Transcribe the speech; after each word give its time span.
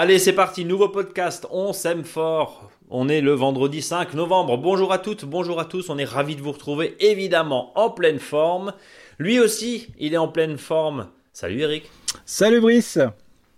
Allez, 0.00 0.18
c'est 0.18 0.32
parti, 0.32 0.64
nouveau 0.64 0.88
podcast, 0.88 1.46
on 1.50 1.72
s'aime 1.74 2.04
fort. 2.04 2.70
On 2.88 3.08
est 3.08 3.20
le 3.20 3.32
vendredi 3.32 3.82
5 3.82 4.14
novembre. 4.14 4.56
Bonjour 4.56 4.92
à 4.92 4.98
toutes, 4.98 5.24
bonjour 5.24 5.60
à 5.60 5.66
tous, 5.66 5.90
on 5.90 5.98
est 5.98 6.04
ravis 6.04 6.36
de 6.36 6.40
vous 6.40 6.52
retrouver 6.52 6.96
évidemment 7.00 7.70
en 7.78 7.90
pleine 7.90 8.18
forme. 8.18 8.72
Lui 9.18 9.38
aussi, 9.38 9.88
il 9.98 10.14
est 10.14 10.16
en 10.16 10.28
pleine 10.28 10.56
forme. 10.56 11.08
Salut 11.32 11.60
Eric. 11.60 11.90
Salut 12.24 12.60
Brice. 12.60 12.98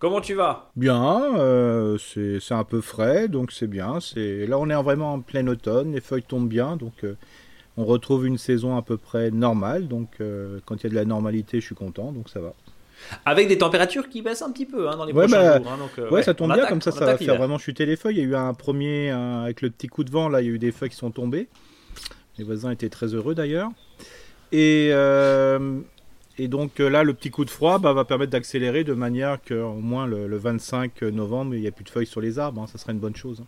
Comment 0.02 0.20
tu 0.20 0.34
vas? 0.34 0.68
Bien, 0.74 1.38
euh, 1.38 1.96
c'est 1.96 2.54
un 2.54 2.64
peu 2.64 2.80
frais, 2.80 3.28
donc 3.28 3.52
c'est 3.52 3.68
bien. 3.68 4.00
Là, 4.16 4.58
on 4.58 4.68
est 4.68 4.82
vraiment 4.82 5.12
en 5.12 5.20
plein 5.20 5.46
automne, 5.46 5.92
les 5.92 6.00
feuilles 6.00 6.24
tombent 6.24 6.48
bien, 6.48 6.74
donc 6.74 7.04
euh, 7.04 7.14
on 7.76 7.84
retrouve 7.84 8.26
une 8.26 8.36
saison 8.36 8.76
à 8.76 8.82
peu 8.82 8.96
près 8.96 9.30
normale. 9.30 9.86
Donc, 9.86 10.08
euh, 10.20 10.58
quand 10.66 10.74
il 10.74 10.82
y 10.82 10.86
a 10.86 10.90
de 10.90 10.96
la 10.96 11.04
normalité, 11.04 11.60
je 11.60 11.66
suis 11.66 11.76
content, 11.76 12.10
donc 12.10 12.30
ça 12.30 12.40
va. 12.40 12.52
Avec 13.24 13.46
des 13.46 13.58
températures 13.58 14.08
qui 14.08 14.22
baissent 14.22 14.42
un 14.42 14.50
petit 14.50 14.66
peu 14.66 14.88
hein, 14.88 14.96
dans 14.96 15.04
les 15.04 15.12
prochains 15.12 15.28
bah, 15.40 15.58
jours. 15.58 15.70
Hein, 15.70 16.10
ouais, 16.10 16.24
ça 16.24 16.34
tombe 16.34 16.52
bien, 16.52 16.66
comme 16.66 16.82
ça, 16.82 16.90
ça 16.90 17.06
va 17.06 17.16
faire 17.16 17.36
vraiment 17.36 17.58
chuter 17.58 17.86
les 17.86 17.94
feuilles. 17.94 18.16
Il 18.16 18.22
y 18.24 18.26
a 18.26 18.28
eu 18.28 18.34
un 18.34 18.54
premier, 18.54 19.10
avec 19.10 19.62
le 19.62 19.70
petit 19.70 19.86
coup 19.86 20.02
de 20.02 20.10
vent, 20.10 20.28
là, 20.28 20.42
il 20.42 20.48
y 20.48 20.50
a 20.50 20.52
eu 20.52 20.58
des 20.58 20.72
feuilles 20.72 20.90
qui 20.90 20.96
sont 20.96 21.12
tombées. 21.12 21.46
Les 22.38 22.44
voisins 22.44 22.72
étaient 22.72 22.88
très 22.88 23.14
heureux 23.14 23.36
d'ailleurs. 23.36 23.70
Et, 24.50 24.88
euh, 24.90 25.78
et 26.42 26.48
donc 26.48 26.80
euh, 26.80 26.88
là, 26.90 27.04
le 27.04 27.14
petit 27.14 27.30
coup 27.30 27.44
de 27.44 27.50
froid 27.50 27.78
bah, 27.78 27.92
va 27.92 28.04
permettre 28.04 28.32
d'accélérer 28.32 28.82
de 28.82 28.94
manière 28.94 29.38
qu'au 29.46 29.74
moins 29.74 30.06
le, 30.06 30.36
25 30.36 31.02
novembre, 31.02 31.54
il 31.54 31.60
n'y 31.60 31.68
a 31.68 31.70
plus 31.70 31.84
de 31.84 31.88
feuilles 31.88 32.04
sur 32.04 32.20
les 32.20 32.40
arbres. 32.40 32.62
Hein. 32.62 32.66
ça 32.66 32.78
serait 32.78 32.92
une 32.92 32.98
bonne 32.98 33.14
chose. 33.14 33.44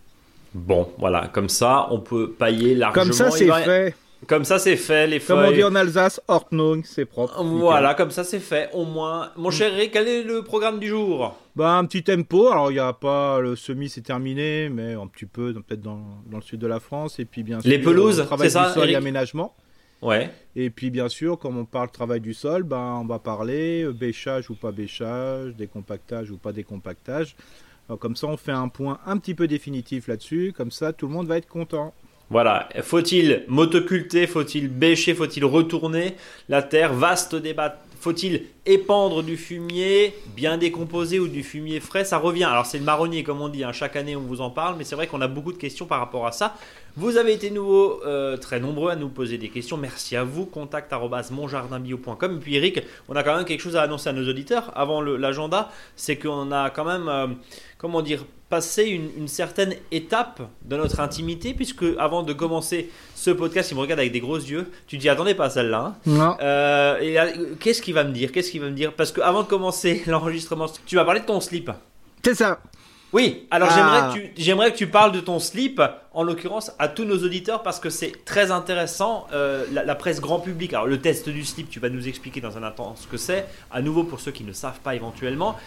Bon, 0.53 0.87
voilà, 0.97 1.27
comme 1.27 1.49
ça, 1.49 1.87
on 1.91 1.99
peut 1.99 2.31
pailler 2.31 2.73
largement. 2.73 3.03
Comme 3.03 3.11
ça, 3.11 3.31
c'est 3.31 3.51
fait. 3.51 3.95
Comme 4.27 4.45
ça, 4.45 4.59
c'est 4.59 4.77
fait, 4.77 5.07
les 5.07 5.19
feuilles. 5.19 5.37
Comme 5.37 5.45
on 5.45 5.51
dit 5.51 5.63
en 5.65 5.75
Alsace, 5.75 6.21
Ordnung, 6.29 6.83
c'est 6.85 7.03
propre. 7.03 7.43
Voilà, 7.43 7.95
comme 7.95 8.11
ça, 8.11 8.23
c'est 8.23 8.39
fait, 8.39 8.69
au 8.71 8.85
moins. 8.85 9.31
Mon 9.35 9.51
cher 9.51 9.73
Eric, 9.73 9.91
quel 9.91 10.07
est 10.07 10.23
le 10.23 10.41
programme 10.41 10.79
du 10.79 10.87
jour? 10.87 11.37
Bah, 11.57 11.73
Un 11.73 11.83
petit 11.83 12.01
tempo. 12.01 12.47
Alors, 12.47 12.71
il 12.71 12.75
n'y 12.75 12.79
a 12.79 12.93
pas. 12.93 13.41
Le 13.41 13.57
semi, 13.57 13.89
c'est 13.89 14.01
terminé, 14.01 14.69
mais 14.69 14.93
un 14.93 15.07
petit 15.07 15.25
peu, 15.25 15.53
peut-être 15.53 15.81
dans, 15.81 15.99
dans, 16.31 16.37
le 16.37 16.43
sud 16.43 16.61
de 16.61 16.67
la 16.67 16.79
France. 16.79 17.19
Et 17.19 17.25
puis, 17.25 17.43
bien 17.43 17.59
sûr, 17.59 17.69
les 17.69 17.77
pelouses, 17.77 18.25
c'est 18.39 18.49
ça 18.49 18.73
sol 18.73 18.89
et 18.89 18.95
aménagement. 18.95 19.53
Ouais. 20.05 20.29
Et 20.55 20.69
puis, 20.69 20.91
bien 20.91 21.09
sûr, 21.09 21.39
comme 21.39 21.57
on 21.57 21.65
parle 21.65 21.89
travail 21.89 22.21
du 22.21 22.35
sol, 22.35 22.61
ben, 22.61 22.99
on 23.01 23.05
va 23.05 23.17
parler 23.17 23.83
euh, 23.83 23.91
bêchage 23.91 24.51
ou 24.51 24.55
pas 24.55 24.71
bêchage, 24.71 25.55
décompactage 25.55 26.29
ou 26.29 26.37
pas 26.37 26.51
décompactage. 26.51 27.35
Alors, 27.89 27.97
comme 27.97 28.15
ça, 28.15 28.27
on 28.27 28.37
fait 28.37 28.51
un 28.51 28.67
point 28.67 28.99
un 29.07 29.17
petit 29.17 29.33
peu 29.33 29.47
définitif 29.47 30.07
là-dessus. 30.07 30.53
Comme 30.55 30.69
ça, 30.69 30.93
tout 30.93 31.07
le 31.07 31.13
monde 31.13 31.27
va 31.27 31.37
être 31.37 31.47
content. 31.47 31.91
Voilà, 32.29 32.69
faut-il 32.81 33.45
motoculter, 33.47 34.25
faut-il 34.25 34.67
bêcher, 34.67 35.13
faut-il 35.13 35.45
retourner 35.45 36.15
la 36.49 36.63
terre? 36.63 36.93
Vaste 36.93 37.35
débat. 37.35 37.79
Faut-il 38.05 38.43
épandre 38.67 39.23
du 39.23 39.35
fumier 39.35 40.13
bien 40.35 40.59
décomposé 40.59 41.17
ou 41.17 41.27
du 41.27 41.41
fumier 41.41 41.79
frais? 41.79 42.05
Ça 42.05 42.19
revient. 42.19 42.43
Alors 42.43 42.67
c'est 42.67 42.77
le 42.77 42.83
marronnier 42.83 43.23
comme 43.23 43.41
on 43.41 43.49
dit, 43.49 43.63
hein. 43.63 43.71
chaque 43.71 43.95
année 43.95 44.15
on 44.15 44.21
vous 44.21 44.41
en 44.41 44.51
parle, 44.51 44.75
mais 44.77 44.83
c'est 44.83 44.93
vrai 44.93 45.07
qu'on 45.07 45.21
a 45.21 45.27
beaucoup 45.27 45.51
de 45.51 45.57
questions 45.57 45.87
par 45.87 45.97
rapport 45.97 46.27
à 46.27 46.31
ça. 46.31 46.55
Vous 46.97 47.17
avez 47.17 47.33
été 47.33 47.49
nouveau, 47.49 48.03
euh, 48.05 48.37
très 48.37 48.59
nombreux 48.59 48.91
à 48.91 48.95
nous 48.95 49.09
poser 49.09 49.39
des 49.39 49.49
questions. 49.49 49.75
Merci 49.75 50.15
à 50.15 50.23
vous. 50.23 50.45
Contact 50.45 50.93
monjardinbio.com. 51.31 52.35
Et 52.35 52.39
puis 52.39 52.55
Eric, 52.55 52.83
on 53.09 53.15
a 53.15 53.23
quand 53.23 53.35
même 53.35 53.43
quelque 53.43 53.61
chose 53.61 53.75
à 53.75 53.81
annoncer 53.81 54.09
à 54.09 54.13
nos 54.13 54.29
auditeurs 54.29 54.71
avant 54.75 55.01
l'agenda. 55.01 55.71
C'est 55.95 56.17
qu'on 56.17 56.51
a 56.51 56.69
quand 56.69 56.85
même, 56.85 57.07
euh, 57.09 57.25
comment 57.79 58.03
dire, 58.03 58.23
passé 58.55 58.85
une, 58.85 59.27
certaine 59.27 59.75
étape 59.91 60.41
de 60.63 60.77
notre 60.77 61.01
intimité, 61.01 61.53
puisque 61.53 61.83
avant 61.99 62.23
de 62.23 62.31
commencer 62.31 62.89
ce 63.13 63.29
podcast, 63.29 63.71
il 63.71 63.75
me 63.75 63.81
regarde 63.81 63.99
avec 63.99 64.13
des 64.13 64.21
gros 64.21 64.37
yeux. 64.37 64.71
Tu 64.87 64.97
dis, 64.97 65.09
attendez 65.09 65.35
pas 65.35 65.49
celle-là. 65.49 65.87
Hein. 65.87 65.95
Non. 66.05 66.37
Euh, 66.39 66.97
et 67.01 67.57
qu'est-ce 67.59 67.81
qu'il 67.81 67.93
va 67.93 68.05
me 68.05 68.13
dire? 68.13 68.31
Qu'est-ce 68.31 68.51
qu'il 68.51 68.61
va 68.61 68.67
me 68.67 68.75
dire? 68.75 68.93
Parce 68.93 69.11
que 69.11 69.19
avant 69.19 69.43
de 69.43 69.47
commencer 69.49 70.03
l'enregistrement, 70.07 70.67
tu 70.85 70.95
vas 70.95 71.03
parler 71.03 71.19
de 71.19 71.25
ton 71.25 71.41
slip. 71.41 71.69
C'est 72.23 72.35
ça. 72.35 72.61
Oui, 73.11 73.45
alors 73.51 73.69
ah. 73.71 74.13
j'aimerais 74.37 74.71
que 74.71 74.77
tu 74.77 74.87
parles 74.87 75.11
de 75.11 75.19
ton 75.19 75.39
slip, 75.39 75.81
en 76.13 76.23
l'occurrence 76.23 76.71
à 76.79 76.87
tous 76.87 77.03
nos 77.03 77.17
auditeurs, 77.17 77.61
parce 77.61 77.81
que 77.81 77.89
c'est 77.89 78.23
très 78.23 78.51
intéressant. 78.51 79.27
Euh, 79.33 79.65
la, 79.73 79.95
presse 79.95 80.21
grand 80.21 80.39
public, 80.39 80.73
alors 80.73 80.87
le 80.87 81.01
test 81.01 81.27
du 81.27 81.43
slip, 81.43 81.69
tu 81.69 81.81
vas 81.81 81.89
nous 81.89 82.07
expliquer 82.07 82.39
dans 82.39 82.57
un 82.57 82.63
instant 82.63 82.95
ce 82.95 83.07
que 83.07 83.17
c'est. 83.17 83.47
À 83.69 83.81
nouveau 83.81 84.05
pour 84.05 84.21
ceux 84.21 84.31
qui 84.31 84.45
ne 84.45 84.53
savent 84.53 84.79
pas 84.79 84.95
éventuellement. 84.95 85.57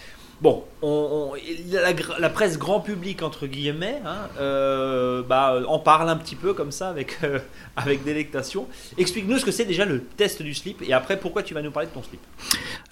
Bon, 0.41 0.63
on, 0.81 1.33
la, 1.69 2.29
presse 2.29 2.57
grand 2.57 2.79
public, 2.79 3.23
entre 3.23 3.45
guillemets, 3.45 4.01
hein, 4.05 4.29
euh, 4.39 5.21
bah, 5.21 5.61
en 5.67 5.79
parle 5.79 6.07
un 6.07 6.15
petit 6.15 6.37
peu 6.37 6.53
comme 6.53 6.71
ça 6.71 6.87
avec, 6.87 7.17
euh, 7.23 7.39
avec 7.75 8.05
délectation. 8.05 8.65
Explique-nous 8.97 9.39
ce 9.39 9.45
que 9.45 9.51
c'est 9.51 9.65
déjà 9.65 9.83
le 9.83 10.01
test 10.01 10.41
du 10.41 10.53
slip 10.53 10.81
et 10.81 10.93
après 10.93 11.19
pourquoi 11.19 11.43
tu 11.43 11.53
vas 11.53 11.61
nous 11.61 11.71
parler 11.71 11.89
de 11.89 11.93
ton 11.93 12.03
slip. 12.03 12.21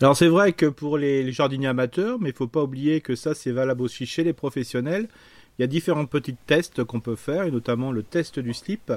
Alors 0.02 0.18
c'est 0.18 0.28
vrai 0.28 0.52
que 0.52 0.66
pour 0.66 0.98
les, 0.98 1.32
jardiniers 1.32 1.68
amateurs, 1.68 2.18
mais 2.20 2.30
il 2.30 2.36
faut 2.36 2.48
pas 2.48 2.64
oublier 2.64 3.00
que 3.00 3.16
ça 3.16 3.34
c'est 3.34 3.52
valable 3.52 3.82
aussi 3.82 4.06
chez 4.06 4.26
les 4.26 4.34
professionnels. 4.34 5.08
Il 5.58 5.62
y 5.62 5.64
a 5.64 5.68
différents 5.68 6.06
petits 6.06 6.36
tests 6.48 6.84
qu'on 6.84 7.00
peut 7.00 7.16
faire 7.16 7.44
et 7.44 7.52
notamment 7.52 7.94
le 7.94 8.04
test 8.04 8.40
du 8.40 8.54
slip. 8.54 8.92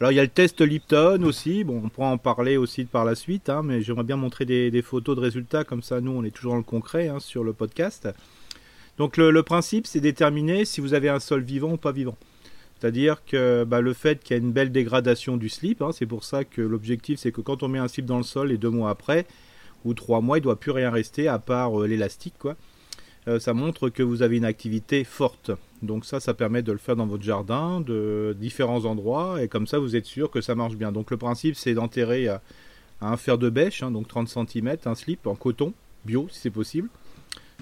Alors 0.00 0.12
il 0.12 0.14
y 0.14 0.18
a 0.18 0.22
le 0.22 0.28
test 0.28 0.62
Lipton 0.62 1.22
aussi, 1.24 1.62
bon 1.62 1.82
on 1.84 1.90
pourra 1.90 2.08
en 2.08 2.16
parler 2.16 2.56
aussi 2.56 2.86
par 2.86 3.04
la 3.04 3.14
suite, 3.14 3.50
hein, 3.50 3.60
mais 3.62 3.82
j'aimerais 3.82 4.02
bien 4.02 4.16
montrer 4.16 4.46
des, 4.46 4.80
photos 4.80 5.14
de 5.14 5.20
résultats, 5.20 5.62
comme 5.62 5.82
ça 5.82 6.00
nous 6.00 6.12
on 6.12 6.24
est 6.24 6.30
toujours 6.30 6.52
dans 6.52 6.58
le 6.58 6.64
concret 6.64 7.08
hein, 7.08 7.20
sur 7.20 7.44
le 7.44 7.52
podcast. 7.52 8.08
Donc 8.96 9.18
le, 9.18 9.42
principe 9.42 9.86
c'est 9.86 10.00
déterminer 10.00 10.64
si 10.64 10.80
vous 10.80 10.94
avez 10.94 11.10
un 11.10 11.20
sol 11.20 11.42
vivant 11.42 11.72
ou 11.72 11.76
pas 11.76 11.92
vivant. 11.92 12.16
C'est-à-dire 12.78 13.22
que 13.26 13.64
bah, 13.64 13.82
le 13.82 13.92
fait 13.92 14.24
qu'il 14.24 14.34
y 14.34 14.40
a 14.40 14.42
une 14.42 14.52
belle 14.52 14.72
dégradation 14.72 15.36
du 15.36 15.50
slip, 15.50 15.82
hein, 15.82 15.90
c'est 15.92 16.06
pour 16.06 16.24
ça 16.24 16.44
que 16.44 16.62
l'objectif 16.62 17.18
c'est 17.18 17.30
que 17.30 17.42
quand 17.42 17.62
on 17.62 17.68
met 17.68 17.78
un 17.78 17.88
slip 17.88 18.06
dans 18.06 18.16
le 18.16 18.24
sol 18.24 18.52
et 18.52 18.56
deux 18.56 18.70
mois 18.70 18.88
après, 18.88 19.26
ou 19.84 19.92
trois 19.92 20.22
mois, 20.22 20.38
il 20.38 20.40
ne 20.40 20.44
doit 20.44 20.58
plus 20.58 20.70
rien 20.70 20.90
rester 20.90 21.28
à 21.28 21.38
part 21.38 21.78
euh, 21.78 21.86
l'élastique. 21.86 22.36
Euh, 23.28 23.38
ça 23.38 23.52
montre 23.52 23.90
que 23.90 24.02
vous 24.02 24.22
avez 24.22 24.38
une 24.38 24.46
activité 24.46 25.04
forte. 25.04 25.50
Donc 25.82 26.04
ça, 26.04 26.20
ça 26.20 26.34
permet 26.34 26.62
de 26.62 26.72
le 26.72 26.78
faire 26.78 26.96
dans 26.96 27.06
votre 27.06 27.24
jardin, 27.24 27.80
de 27.80 28.36
différents 28.38 28.84
endroits, 28.84 29.42
et 29.42 29.48
comme 29.48 29.66
ça, 29.66 29.78
vous 29.78 29.96
êtes 29.96 30.04
sûr 30.04 30.30
que 30.30 30.40
ça 30.40 30.54
marche 30.54 30.74
bien. 30.74 30.92
Donc 30.92 31.10
le 31.10 31.16
principe, 31.16 31.56
c'est 31.56 31.74
d'enterrer 31.74 32.28
un 33.00 33.16
fer 33.16 33.38
de 33.38 33.48
bêche, 33.48 33.82
hein, 33.82 33.90
donc 33.90 34.08
30 34.08 34.28
cm, 34.28 34.76
un 34.84 34.94
slip 34.94 35.26
en 35.26 35.34
coton, 35.34 35.72
bio 36.04 36.28
si 36.30 36.40
c'est 36.40 36.50
possible, 36.50 36.88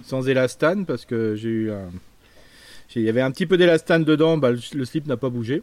sans 0.03 0.29
élastane, 0.29 0.85
parce 0.85 1.05
que 1.05 1.37
j'ai 1.37 1.49
eu 1.49 1.71
un... 1.71 1.91
Il 2.97 3.03
y 3.03 3.09
avait 3.09 3.21
un 3.21 3.31
petit 3.31 3.47
peu 3.47 3.57
d'élastane 3.59 4.03
dedans, 4.03 4.39
bah, 4.39 4.51
le, 4.51 4.85
slip 4.85 5.07
n'a 5.07 5.19
pas 5.19 5.29
bougé. 5.29 5.63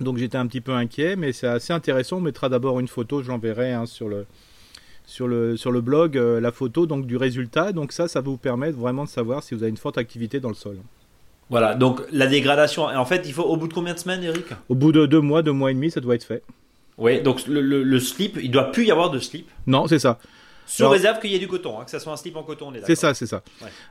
Donc 0.00 0.18
j'étais 0.18 0.36
un 0.36 0.46
petit 0.46 0.60
peu 0.60 0.72
inquiet, 0.72 1.16
mais 1.16 1.32
c'est 1.32 1.46
assez 1.46 1.72
intéressant. 1.72 2.18
On 2.18 2.20
mettra 2.20 2.48
d'abord 2.48 2.78
une 2.80 2.88
photo, 2.88 3.22
je 3.22 3.28
l'enverrai 3.28 3.72
hein, 3.72 3.86
sur 3.86 4.08
le, 4.08 4.26
blog 5.80 6.18
euh, 6.18 6.38
la 6.38 6.52
photo 6.52 6.86
donc 6.86 7.06
du 7.06 7.16
résultat. 7.16 7.72
Donc 7.72 7.92
ça, 7.92 8.08
ça 8.08 8.20
va 8.20 8.28
vous 8.28 8.36
permettre 8.36 8.78
vraiment 8.78 9.04
de 9.04 9.08
savoir 9.08 9.42
si 9.42 9.54
vous 9.54 9.62
avez 9.62 9.70
une 9.70 9.78
forte 9.78 9.96
activité 9.96 10.38
dans 10.38 10.50
le 10.50 10.54
sol. 10.54 10.76
Voilà, 11.52 11.74
donc 11.74 12.00
la 12.10 12.26
dégradation, 12.26 12.84
en 12.84 13.04
fait, 13.04 13.24
il 13.26 13.34
faut 13.34 13.42
au 13.42 13.58
bout 13.58 13.68
de 13.68 13.74
combien 13.74 13.92
de 13.92 13.98
semaines, 13.98 14.24
Eric? 14.24 14.46
Au 14.70 14.74
bout 14.74 14.90
de 14.90 15.04
deux 15.04 15.20
mois, 15.20 15.42
deux 15.42 15.52
mois 15.52 15.70
et 15.70 15.74
demi, 15.74 15.90
ça 15.90 16.00
doit 16.00 16.14
être 16.14 16.24
fait. 16.24 16.42
Oui, 16.96 17.20
donc 17.20 17.46
le, 17.46 17.60
le, 17.60 18.00
slip, 18.00 18.38
il 18.42 18.50
doit 18.50 18.72
plus 18.72 18.86
y 18.86 18.90
avoir 18.90 19.10
de 19.10 19.18
slip? 19.18 19.50
Non, 19.66 19.86
c'est 19.86 19.98
ça. 19.98 20.18
Sous 20.64 20.88
réserve 20.88 21.20
qu'il 21.20 21.30
y 21.30 21.34
ait 21.34 21.38
du 21.38 21.48
coton, 21.48 21.78
hein, 21.78 21.84
que 21.84 21.90
ça 21.90 22.00
soit 22.00 22.14
un 22.14 22.16
slip 22.16 22.36
en 22.36 22.42
coton, 22.42 22.72
C'est 22.86 22.94
ça, 22.94 23.12
c'est 23.12 23.26
ça. 23.26 23.42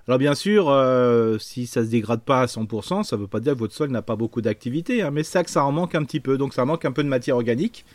Alors 0.08 0.18
bien 0.18 0.34
sûr, 0.34 0.70
euh, 0.70 1.38
si 1.38 1.68
ça 1.68 1.84
se 1.84 1.90
dégrade 1.90 2.22
pas 2.22 2.42
à 2.42 2.46
100%, 2.48 3.04
ça 3.04 3.16
ne 3.16 3.22
veut 3.22 3.28
pas 3.28 3.40
dire 3.40 3.54
que 3.54 3.60
votre 3.60 3.76
sol 3.76 3.92
n'a 3.92 4.02
pas 4.02 4.16
beaucoup 4.16 4.42
d'activité, 4.42 5.04
hein, 5.04 5.12
mais 5.12 5.22
ça 5.22 5.44
que 5.44 5.52
ça 5.52 5.64
en 5.64 5.72
manque 5.72 5.94
un 5.94 6.04
petit 6.04 6.20
peu, 6.20 6.40
donc 6.40 6.56
ça 6.56 6.66
manque 6.66 6.84
un 6.86 6.92
peu 6.92 7.04
de 7.04 7.10
matière 7.10 7.36
organique 7.36 7.86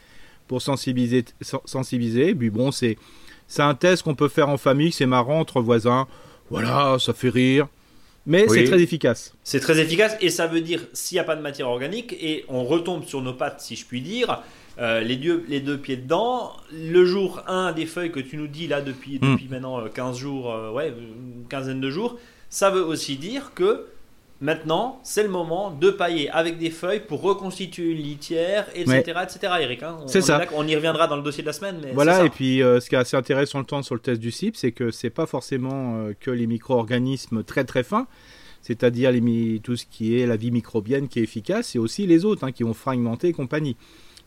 pour 0.46 0.62
sensibiliser. 0.62 1.24
sensibiliser. 1.64 2.36
Puis 2.36 2.50
bon, 2.50 2.70
c'est 2.70 2.96
un 3.58 3.74
test 3.74 4.04
qu'on 4.04 4.14
peut 4.14 4.28
faire 4.28 4.48
en 4.48 4.58
famille, 4.58 4.92
c'est 4.92 5.06
marrant 5.06 5.40
entre 5.40 5.60
voisins. 5.60 6.06
Voilà, 6.50 6.98
ça 7.00 7.12
fait 7.12 7.30
rire. 7.30 7.66
Mais 8.26 8.46
c'est 8.48 8.64
très 8.64 8.82
efficace. 8.82 9.34
C'est 9.44 9.60
très 9.60 9.78
efficace 9.78 10.16
et 10.20 10.30
ça 10.30 10.46
veut 10.46 10.60
dire 10.60 10.80
s'il 10.92 11.16
n'y 11.16 11.20
a 11.20 11.24
pas 11.24 11.36
de 11.36 11.42
matière 11.42 11.68
organique 11.68 12.12
et 12.12 12.44
on 12.48 12.64
retombe 12.64 13.04
sur 13.04 13.22
nos 13.22 13.32
pattes, 13.32 13.60
si 13.60 13.76
je 13.76 13.86
puis 13.86 14.00
dire, 14.00 14.42
euh, 14.78 15.00
les, 15.00 15.16
deux, 15.16 15.44
les 15.48 15.60
deux 15.60 15.78
pieds 15.78 15.96
dedans. 15.96 16.52
Le 16.72 17.04
jour 17.06 17.42
1 17.46 17.72
des 17.72 17.86
feuilles 17.86 18.10
que 18.10 18.20
tu 18.20 18.36
nous 18.36 18.48
dis 18.48 18.66
là 18.66 18.82
depuis, 18.82 19.18
hmm. 19.20 19.32
depuis 19.32 19.48
maintenant 19.48 19.82
15 19.88 20.16
euh, 20.16 20.18
jours, 20.18 20.52
euh, 20.52 20.72
ouais, 20.72 20.88
une 20.88 21.46
quinzaine 21.48 21.80
de 21.80 21.90
jours, 21.90 22.18
ça 22.50 22.70
veut 22.70 22.84
aussi 22.84 23.16
dire 23.16 23.52
que 23.54 23.86
Maintenant, 24.40 25.00
c'est 25.02 25.22
le 25.22 25.30
moment 25.30 25.70
de 25.70 25.90
pailler 25.90 26.28
avec 26.28 26.58
des 26.58 26.68
feuilles 26.70 27.00
pour 27.00 27.22
reconstituer 27.22 27.92
une 27.92 28.02
litière, 28.02 28.66
etc. 28.74 29.20
etc. 29.22 29.52
Eric, 29.62 29.82
hein. 29.82 29.96
ça. 30.06 30.42
on 30.54 30.66
y 30.66 30.76
reviendra 30.76 31.06
dans 31.06 31.16
le 31.16 31.22
dossier 31.22 31.42
de 31.42 31.46
la 31.46 31.54
semaine. 31.54 31.80
Mais 31.82 31.92
voilà, 31.92 32.22
et 32.24 32.28
puis 32.28 32.62
euh, 32.62 32.78
ce 32.78 32.90
qui 32.90 32.96
est 32.96 32.98
assez 32.98 33.16
intéressant 33.16 33.60
le 33.60 33.64
temps 33.64 33.82
sur 33.82 33.94
le 33.94 34.00
test 34.00 34.20
du 34.20 34.30
CIP, 34.30 34.56
c'est 34.56 34.72
que 34.72 34.90
c'est 34.90 35.08
pas 35.08 35.24
forcément 35.24 35.96
euh, 35.96 36.12
que 36.20 36.30
les 36.30 36.46
micro-organismes 36.46 37.44
très 37.44 37.64
très 37.64 37.82
fins, 37.82 38.06
c'est-à-dire 38.60 39.10
tout 39.62 39.76
ce 39.76 39.86
qui 39.90 40.20
est 40.20 40.26
la 40.26 40.36
vie 40.36 40.50
microbienne 40.50 41.08
qui 41.08 41.20
est 41.20 41.22
efficace, 41.22 41.68
c'est 41.68 41.78
aussi 41.78 42.06
les 42.06 42.26
autres 42.26 42.44
hein, 42.44 42.52
qui 42.52 42.62
vont 42.62 42.74
fragmenter 42.74 43.28
et 43.28 43.32
compagnie. 43.32 43.76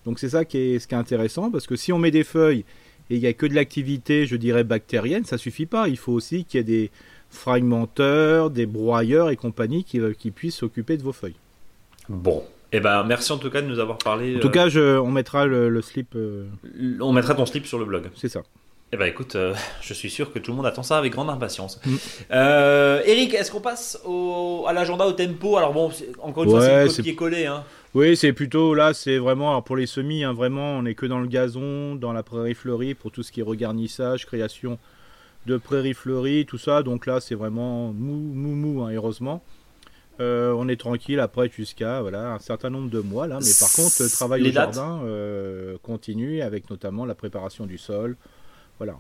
Donc 0.05 0.17
c'est 0.17 0.29
ça 0.29 0.44
qui 0.44 0.57
est, 0.57 0.79
ce 0.79 0.88
qui 0.88 0.95
est 0.95 0.97
intéressant, 0.97 1.51
parce 1.51 1.67
que 1.67 1.75
si 1.75 1.94
on 1.94 2.00
met 2.00 2.09
des 2.09 2.23
feuilles 2.23 2.65
et 3.12 3.15
il 3.15 3.21
n'y 3.21 3.27
a 3.27 3.33
que 3.33 3.45
de 3.45 3.53
l'activité, 3.53 4.25
je 4.25 4.35
dirais, 4.35 4.63
bactérienne, 4.63 5.25
ça 5.25 5.38
suffit 5.38 5.65
pas. 5.65 5.88
Il 5.88 5.97
faut 5.97 6.13
aussi 6.13 6.45
qu'il 6.45 6.59
y 6.59 6.62
ait 6.62 6.63
des 6.63 6.91
fragmenteurs, 7.29 8.49
des 8.49 8.65
broyeurs 8.65 9.29
et 9.29 9.35
compagnie 9.35 9.83
qui, 9.83 9.99
qui 10.17 10.31
puissent 10.31 10.57
s'occuper 10.57 10.97
de 10.97 11.03
vos 11.03 11.13
feuilles. 11.13 11.35
Bon, 12.07 12.43
Eh 12.71 12.79
ben, 12.79 13.03
merci 13.03 13.31
en 13.31 13.37
tout 13.37 13.49
cas 13.49 13.61
de 13.61 13.67
nous 13.67 13.79
avoir 13.79 13.97
parlé. 13.97 14.37
En 14.37 14.39
tout 14.39 14.49
cas, 14.49 14.69
je, 14.69 14.97
on 14.97 15.11
mettra 15.11 15.45
le, 15.45 15.81
slip. 15.81 16.15
On 16.99 17.11
mettra 17.11 17.35
ton 17.35 17.45
slip 17.45 17.65
sur 17.65 17.79
le 17.79 17.85
blog. 17.85 18.09
C'est 18.15 18.29
ça. 18.29 18.41
Eh 18.91 18.97
ben 18.97 19.05
écoute, 19.05 19.37
je 19.81 19.93
suis 19.93 20.09
sûr 20.09 20.33
que 20.33 20.39
tout 20.39 20.49
le 20.49 20.57
monde 20.57 20.65
attend 20.65 20.81
ça 20.81 20.97
avec 20.97 21.13
grande 21.13 21.29
impatience. 21.29 21.79
Mm. 21.85 21.95
Eric, 23.05 23.35
est-ce 23.35 23.51
qu'on 23.51 23.61
passe 23.61 23.99
au, 24.05 24.65
à 24.67 24.73
l'agenda 24.73 25.05
au 25.05 25.11
tempo? 25.11 25.57
Alors 25.57 25.73
bon, 25.73 25.91
encore 26.21 26.43
une 26.45 26.49
fois, 26.49 26.89
c'est 26.89 27.07
est 27.07 27.15
collé. 27.15 27.45
Hein. 27.45 27.63
Oui, 27.95 28.15
c'est 28.15 28.33
plutôt 28.33 28.75
là, 28.75 28.93
c'est 28.93 29.17
vraiment 29.17 29.49
alors 29.49 29.63
pour 29.63 29.75
les 29.75 29.87
semis, 29.87 30.23
hein, 30.23 30.33
vraiment, 30.33 30.73
on 30.73 30.85
est 30.85 30.93
que 30.93 31.07
dans 31.07 31.19
le 31.19 31.27
gazon, 31.27 31.95
dans 31.95 32.13
la 32.13 32.21
prairie 32.21 32.53
fleurie 32.53 32.93
pour 32.93 33.11
tout 33.11 33.23
ce 33.23 33.31
qui 33.31 33.39
est 33.39 33.43
regarnissage, 33.43 34.27
création 34.27 34.77
de 35.50 35.57
prairies 35.57 35.94
fleuries, 35.94 36.46
tout 36.46 36.57
ça. 36.57 36.84
Donc 36.84 37.06
là, 37.06 37.19
c'est 37.19 37.36
vraiment 37.36 37.92
mou, 37.92 38.16
mou, 38.34 38.56
mou, 38.56 38.84
hein, 38.84 38.92
heureusement. 38.94 39.42
Euh, 40.19 40.54
on 40.57 40.68
est 40.68 40.75
tranquille 40.75 41.22
après 41.22 41.50
jusqu'à 41.50 42.01
voilà 42.01 42.34
un 42.34 42.40
certain 42.40 42.69
nombre 42.69 42.90
de 42.90 43.00
mois 43.00 43.25
là, 43.25 43.40
mais 43.40 43.54
par 43.57 43.72
contre 43.72 44.04
le 44.04 44.10
travail 44.10 44.50
au 44.50 44.51
jardin 44.51 45.00
euh, 45.06 45.78
continue 45.81 46.42
avec 46.42 46.69
notamment 46.69 47.06
la 47.06 47.16
préparation 47.16 47.66
du 47.66 47.78
sol, 47.78 48.18
voilà. 48.80 48.98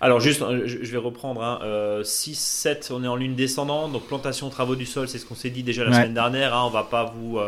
Alors 0.00 0.18
juste, 0.18 0.42
je 0.64 0.90
vais 0.90 0.98
reprendre, 0.98 1.42
hein, 1.42 1.58
6, 2.02 2.30
euh, 2.30 2.72
7, 2.72 2.90
on 2.90 3.04
est 3.04 3.06
en 3.06 3.16
lune 3.16 3.34
descendante, 3.34 3.92
donc 3.92 4.06
plantation, 4.06 4.48
travaux 4.48 4.76
du 4.76 4.86
sol, 4.86 5.08
c'est 5.08 5.18
ce 5.18 5.26
qu'on 5.26 5.34
s'est 5.34 5.50
dit 5.50 5.62
déjà 5.62 5.84
la 5.84 5.92
semaine 5.92 6.14
dernière, 6.14 6.56
hein, 6.56 6.64
on 6.64 6.70
va 6.70 6.84
pas 6.84 7.04
vous 7.04 7.38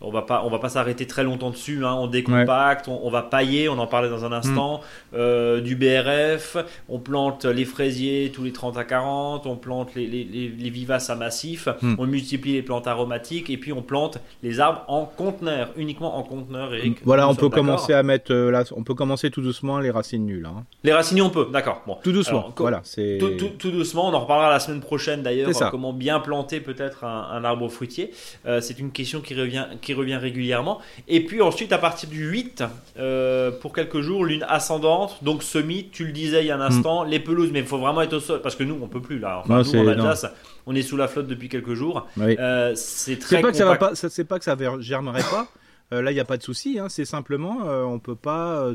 on 0.00 0.10
va 0.10 0.22
pas 0.22 0.42
on 0.44 0.50
va 0.50 0.58
pas 0.58 0.68
s'arrêter 0.68 1.06
très 1.06 1.24
longtemps 1.24 1.50
dessus 1.50 1.84
hein. 1.84 1.94
on 1.94 2.06
décompacte 2.06 2.88
on, 2.88 3.08
va 3.08 3.22
pailler 3.22 3.68
on 3.68 3.78
en 3.78 3.86
parlait 3.86 4.10
dans 4.10 4.24
un 4.24 4.32
instant 4.32 4.78
mm. 5.12 5.16
euh, 5.16 5.60
du 5.60 5.76
BRF 5.76 6.56
on 6.88 6.98
plante 6.98 7.44
les 7.44 7.64
fraisiers 7.64 8.30
tous 8.34 8.44
les 8.44 8.52
30 8.52 8.76
à 8.76 8.84
40 8.84 9.46
on 9.46 9.56
plante 9.56 9.94
les, 9.94 10.06
les, 10.06 10.70
vivaces 10.70 11.08
à 11.08 11.14
massif 11.14 11.68
mm. 11.80 11.94
on 11.98 12.06
multiplie 12.06 12.52
les 12.52 12.62
plantes 12.62 12.86
aromatiques 12.86 13.48
et 13.48 13.56
puis 13.56 13.72
on 13.72 13.82
plante 13.82 14.18
les 14.42 14.60
arbres 14.60 14.84
en 14.88 15.04
conteneur 15.06 15.70
uniquement 15.76 16.18
en 16.18 16.22
conteneur 16.22 16.74
Eric 16.74 16.98
voilà 17.04 17.28
on 17.28 17.34
peut 17.34 17.48
commencer 17.48 17.94
à 17.94 18.02
mettre 18.02 18.32
euh, 18.32 18.50
là 18.50 18.64
on 18.76 18.82
peut 18.82 18.94
commencer 18.94 19.30
tout 19.30 19.40
doucement 19.40 19.78
les 19.78 19.90
racines 19.90 20.26
nulles 20.26 20.46
hein. 20.46 20.64
les 20.84 20.92
racines 20.92 21.22
on 21.22 21.30
peut 21.30 21.48
d'accord 21.52 21.82
bon 21.86 21.96
tout 22.02 22.12
doucement 22.12 22.52
voilà 22.56 22.80
c'est 22.84 23.18
tout, 23.58 23.70
doucement 23.70 24.08
on 24.08 24.14
en 24.14 24.20
reparlera 24.20 24.50
la 24.50 24.60
semaine 24.60 24.80
prochaine 24.80 25.22
d'ailleurs 25.22 25.50
comment 25.70 25.94
bien 25.94 26.20
planter 26.20 26.60
peut-être 26.60 27.04
un, 27.04 27.44
arbre 27.44 27.68
fruitier 27.68 28.10
euh, 28.46 28.60
c'est 28.60 28.78
une 28.78 28.90
question 28.90 29.20
qui 29.20 29.34
revient 29.34 29.66
qui 29.80 29.85
revient 29.94 30.16
régulièrement. 30.16 30.80
Et 31.08 31.24
puis 31.24 31.42
ensuite, 31.42 31.72
à 31.72 31.78
partir 31.78 32.08
du 32.08 32.28
8, 32.28 32.64
euh, 32.98 33.50
pour 33.50 33.72
quelques 33.72 34.00
jours, 34.00 34.24
lune 34.24 34.44
ascendante, 34.48 35.22
donc 35.22 35.42
semi, 35.42 35.88
tu 35.90 36.06
le 36.06 36.12
disais 36.12 36.42
il 36.42 36.46
y 36.46 36.50
a 36.50 36.56
un 36.56 36.58
mm. 36.58 36.72
instant, 36.72 37.04
les 37.04 37.20
pelouses, 37.20 37.50
mais 37.52 37.60
il 37.60 37.66
faut 37.66 37.78
vraiment 37.78 38.02
être 38.02 38.14
au 38.14 38.20
sol, 38.20 38.40
parce 38.42 38.56
que 38.56 38.64
nous, 38.64 38.78
on 38.80 38.88
peut 38.88 39.00
plus 39.00 39.18
là. 39.18 39.42
Enfin, 39.44 39.62
nous, 39.62 39.80
en 39.80 39.88
Alsace, 39.88 40.26
on 40.66 40.74
est 40.74 40.82
sous 40.82 40.96
la 40.96 41.08
flotte 41.08 41.26
depuis 41.26 41.48
quelques 41.48 41.74
jours. 41.74 42.06
Euh, 42.18 42.72
c'est 42.74 43.18
très. 43.18 43.36
C'est 43.36 43.42
pas, 43.42 43.50
que 43.50 43.56
ça 43.56 43.66
va 43.66 43.76
pas, 43.76 43.94
c'est 43.94 44.24
pas 44.24 44.38
que 44.38 44.44
ça 44.44 44.56
germerait 44.80 45.22
pas. 45.22 45.48
Euh, 45.92 46.02
là, 46.02 46.10
il 46.10 46.14
n'y 46.14 46.20
a 46.20 46.24
pas 46.24 46.36
de 46.36 46.42
souci. 46.42 46.78
Hein, 46.80 46.88
c'est 46.88 47.04
simplement, 47.04 47.58
on 47.64 47.98
peut 47.98 48.16
pas 48.16 48.72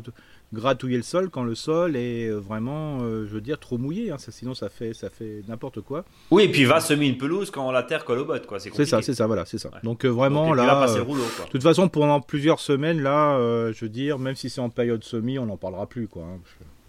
gratouiller 0.53 0.97
le 0.97 1.03
sol 1.03 1.29
quand 1.29 1.43
le 1.43 1.55
sol 1.55 1.95
est 1.95 2.27
euh, 2.27 2.37
vraiment, 2.37 2.99
euh, 3.01 3.25
je 3.25 3.33
veux 3.33 3.41
dire, 3.41 3.59
trop 3.59 3.77
mouillé. 3.77 4.11
Hein, 4.11 4.17
ça, 4.17 4.31
sinon, 4.31 4.53
ça 4.53 4.69
fait, 4.69 4.93
ça 4.93 5.09
fait 5.09 5.43
n'importe 5.47 5.81
quoi. 5.81 6.03
Oui, 6.29 6.43
et 6.43 6.49
puis 6.49 6.65
va 6.65 6.79
semer 6.79 7.07
une 7.07 7.17
pelouse 7.17 7.51
quand 7.51 7.71
la 7.71 7.83
terre 7.83 8.05
colle 8.05 8.19
au 8.19 8.25
bottes, 8.25 8.47
quoi. 8.47 8.59
C'est 8.59 8.85
ça, 8.85 9.01
c'est 9.01 9.13
ça, 9.13 9.27
voilà, 9.27 9.45
c'est 9.45 9.57
ça. 9.57 9.69
Donc 9.83 10.05
euh, 10.05 10.09
vraiment 10.09 10.53
là, 10.53 10.85
de 10.87 11.49
toute 11.49 11.63
façon, 11.63 11.87
pendant 11.87 12.21
plusieurs 12.21 12.59
semaines, 12.59 13.01
là, 13.01 13.37
je 13.71 13.85
veux 13.85 13.89
dire, 13.89 14.19
même 14.19 14.35
si 14.35 14.49
c'est 14.49 14.61
en 14.61 14.69
période 14.69 15.03
semi, 15.03 15.39
on 15.39 15.45
n'en 15.45 15.57
parlera 15.57 15.85
plus, 15.87 16.07
quoi. 16.07 16.23
Hein, 16.23 16.39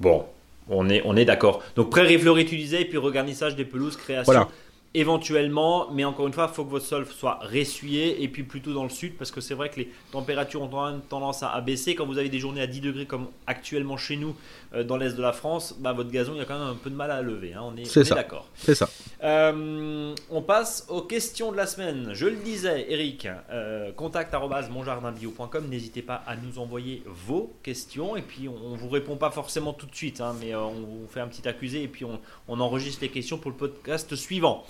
bon, 0.00 0.24
on 0.68 0.88
est, 0.88 1.02
on 1.04 1.16
est 1.16 1.24
d'accord. 1.24 1.62
Donc 1.76 1.90
prairie 1.90 2.18
fleurie, 2.18 2.46
tu 2.46 2.56
disais, 2.56 2.82
et 2.82 2.84
puis 2.84 2.98
regarnissage 2.98 3.56
des 3.56 3.64
pelouses, 3.64 3.96
création. 3.96 4.32
Voilà 4.32 4.48
éventuellement, 4.94 5.90
mais 5.90 6.04
encore 6.04 6.26
une 6.26 6.32
fois, 6.32 6.48
il 6.50 6.54
faut 6.54 6.64
que 6.64 6.70
votre 6.70 6.84
sol 6.84 7.06
soit 7.06 7.38
ressuyé 7.42 8.22
et 8.22 8.28
puis 8.28 8.42
plutôt 8.42 8.74
dans 8.74 8.84
le 8.84 8.90
sud 8.90 9.14
parce 9.16 9.30
que 9.30 9.40
c'est 9.40 9.54
vrai 9.54 9.70
que 9.70 9.80
les 9.80 9.88
températures 10.10 10.62
ont 10.62 11.00
tendance 11.08 11.42
à 11.42 11.60
baisser. 11.60 11.94
Quand 11.94 12.06
vous 12.06 12.18
avez 12.18 12.28
des 12.28 12.38
journées 12.38 12.60
à 12.60 12.66
10 12.66 12.80
degrés 12.80 13.06
comme 13.06 13.28
actuellement 13.46 13.96
chez 13.96 14.16
nous 14.16 14.36
euh, 14.74 14.84
dans 14.84 14.96
l'est 14.96 15.14
de 15.14 15.22
la 15.22 15.32
France, 15.32 15.74
bah, 15.78 15.92
votre 15.92 16.10
gazon 16.10 16.32
il 16.34 16.38
y 16.38 16.40
a 16.40 16.44
quand 16.44 16.58
même 16.58 16.68
un 16.68 16.74
peu 16.74 16.90
de 16.90 16.94
mal 16.94 17.10
à 17.10 17.22
lever. 17.22 17.54
Hein. 17.54 17.62
On 17.64 17.76
est, 17.76 17.96
est 17.96 18.14
d'accord. 18.14 18.48
C'est 18.54 18.74
ça. 18.74 18.88
Euh, 19.22 20.14
on 20.30 20.42
passe 20.42 20.86
aux 20.88 21.02
questions 21.02 21.52
de 21.52 21.56
la 21.56 21.66
semaine. 21.66 22.10
Je 22.12 22.26
le 22.26 22.36
disais, 22.36 22.86
Eric, 22.88 23.28
euh, 23.50 23.92
contact 23.92 24.34
monjardinbio.com. 24.34 25.68
N'hésitez 25.68 26.02
pas 26.02 26.22
à 26.26 26.36
nous 26.36 26.58
envoyer 26.58 27.02
vos 27.06 27.54
questions 27.62 28.16
et 28.16 28.22
puis 28.22 28.48
on, 28.48 28.72
ne 28.72 28.76
vous 28.76 28.88
répond 28.88 29.16
pas 29.16 29.30
forcément 29.30 29.72
tout 29.72 29.86
de 29.86 29.94
suite, 29.94 30.20
hein, 30.20 30.34
mais 30.40 30.54
on 30.54 30.72
vous 30.72 31.06
fait 31.08 31.20
un 31.20 31.28
petit 31.28 31.46
accusé 31.46 31.82
et 31.82 31.88
puis 31.88 32.04
on, 32.04 32.20
on 32.48 32.60
enregistre 32.60 33.02
les 33.02 33.10
questions 33.10 33.38
pour 33.38 33.50
le 33.50 33.56
podcast 33.56 34.14
suivant. 34.16 34.64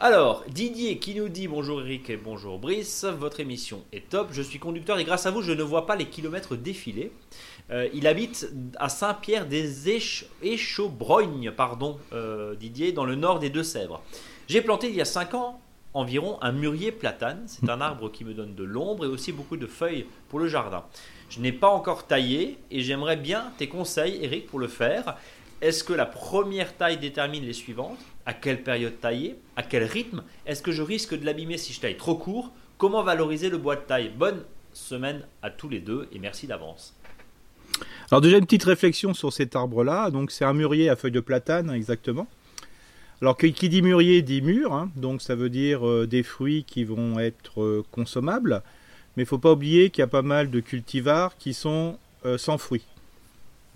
Alors, 0.00 0.42
Didier 0.48 0.98
qui 0.98 1.14
nous 1.14 1.28
dit 1.28 1.46
bonjour 1.46 1.80
Eric 1.80 2.10
et 2.10 2.16
bonjour 2.16 2.58
Brice, 2.58 3.04
votre 3.04 3.38
émission 3.38 3.84
est 3.92 4.08
top, 4.08 4.30
je 4.32 4.42
suis 4.42 4.58
conducteur 4.58 4.98
et 4.98 5.04
grâce 5.04 5.24
à 5.24 5.30
vous 5.30 5.40
je 5.40 5.52
ne 5.52 5.62
vois 5.62 5.86
pas 5.86 5.94
les 5.94 6.06
kilomètres 6.06 6.56
défiler. 6.56 7.12
Euh, 7.70 7.88
il 7.94 8.06
habite 8.06 8.50
à 8.76 8.88
Saint-Pierre 8.88 9.46
des 9.46 9.88
Échaubrognes, 10.42 11.50
pardon 11.50 11.98
euh, 12.12 12.54
Didier, 12.54 12.92
dans 12.92 13.04
le 13.04 13.14
nord 13.14 13.38
des 13.38 13.50
Deux-Sèvres. 13.50 14.02
J'ai 14.48 14.60
planté 14.60 14.88
il 14.88 14.94
y 14.94 15.00
a 15.00 15.06
5 15.06 15.34
ans 15.34 15.60
environ 15.94 16.38
un 16.42 16.52
mûrier 16.52 16.92
platane, 16.92 17.44
c'est 17.46 17.68
un 17.70 17.80
arbre 17.80 18.10
qui 18.10 18.24
me 18.24 18.34
donne 18.34 18.54
de 18.54 18.64
l'ombre 18.64 19.04
et 19.04 19.08
aussi 19.08 19.32
beaucoup 19.32 19.56
de 19.56 19.66
feuilles 19.66 20.06
pour 20.28 20.40
le 20.40 20.48
jardin. 20.48 20.84
Je 21.30 21.40
n'ai 21.40 21.52
pas 21.52 21.68
encore 21.68 22.06
taillé 22.06 22.58
et 22.70 22.80
j'aimerais 22.80 23.16
bien 23.16 23.52
tes 23.58 23.68
conseils 23.68 24.18
Eric 24.22 24.48
pour 24.48 24.58
le 24.58 24.68
faire. 24.68 25.16
Est-ce 25.62 25.84
que 25.84 25.92
la 25.92 26.04
première 26.04 26.76
taille 26.76 26.98
détermine 26.98 27.44
les 27.44 27.52
suivantes? 27.52 27.98
À 28.26 28.34
quelle 28.34 28.62
période 28.62 29.00
tailler? 29.00 29.38
À 29.56 29.62
quel 29.62 29.84
rythme? 29.84 30.24
Est-ce 30.46 30.62
que 30.62 30.72
je 30.72 30.82
risque 30.82 31.18
de 31.18 31.24
l'abîmer 31.24 31.58
si 31.58 31.72
je 31.72 31.80
taille 31.80 31.96
trop 31.96 32.16
court? 32.16 32.50
Comment 32.76 33.02
valoriser 33.02 33.48
le 33.48 33.56
bois 33.56 33.76
de 33.76 33.82
taille? 33.82 34.10
Bonne 34.10 34.42
semaine 34.72 35.24
à 35.42 35.50
tous 35.50 35.68
les 35.68 35.80
deux 35.80 36.08
et 36.12 36.18
merci 36.18 36.46
d'avance. 36.46 36.94
Alors 38.10 38.20
déjà 38.20 38.38
une 38.38 38.44
petite 38.44 38.64
réflexion 38.64 39.14
sur 39.14 39.32
cet 39.32 39.56
arbre-là. 39.56 40.10
Donc 40.10 40.30
c'est 40.30 40.44
un 40.44 40.52
mûrier 40.52 40.88
à 40.88 40.96
feuilles 40.96 41.10
de 41.10 41.20
platane 41.20 41.70
exactement. 41.70 42.26
Alors 43.20 43.36
qui 43.36 43.68
dit 43.68 43.80
mûrier 43.80 44.22
dit 44.22 44.42
mûr, 44.42 44.72
hein. 44.72 44.90
donc 44.96 45.22
ça 45.22 45.34
veut 45.34 45.48
dire 45.48 45.88
euh, 45.88 46.06
des 46.06 46.22
fruits 46.22 46.64
qui 46.64 46.84
vont 46.84 47.18
être 47.18 47.62
euh, 47.62 47.84
consommables. 47.90 48.62
Mais 49.16 49.22
il 49.22 49.26
ne 49.26 49.28
faut 49.28 49.38
pas 49.38 49.52
oublier 49.52 49.90
qu'il 49.90 50.02
y 50.02 50.04
a 50.04 50.08
pas 50.08 50.22
mal 50.22 50.50
de 50.50 50.60
cultivars 50.60 51.36
qui 51.38 51.54
sont 51.54 51.98
euh, 52.26 52.36
sans 52.36 52.58
fruits. 52.58 52.84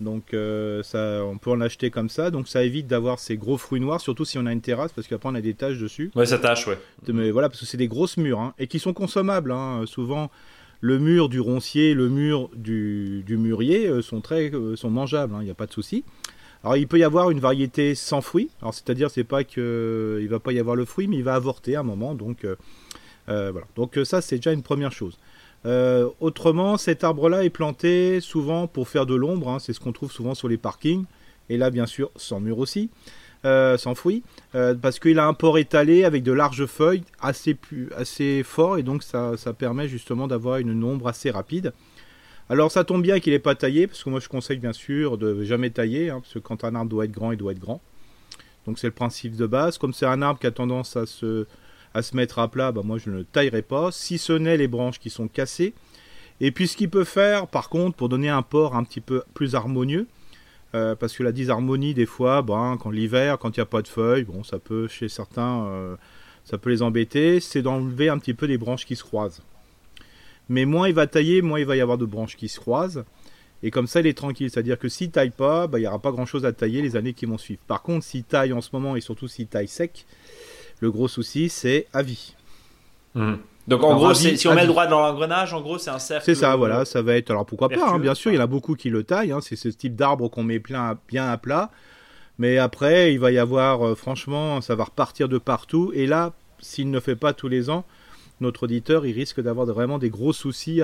Donc 0.01 0.33
ça, 0.83 1.25
on 1.25 1.37
peut 1.37 1.51
en 1.51 1.59
acheter 1.59 1.89
comme 1.89 2.07
ça. 2.07 2.31
Donc 2.31 2.47
ça 2.47 2.63
évite 2.63 2.87
d'avoir 2.87 3.19
ces 3.19 3.35
gros 3.35 3.57
fruits 3.57 3.81
noirs, 3.81 3.99
surtout 3.99 4.23
si 4.23 4.37
on 4.37 4.45
a 4.45 4.53
une 4.53 4.61
terrasse, 4.61 4.93
parce 4.93 5.07
qu'après 5.07 5.27
on 5.27 5.35
a 5.35 5.41
des 5.41 5.53
taches 5.53 5.77
dessus. 5.77 6.09
Ouais, 6.15 6.25
ça 6.25 6.37
tâche, 6.37 6.67
ouais. 6.67 6.77
Mais 7.09 7.31
voilà, 7.31 7.49
parce 7.49 7.59
que 7.59 7.65
c'est 7.65 7.75
des 7.75 7.89
grosses 7.89 8.15
mûres 8.15 8.39
hein, 8.39 8.53
et 8.59 8.67
qui 8.67 8.79
sont 8.79 8.93
consommables. 8.93 9.51
Hein. 9.51 9.83
Souvent, 9.87 10.31
le 10.81 10.99
mur 10.99 11.29
du 11.29 11.39
roncier, 11.39 11.93
le 11.93 12.09
mur 12.09 12.49
du, 12.55 13.23
mûrier 13.27 13.87
euh, 13.87 14.01
sont 14.01 14.21
très, 14.21 14.53
euh, 14.53 14.75
sont 14.75 14.89
mangeables. 14.89 15.33
Il 15.33 15.39
hein, 15.39 15.43
n'y 15.43 15.49
a 15.49 15.55
pas 15.55 15.67
de 15.67 15.73
souci. 15.73 16.03
Alors 16.63 16.77
il 16.77 16.87
peut 16.87 16.99
y 16.99 17.03
avoir 17.03 17.31
une 17.31 17.39
variété 17.39 17.95
sans. 17.95 18.21
Alors 18.61 18.73
c'est-à-dire 18.73 19.09
c'est 19.09 19.23
pas 19.23 19.43
que 19.43 20.19
il 20.21 20.27
va 20.27 20.39
pas 20.39 20.51
y 20.51 20.59
avoir 20.59 20.75
le 20.75 20.85
fruit, 20.85 21.07
mais 21.07 21.17
il 21.17 21.23
va 21.23 21.35
avorter 21.35 21.75
à 21.75 21.81
un 21.81 21.83
moment. 21.83 22.15
Donc 22.15 22.45
voilà. 23.27 23.65
Donc 23.75 23.97
ça 24.03 24.21
c'est 24.21 24.37
déjà 24.37 24.51
une 24.51 24.63
première 24.63 24.91
chose. 24.91 25.17
Euh, 25.65 26.09
autrement, 26.19 26.77
cet 26.77 27.03
arbre-là 27.03 27.43
est 27.43 27.49
planté 27.49 28.21
souvent 28.21 28.67
pour 28.67 28.87
faire 28.87 29.05
de 29.05 29.15
l'ombre, 29.15 29.49
hein, 29.49 29.59
c'est 29.59 29.73
ce 29.73 29.79
qu'on 29.79 29.91
trouve 29.91 30.11
souvent 30.11 30.33
sur 30.33 30.47
les 30.47 30.57
parkings, 30.57 31.05
et 31.49 31.57
là 31.57 31.69
bien 31.69 31.85
sûr 31.85 32.11
sans 32.15 32.39
mur 32.39 32.59
aussi, 32.59 32.89
euh, 33.45 33.77
sans 33.77 33.95
fruits, 33.95 34.23
euh, 34.55 34.75
parce 34.75 34.99
qu'il 34.99 35.17
a 35.17 35.25
un 35.25 35.33
port 35.33 35.57
étalé 35.57 36.03
avec 36.03 36.23
de 36.23 36.31
larges 36.31 36.65
feuilles 36.65 37.03
assez, 37.21 37.53
plus, 37.53 37.89
assez 37.95 38.43
fort, 38.43 38.77
et 38.77 38.83
donc 38.83 39.03
ça, 39.03 39.35
permet 39.57 39.87
justement 39.87 40.27
d'avoir 40.27 40.57
une 40.57 40.83
ombre 40.83 41.07
assez 41.07 41.31
rapide. 41.31 41.73
Alors 42.49 42.71
ça 42.71 42.83
tombe 42.83 43.01
bien 43.01 43.19
qu'il 43.19 43.33
n'est 43.33 43.39
pas 43.39 43.55
taillé, 43.55 43.87
parce 43.87 44.03
que 44.03 44.09
moi 44.09 44.19
je 44.19 44.27
conseille 44.27 44.57
bien 44.57 44.73
sûr 44.73 45.17
de 45.17 45.43
jamais 45.43 45.69
tailler, 45.69 46.09
hein, 46.09 46.19
parce 46.21 46.33
que 46.33 46.39
quand 46.39 46.63
un 46.63 46.75
arbre 46.75 46.89
doit 46.89 47.05
être 47.05 47.11
grand, 47.11 47.31
il 47.31 47.37
doit 47.37 47.51
être 47.51 47.59
grand. 47.59 47.81
Donc 48.65 48.77
c'est 48.77 48.87
le 48.87 48.93
principe 48.93 49.35
de 49.35 49.47
base. 49.47 49.77
Comme 49.77 49.93
c'est 49.93 50.05
un 50.05 50.21
arbre 50.21 50.39
qui 50.39 50.47
a 50.47 50.51
tendance 50.51 50.97
à 50.97 51.05
se 51.05 51.45
à 51.93 52.01
se 52.01 52.15
mettre 52.15 52.39
à 52.39 52.47
plat, 52.49 52.71
bah 52.71 52.81
moi 52.83 52.97
je 52.97 53.09
ne 53.09 53.23
taillerai 53.23 53.61
pas, 53.61 53.91
si 53.91 54.17
ce 54.17 54.33
n'est 54.33 54.57
les 54.57 54.67
branches 54.67 54.99
qui 54.99 55.09
sont 55.09 55.27
cassées. 55.27 55.73
Et 56.41 56.51
puis 56.51 56.67
ce 56.67 56.77
qu'il 56.77 56.89
peut 56.89 57.03
faire, 57.03 57.47
par 57.47 57.69
contre, 57.69 57.97
pour 57.97 58.09
donner 58.09 58.29
un 58.29 58.41
port 58.41 58.75
un 58.75 58.83
petit 58.83 59.01
peu 59.01 59.23
plus 59.33 59.55
harmonieux, 59.55 60.07
euh, 60.75 60.95
parce 60.95 61.15
que 61.15 61.23
la 61.23 61.31
disharmonie, 61.31 61.93
des 61.93 62.05
fois, 62.05 62.41
ben, 62.41 62.77
quand 62.79 62.91
l'hiver, 62.91 63.39
quand 63.39 63.57
il 63.57 63.59
n'y 63.59 63.63
a 63.63 63.65
pas 63.65 63.81
de 63.81 63.87
feuilles, 63.87 64.23
bon, 64.23 64.43
ça 64.43 64.59
peut, 64.59 64.87
chez 64.87 65.09
certains, 65.09 65.65
euh, 65.65 65.95
ça 66.43 66.57
peut 66.57 66.69
les 66.69 66.81
embêter, 66.81 67.39
c'est 67.39 67.61
d'enlever 67.61 68.09
un 68.09 68.19
petit 68.19 68.33
peu 68.33 68.47
des 68.47 68.57
branches 68.57 68.85
qui 68.85 68.95
se 68.95 69.03
croisent. 69.03 69.41
Mais 70.47 70.65
moins 70.65 70.87
il 70.87 70.93
va 70.93 71.07
tailler, 71.07 71.41
moins 71.41 71.59
il 71.59 71.65
va 71.65 71.75
y 71.75 71.81
avoir 71.81 71.97
de 71.97 72.05
branches 72.05 72.35
qui 72.35 72.49
se 72.49 72.59
croisent. 72.59 73.03
Et 73.61 73.71
comme 73.71 73.87
ça, 73.87 73.99
il 73.99 74.07
est 74.07 74.17
tranquille. 74.17 74.49
C'est-à-dire 74.49 74.79
que 74.79 74.89
s'il 74.89 75.11
taille 75.11 75.31
pas, 75.31 75.67
bah, 75.67 75.79
il 75.79 75.81
n'y 75.81 75.87
aura 75.87 75.99
pas 75.99 76.11
grand-chose 76.11 76.45
à 76.45 76.53
tailler 76.53 76.81
les 76.81 76.95
années 76.95 77.13
qui 77.13 77.25
vont 77.25 77.37
suivre. 77.37 77.61
Par 77.67 77.81
contre, 77.81 78.05
s'il 78.05 78.23
taille 78.23 78.53
en 78.53 78.61
ce 78.61 78.69
moment, 78.73 78.95
et 78.95 79.01
surtout 79.01 79.27
s'il 79.27 79.47
taille 79.47 79.67
sec, 79.67 80.05
le 80.79 80.91
gros 80.91 81.07
souci, 81.07 81.49
c'est 81.49 81.87
à 81.93 82.01
vie. 82.03 82.35
Mmh. 83.15 83.35
Donc 83.69 83.83
en 83.83 83.95
gros, 83.95 84.13
si 84.13 84.47
on 84.47 84.55
met 84.55 84.63
le 84.63 84.67
droit 84.67 84.87
dans 84.87 84.99
l'engrenage, 84.99 85.53
en 85.53 85.61
gros, 85.61 85.77
c'est 85.77 85.91
un 85.91 85.99
cercle. 85.99 86.25
C'est 86.25 86.35
ça, 86.35 86.55
voilà, 86.55 86.85
ça 86.85 87.01
va 87.01 87.15
être. 87.15 87.29
Alors 87.29 87.45
pourquoi 87.45 87.69
pas, 87.69 87.87
hein, 87.87 87.99
bien 87.99 88.15
sûr, 88.15 88.31
il 88.31 88.35
y 88.35 88.37
en 88.39 88.43
a 88.43 88.47
beaucoup 88.47 88.75
qui 88.75 88.89
le 88.89 89.03
taillent. 89.03 89.31
Hein, 89.31 89.39
c'est 89.41 89.55
ce 89.55 89.69
type 89.69 89.95
d'arbre 89.95 90.27
qu'on 90.29 90.43
met 90.43 90.59
plein, 90.59 90.97
bien 91.07 91.29
à 91.29 91.37
plat. 91.37 91.69
Mais 92.39 92.57
après, 92.57 93.13
il 93.13 93.19
va 93.19 93.31
y 93.31 93.37
avoir, 93.37 93.85
euh, 93.85 93.95
franchement, 93.95 94.61
ça 94.61 94.73
va 94.73 94.85
repartir 94.85 95.29
de 95.29 95.37
partout. 95.37 95.91
Et 95.93 96.07
là, 96.07 96.33
s'il 96.59 96.89
ne 96.89 96.99
fait 96.99 97.15
pas 97.15 97.33
tous 97.33 97.47
les 97.47 97.69
ans, 97.69 97.85
notre 98.41 98.63
auditeur, 98.63 99.05
il 99.05 99.13
risque 99.13 99.41
d'avoir 99.41 99.67
vraiment 99.67 99.99
des 99.99 100.09
gros 100.09 100.33
soucis 100.33 100.81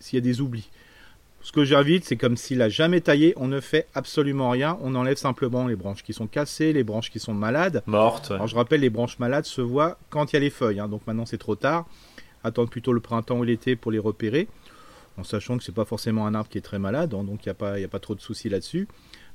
s'il 0.00 0.14
y 0.14 0.16
a 0.16 0.20
des 0.20 0.40
oublis. 0.40 0.70
Ce 1.40 1.52
que 1.52 1.64
j'invite, 1.64 2.04
c'est 2.04 2.16
comme 2.16 2.36
s'il 2.36 2.60
a 2.62 2.68
jamais 2.68 3.00
taillé, 3.00 3.32
on 3.36 3.46
ne 3.46 3.60
fait 3.60 3.86
absolument 3.94 4.50
rien, 4.50 4.76
on 4.82 4.94
enlève 4.94 5.16
simplement 5.16 5.66
les 5.66 5.76
branches 5.76 6.02
qui 6.02 6.12
sont 6.12 6.26
cassées, 6.26 6.72
les 6.72 6.84
branches 6.84 7.10
qui 7.10 7.20
sont 7.20 7.34
malades. 7.34 7.82
Mortes. 7.86 8.32
Alors 8.32 8.48
je 8.48 8.56
rappelle, 8.56 8.80
les 8.80 8.90
branches 8.90 9.18
malades 9.18 9.44
se 9.44 9.60
voient 9.60 9.98
quand 10.10 10.32
il 10.32 10.36
y 10.36 10.36
a 10.36 10.40
les 10.40 10.50
feuilles, 10.50 10.80
hein. 10.80 10.88
donc 10.88 11.06
maintenant 11.06 11.26
c'est 11.26 11.38
trop 11.38 11.54
tard. 11.54 11.86
Attendre 12.44 12.68
plutôt 12.68 12.92
le 12.92 13.00
printemps 13.00 13.38
ou 13.38 13.44
l'été 13.44 13.76
pour 13.76 13.92
les 13.92 13.98
repérer, 13.98 14.48
en 15.16 15.24
sachant 15.24 15.58
que 15.58 15.64
c'est 15.64 15.74
pas 15.74 15.84
forcément 15.84 16.26
un 16.26 16.34
arbre 16.34 16.48
qui 16.48 16.58
est 16.58 16.62
très 16.62 16.78
malade, 16.78 17.14
hein, 17.14 17.24
donc 17.24 17.46
il 17.46 17.48
n'y 17.48 17.52
a, 17.52 17.54
pas, 17.54 17.74
a 17.74 17.88
pas 17.88 18.00
trop 18.00 18.14
de 18.14 18.20
soucis 18.20 18.48
là-dessus. 18.48 18.88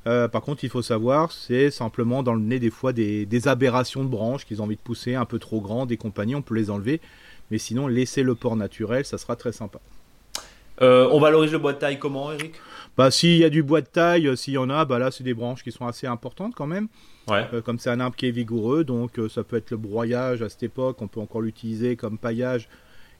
Euh, 0.05 0.27
par 0.27 0.41
contre, 0.41 0.63
il 0.63 0.69
faut 0.69 0.81
savoir, 0.81 1.31
c'est 1.31 1.71
simplement 1.71 2.23
dans 2.23 2.33
le 2.33 2.41
nez 2.41 2.59
des 2.59 2.69
fois 2.69 2.93
des, 2.93 3.47
aberrations 3.47 4.03
de 4.03 4.09
branches 4.09 4.45
qu'ils 4.45 4.61
ont 4.61 4.65
envie 4.65 4.75
de 4.75 4.81
pousser 4.81 5.15
un 5.15 5.25
peu 5.25 5.39
trop 5.39 5.61
grandes 5.61 5.89
des 5.89 5.97
compagnies, 5.97 6.35
on 6.35 6.41
peut 6.41 6.55
les 6.55 6.69
enlever. 6.69 6.99
Mais 7.51 7.57
sinon, 7.57 7.87
laisser 7.87 8.23
le 8.23 8.35
port 8.35 8.55
naturel, 8.55 9.05
ça 9.05 9.17
sera 9.17 9.35
très 9.35 9.51
sympa. 9.51 9.79
Euh, 10.83 11.07
on 11.11 11.19
valorise 11.19 11.51
le 11.51 11.59
bois 11.59 11.73
de 11.73 11.79
taille 11.79 11.99
comment, 11.99 12.31
Eric? 12.31 12.53
Bah, 12.97 13.09
s'il 13.09 13.37
y 13.37 13.43
a 13.43 13.49
du 13.49 13.63
bois 13.63 13.81
de 13.81 13.87
taille, 13.87 14.27
euh, 14.27 14.35
s'il 14.35 14.53
y 14.53 14.57
en 14.57 14.69
a, 14.69 14.85
bah 14.85 14.99
là, 14.99 15.09
c'est 15.09 15.23
des 15.23 15.33
branches 15.33 15.63
qui 15.63 15.71
sont 15.71 15.87
assez 15.87 16.05
importantes 16.05 16.53
quand 16.55 16.67
même. 16.67 16.87
Ouais. 17.29 17.47
comme 17.63 17.79
c'est 17.79 17.89
un 17.89 18.01
arbre 18.01 18.17
qui 18.17 18.27
est 18.27 18.31
vigoureux, 18.31 18.83
donc 18.83 19.17
ça 19.29 19.45
peut 19.45 19.55
être 19.55 19.71
le 19.71 19.77
broyage 19.77 20.41
à 20.41 20.49
cette 20.49 20.63
époque, 20.63 21.01
on 21.01 21.07
peut 21.07 21.21
encore 21.21 21.39
l'utiliser 21.39 21.95
comme 21.95 22.17
paillage 22.17 22.67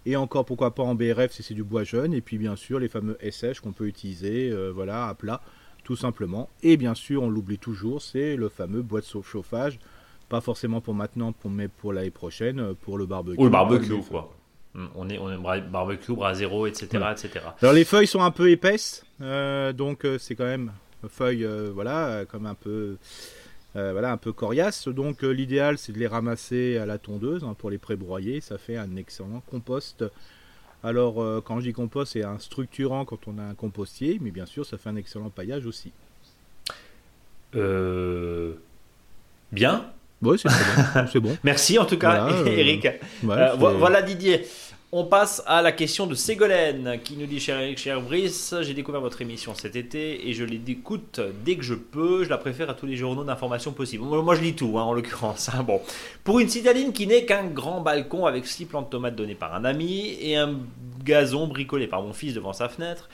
et 0.05 0.17
encore 0.17 0.43
pourquoi 0.43 0.75
pas 0.75 0.83
en 0.83 0.93
BRF 0.93 1.31
si 1.31 1.41
c'est 1.41 1.53
du 1.53 1.63
bois 1.63 1.85
jeune, 1.85 2.13
et 2.13 2.19
puis 2.19 2.37
bien 2.37 2.57
sûr 2.57 2.79
les 2.79 2.89
fameux 2.89 3.17
SH 3.21 3.61
qu'on 3.61 3.71
peut 3.71 3.87
utiliser 3.87 4.53
voilà, 4.73 5.07
à 5.07 5.13
plat 5.13 5.39
tout 5.83 5.95
simplement. 5.95 6.49
Et 6.61 6.77
bien 6.77 6.95
sûr, 6.95 7.23
on 7.23 7.29
l'oublie 7.29 7.57
toujours, 7.57 8.01
c'est 8.01 8.35
le 8.35 8.49
fameux 8.49 8.81
bois 8.81 9.01
de 9.01 9.05
chauffage. 9.05 9.79
Pas 10.29 10.41
forcément 10.41 10.81
pour 10.81 10.93
maintenant, 10.93 11.33
mais 11.45 11.67
pour 11.67 11.93
l'année 11.93 12.09
prochaine, 12.09 12.59
euh, 12.59 12.73
pour 12.73 12.97
le 12.97 13.05
barbecue. 13.05 13.39
Ou 13.39 13.43
le 13.43 13.49
barbecue, 13.49 14.01
quoi. 14.09 14.33
Mm, 14.75 14.85
on 14.95 15.09
est, 15.09 15.17
on 15.17 15.31
est 15.31 15.61
barbecue, 15.61 16.13
bras 16.13 16.33
zéro, 16.33 16.67
etc., 16.67 16.87
etc. 17.11 17.45
Alors 17.61 17.73
les 17.73 17.85
feuilles 17.85 18.07
sont 18.07 18.21
un 18.21 18.31
peu 18.31 18.49
épaisses, 18.49 19.05
euh, 19.21 19.73
donc 19.73 20.05
euh, 20.05 20.17
c'est 20.17 20.35
quand 20.35 20.45
même 20.45 20.71
feuilles, 21.09 21.47
voilà, 21.73 22.23
comme 22.29 22.45
un 22.45 22.55
peu, 22.55 22.97
voilà, 23.73 24.11
un 24.11 24.17
peu 24.17 24.31
coriace. 24.31 24.87
Donc 24.87 25.21
l'idéal, 25.21 25.77
c'est 25.77 25.91
de 25.91 25.99
les 25.99 26.07
ramasser 26.07 26.77
à 26.77 26.85
la 26.85 26.97
tondeuse 26.97 27.43
hein, 27.43 27.55
pour 27.57 27.69
les 27.69 27.77
pré-broyer. 27.77 28.39
Ça 28.39 28.57
fait 28.57 28.77
un 28.77 28.95
excellent 28.95 29.41
compost 29.49 30.05
alors, 30.83 31.21
euh, 31.21 31.41
quand 31.43 31.59
je 31.59 31.67
dis 31.67 31.73
compost, 31.73 32.13
c'est 32.13 32.25
un 32.25 32.37
structurant 32.39 33.05
quand 33.05 33.27
on 33.27 33.37
a 33.37 33.43
un 33.43 33.53
compostier, 33.53 34.19
mais 34.21 34.31
bien 34.31 34.45
sûr, 34.45 34.65
ça 34.65 34.77
fait 34.77 34.89
un 34.89 34.97
excellent 34.97 35.29
paillage 35.29 35.65
aussi. 35.65 35.93
Euh... 37.55 38.55
Bien. 39.53 39.92
Oui, 40.23 40.37
c'est 41.11 41.19
bon. 41.19 41.37
Merci 41.43 41.77
en 41.77 41.85
tout 41.85 41.97
cas, 41.97 42.29
Eric. 42.45 42.87
Euh, 43.29 43.55
voilà 43.57 44.01
Didier. 44.01 44.45
On 44.95 45.05
passe 45.05 45.41
à 45.47 45.63
la 45.63 45.71
question 45.71 46.05
de 46.05 46.13
Ségolène 46.13 46.99
qui 47.03 47.17
nous 47.17 47.25
dit 47.25 47.39
Cher 47.39 47.59
Eric, 47.59 47.79
cher 47.79 47.99
Brice, 47.99 48.53
j'ai 48.61 48.75
découvert 48.75 49.01
votre 49.01 49.23
émission 49.23 49.55
cet 49.55 49.75
été 49.75 50.29
et 50.29 50.33
je 50.33 50.43
l'écoute 50.43 51.19
dès 51.43 51.55
que 51.55 51.63
je 51.63 51.73
peux. 51.73 52.23
Je 52.23 52.29
la 52.29 52.37
préfère 52.37 52.69
à 52.69 52.75
tous 52.75 52.85
les 52.85 52.95
journaux 52.95 53.23
d'information 53.23 53.71
possibles. 53.71 54.03
Moi, 54.03 54.35
je 54.35 54.41
lis 54.41 54.53
tout 54.53 54.77
hein, 54.77 54.83
en 54.83 54.93
l'occurrence. 54.93 55.49
Hein. 55.51 55.63
Bon. 55.63 55.81
Pour 56.23 56.39
une 56.39 56.47
citadine 56.47 56.93
qui 56.93 57.07
n'est 57.07 57.25
qu'un 57.25 57.45
grand 57.45 57.81
balcon 57.81 58.27
avec 58.27 58.45
six 58.45 58.65
plantes 58.65 58.85
de 58.85 58.91
tomates 58.91 59.15
données 59.15 59.33
par 59.33 59.55
un 59.55 59.65
ami 59.65 60.15
et 60.21 60.37
un 60.37 60.59
gazon 61.03 61.47
bricolé 61.47 61.87
par 61.87 62.01
mon 62.01 62.13
fils 62.13 62.33
devant 62.33 62.53
sa 62.53 62.69
fenêtre, 62.69 63.09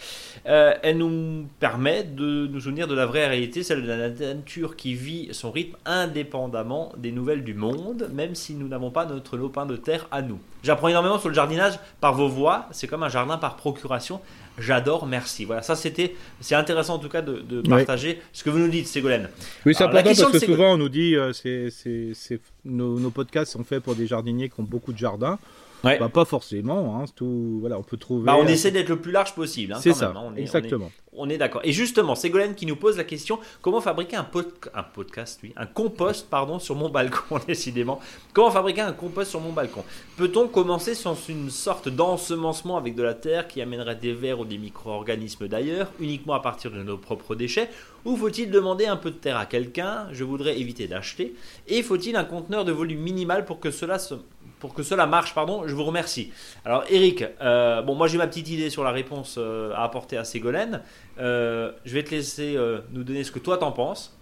euh, 0.47 0.73
elle 0.83 0.97
nous 0.97 1.47
permet 1.59 2.03
de 2.03 2.47
nous 2.47 2.59
souvenir 2.59 2.87
de 2.87 2.95
la 2.95 3.05
vraie 3.05 3.27
réalité, 3.27 3.63
celle 3.63 3.83
de 3.83 3.87
la 3.87 4.09
nature 4.09 4.75
qui 4.75 4.93
vit 4.93 5.29
son 5.31 5.51
rythme 5.51 5.75
indépendamment 5.85 6.93
des 6.97 7.11
nouvelles 7.11 7.43
du 7.43 7.53
monde, 7.53 8.09
même 8.13 8.35
si 8.35 8.53
nous 8.53 8.67
n'avons 8.67 8.91
pas 8.91 9.05
notre 9.05 9.37
lopin 9.37 9.65
de 9.65 9.75
terre 9.75 10.07
à 10.11 10.21
nous. 10.21 10.39
J'apprends 10.63 10.89
énormément 10.89 11.19
sur 11.19 11.29
le 11.29 11.35
jardinage 11.35 11.79
par 12.01 12.13
vos 12.13 12.27
voix. 12.27 12.67
C'est 12.71 12.87
comme 12.87 13.03
un 13.03 13.09
jardin 13.09 13.37
par 13.37 13.55
procuration. 13.55 14.19
J'adore, 14.57 15.05
merci. 15.05 15.45
Voilà, 15.45 15.61
ça 15.61 15.75
c'était, 15.75 16.15
c'est 16.41 16.55
intéressant 16.55 16.95
en 16.95 16.99
tout 16.99 17.07
cas 17.07 17.21
de, 17.21 17.61
partager 17.61 18.21
ce 18.33 18.43
que 18.43 18.49
vous 18.49 18.59
nous 18.59 18.67
dites, 18.67 18.87
Ségolène. 18.87 19.29
Oui, 19.65 19.73
c'est 19.73 19.85
important 19.85 20.11
parce 20.13 20.31
que 20.31 20.39
souvent 20.39 20.73
on 20.73 20.77
nous 20.77 20.89
dit, 20.89 21.15
euh, 21.15 21.31
c'est, 21.31 22.41
nos, 22.65 22.99
nos, 22.99 23.09
podcasts 23.09 23.53
sont 23.53 23.63
faits 23.63 23.81
pour 23.81 23.95
des 23.95 24.05
jardiniers 24.05 24.49
qui 24.49 24.59
ont 24.59 24.63
beaucoup 24.63 24.91
de 24.91 24.97
jardins. 24.97 25.39
Bah, 25.83 26.09
pas 26.09 26.25
forcément. 26.25 26.99
Hein, 26.99 27.05
tout, 27.15 27.57
voilà, 27.59 27.77
on 27.77 27.83
peut 27.83 27.97
trouver. 27.97 28.25
Bah, 28.25 28.35
on 28.37 28.47
essaie 28.47 28.71
d'être 28.71 28.89
le 28.89 28.99
plus 28.99 29.11
large 29.11 29.33
possible. 29.33 29.73
Hein, 29.73 29.79
c'est 29.81 29.93
ça. 29.93 30.13
Hein, 30.15 30.33
exactement. 30.35 30.91
On 31.13 31.29
est, 31.29 31.37
d'accord. 31.37 31.61
Et 31.63 31.71
justement, 31.71 32.15
Ségolène 32.15 32.55
qui 32.55 32.65
nous 32.65 32.75
pose 32.75 32.95
la 32.95 33.03
question 33.03 33.39
comment 33.61 33.81
fabriquer 33.81 34.15
un, 34.15 34.27
un 34.73 34.83
podcast, 34.83 35.39
oui, 35.43 35.53
un 35.57 35.65
compost, 35.65 36.29
pardon, 36.29 36.59
sur 36.59 36.75
mon 36.75 36.89
balcon, 36.89 37.39
décidément. 37.47 37.99
Comment 38.33 38.51
fabriquer 38.51 38.81
un 38.81 38.93
compost 38.93 39.31
sur 39.31 39.41
mon 39.41 39.51
balcon? 39.51 39.83
Peut-on 40.17 40.47
commencer 40.47 40.95
sans 40.95 41.15
une 41.27 41.49
sorte 41.49 41.89
d'ensemencement 41.89 42.77
avec 42.77 42.95
de 42.95 43.03
la 43.03 43.15
terre 43.15 43.47
qui 43.47 43.61
amènerait 43.61 43.95
des 43.95 44.13
vers 44.13 44.39
ou 44.39 44.45
des 44.45 44.57
micro-organismes 44.57 45.47
d'ailleurs, 45.47 45.91
uniquement 45.99 46.35
à 46.35 46.41
partir 46.41 46.71
de 46.71 46.83
nos 46.83 46.97
propres 46.97 47.35
déchets? 47.35 47.69
Ou 48.05 48.15
faut-il 48.15 48.49
demander 48.49 48.85
un 48.85 48.95
peu 48.95 49.11
de 49.11 49.17
terre 49.17 49.37
à 49.37 49.45
quelqu'un? 49.45 50.07
Je 50.11 50.23
voudrais 50.23 50.59
éviter 50.59 50.87
d'acheter. 50.87 51.35
Et 51.67 51.83
faut-il 51.83 52.15
un 52.15 52.23
conteneur 52.23 52.63
de 52.65 52.71
volume 52.71 53.01
minimal 53.01 53.45
pour 53.45 53.59
que 53.59 53.71
cela 53.71 53.99
se 53.99 54.15
pour 54.59 54.73
que 54.73 54.83
cela 54.83 55.07
marche, 55.07 55.33
pardon, 55.33 55.67
je 55.67 55.73
vous 55.73 55.83
remercie. 55.83 56.31
Alors 56.65 56.83
Eric, 56.89 57.23
euh, 57.41 57.81
bon 57.81 57.95
moi 57.95 58.07
j'ai 58.07 58.17
ma 58.17 58.27
petite 58.27 58.49
idée 58.49 58.69
sur 58.69 58.83
la 58.83 58.91
réponse 58.91 59.35
euh, 59.37 59.73
à 59.73 59.83
apporter 59.83 60.17
à 60.17 60.25
Ségolène. 60.25 60.81
Euh, 61.17 61.71
je 61.85 61.93
vais 61.93 62.03
te 62.03 62.11
laisser 62.11 62.57
nous 62.91 63.03
donner 63.03 63.23
ce 63.23 63.31
que 63.31 63.39
toi 63.39 63.57
t'en 63.57 63.71
penses. 63.71 64.15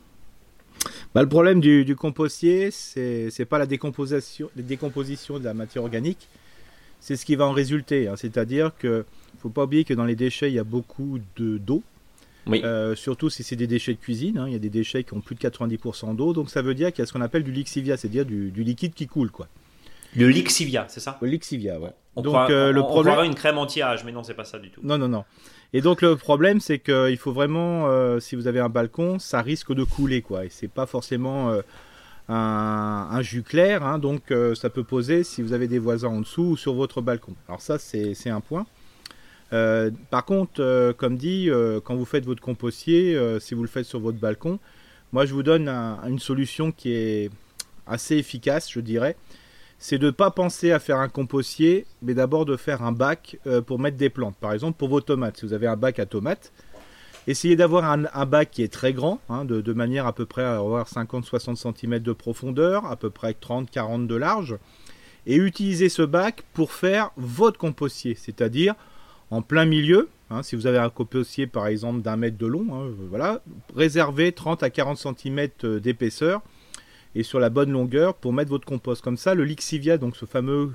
Bah, 1.16 1.24
le 1.24 1.30
problème 1.30 1.60
du, 1.60 1.96
compostier, 1.96 2.70
c'est 2.70 3.30
n'est 3.38 3.46
pas 3.46 3.58
la 3.58 3.66
décomposition, 3.66 4.50
la 4.56 4.62
décomposition 4.62 5.40
de 5.40 5.44
la 5.44 5.56
matière 5.56 5.84
organique, 5.84 6.28
c'est 7.00 7.16
ce 7.16 7.26
qui 7.26 7.36
va 7.36 7.46
en 7.46 7.52
résulter. 7.52 8.08
Hein. 8.08 8.16
C'est-à-dire 8.16 8.72
que 8.78 9.06
faut 9.40 9.50
pas 9.50 9.64
oublier 9.64 9.84
que 9.84 9.94
dans 9.94 10.06
les 10.06 10.16
déchets 10.16 10.50
il 10.50 10.56
y 10.56 10.60
a 10.60 10.64
beaucoup 10.64 11.20
de 11.36 11.58
d'eau. 11.58 11.84
Oui. 12.50 12.64
surtout 12.96 13.30
si 13.30 13.44
c'est 13.44 13.58
des 13.58 13.68
déchets 13.68 13.92
de 13.92 14.00
cuisine, 14.00 14.38
hein. 14.38 14.46
il 14.48 14.54
y 14.54 14.56
a 14.56 14.60
des 14.60 14.70
déchets 14.70 15.04
qui 15.04 15.14
ont 15.14 15.20
plus 15.20 15.36
de 15.36 15.42
90% 15.42 16.16
d'eau, 16.16 16.32
donc 16.32 16.50
ça 16.50 16.62
veut 16.62 16.76
dire 16.76 16.94
qu'il 16.94 17.00
y 17.00 17.04
a 17.04 17.06
ce 17.06 17.12
qu'on 17.12 17.20
appelle 17.20 17.44
du 17.44 17.52
lixivia, 17.52 17.98
c'est-à-dire 17.98 18.26
du, 18.26 18.52
du, 18.52 18.64
liquide 18.64 18.94
qui 18.94 19.06
coule, 19.06 19.32
quoi. 19.32 19.50
Le 20.18 20.30
Lixivia, 20.30 20.86
c'est 20.90 21.00
ça 21.00 21.18
Le 21.22 21.28
Lixivia, 21.28 21.80
ouais. 21.80 21.92
On 22.16 22.24
donc 22.24 22.50
euh, 22.50 22.72
le 22.72 22.82
problème, 22.82 23.24
une 23.24 23.36
crème 23.36 23.60
anti-âge, 23.60 24.04
mais 24.04 24.12
non, 24.12 24.24
c'est 24.24 24.34
pas 24.34 24.44
ça 24.44 24.58
du 24.58 24.72
tout. 24.72 24.82
Non, 24.84 24.98
non, 24.98 25.08
non. 25.08 25.24
Et 25.74 25.82
donc 25.82 26.02
le 26.02 26.16
problème, 26.16 26.60
c'est 26.60 26.80
qu'il 26.80 27.18
faut 27.18 27.32
vraiment, 27.32 27.88
euh, 27.88 28.20
si 28.20 28.36
vous 28.36 28.48
avez 28.48 28.60
un 28.60 28.70
balcon, 28.70 29.20
ça 29.20 29.42
risque 29.44 29.72
de 29.74 29.84
couler, 29.84 30.24
quoi. 30.24 30.46
Et 30.46 30.50
c'est 30.50 30.68
pas 30.68 30.88
forcément 30.88 31.52
euh, 31.52 31.62
un, 32.28 33.22
jus 33.22 33.44
clair, 33.44 33.86
hein. 33.86 34.00
donc 34.00 34.34
ça 34.56 34.72
peut 34.72 34.84
poser 34.84 35.24
si 35.24 35.44
vous 35.44 35.54
avez 35.54 35.68
des 35.68 35.78
voisins 35.78 36.08
en 36.08 36.22
dessous 36.22 36.42
ou 36.42 36.58
sur 36.58 36.74
votre 36.74 37.02
balcon. 37.02 37.36
Alors 37.48 37.62
ça, 37.62 37.78
c'est 37.78 38.30
un 38.30 38.42
point. 38.42 38.66
par 39.52 40.26
contre, 40.26 40.94
comme 40.98 41.18
dit, 41.18 41.52
quand 41.84 41.96
vous 41.96 42.06
faites 42.06 42.26
votre 42.26 42.42
compostier, 42.42 43.16
si 43.40 43.54
vous 43.54 43.62
le 43.62 43.70
faites 43.70 43.86
sur 43.86 44.00
votre 44.00 44.18
balcon, 44.18 44.60
moi 45.14 45.28
je 45.28 45.34
vous 45.34 45.44
donne 45.44 45.70
une 45.70 46.20
solution 46.20 46.72
qui 46.72 46.94
est 46.94 47.30
assez 47.86 48.18
efficace, 48.18 48.72
je 48.72 48.80
dirais 48.80 49.16
c'est 49.80 49.98
de 49.98 50.08
ne 50.08 50.12
pas 50.12 50.32
penser 50.32 50.72
à 50.72 50.80
faire 50.80 50.98
un 50.98 51.10
compostier, 51.10 51.86
mais 52.02 52.14
d'abord 52.14 52.46
de 52.46 52.58
faire 52.58 52.82
un 52.84 52.92
bac 52.92 53.38
euh, 53.46 53.62
pour 53.62 53.80
mettre 53.80 53.98
des 53.98 54.10
plantes. 54.10 54.36
Par 54.40 54.54
exemple, 54.54 54.78
pour 54.78 54.90
vos 54.90 55.02
tomates, 55.02 55.38
si 55.38 55.46
vous 55.46 55.54
avez 55.54 55.68
un 55.68 55.76
bac 55.76 56.00
à 56.00 56.06
tomates, 56.06 56.52
essayez 57.28 57.56
d'avoir 57.56 57.86
un, 57.86 58.26
bac 58.26 58.50
qui 58.52 58.64
est 58.64 58.72
très 58.72 58.94
grand, 58.94 59.20
hein, 59.30 59.46
de, 59.46 59.74
manière 59.74 60.08
à 60.08 60.14
peu 60.14 60.26
près 60.26 60.44
à 60.44 60.58
avoir 60.58 60.88
50-60 60.88 61.56
cm 61.56 62.00
de 62.00 62.14
profondeur, 62.14 62.86
à 62.86 62.96
peu 62.96 63.10
près 63.10 63.34
30-40 63.34 64.08
de 64.08 64.16
large, 64.16 64.58
et 65.26 65.36
utilisez 65.36 65.90
ce 65.90 66.02
bac 66.02 66.44
pour 66.54 66.72
faire 66.72 67.12
votre 67.18 67.60
compostier, 67.60 68.16
c'est-à-dire 68.16 68.74
en 69.30 69.42
plein 69.42 69.66
milieu. 69.66 70.10
Hein, 70.30 70.44
si 70.44 70.58
vous 70.58 70.68
avez 70.68 70.78
un 70.78 70.90
compostier 70.90 71.48
par 71.48 71.68
exemple 71.68 72.02
d'un 72.02 72.18
mètre 72.18 72.38
de 72.38 72.48
long, 72.48 72.68
hein, 72.74 72.92
voilà, 73.10 73.42
réservez 73.76 74.32
30 74.32 74.64
à 74.64 74.70
40 74.70 74.98
cm 74.98 75.48
d'épaisseur 75.80 76.42
et 77.16 77.24
sur 77.24 77.40
la 77.40 77.50
bonne 77.50 77.72
longueur 77.72 78.16
pour 78.16 78.34
mettre 78.34 78.50
votre 78.50 78.66
compost. 78.66 79.04
Comme 79.04 79.18
ça, 79.18 79.36
le 79.36 79.44
lixivia, 79.44 79.98
donc 79.98 80.16
ce 80.16 80.26
fameux 80.26 80.72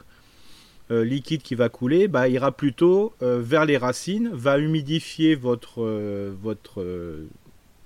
euh, 0.90 1.04
liquide 1.04 1.42
qui 1.42 1.54
va 1.54 1.68
couler, 1.68 2.08
bah, 2.08 2.28
ira 2.28 2.52
plutôt 2.52 3.14
euh, 3.22 3.40
vers 3.40 3.64
les 3.64 3.76
racines, 3.76 4.30
va 4.32 4.58
humidifier 4.58 5.34
votre, 5.34 5.82
euh, 5.82 6.32
votre 6.42 6.84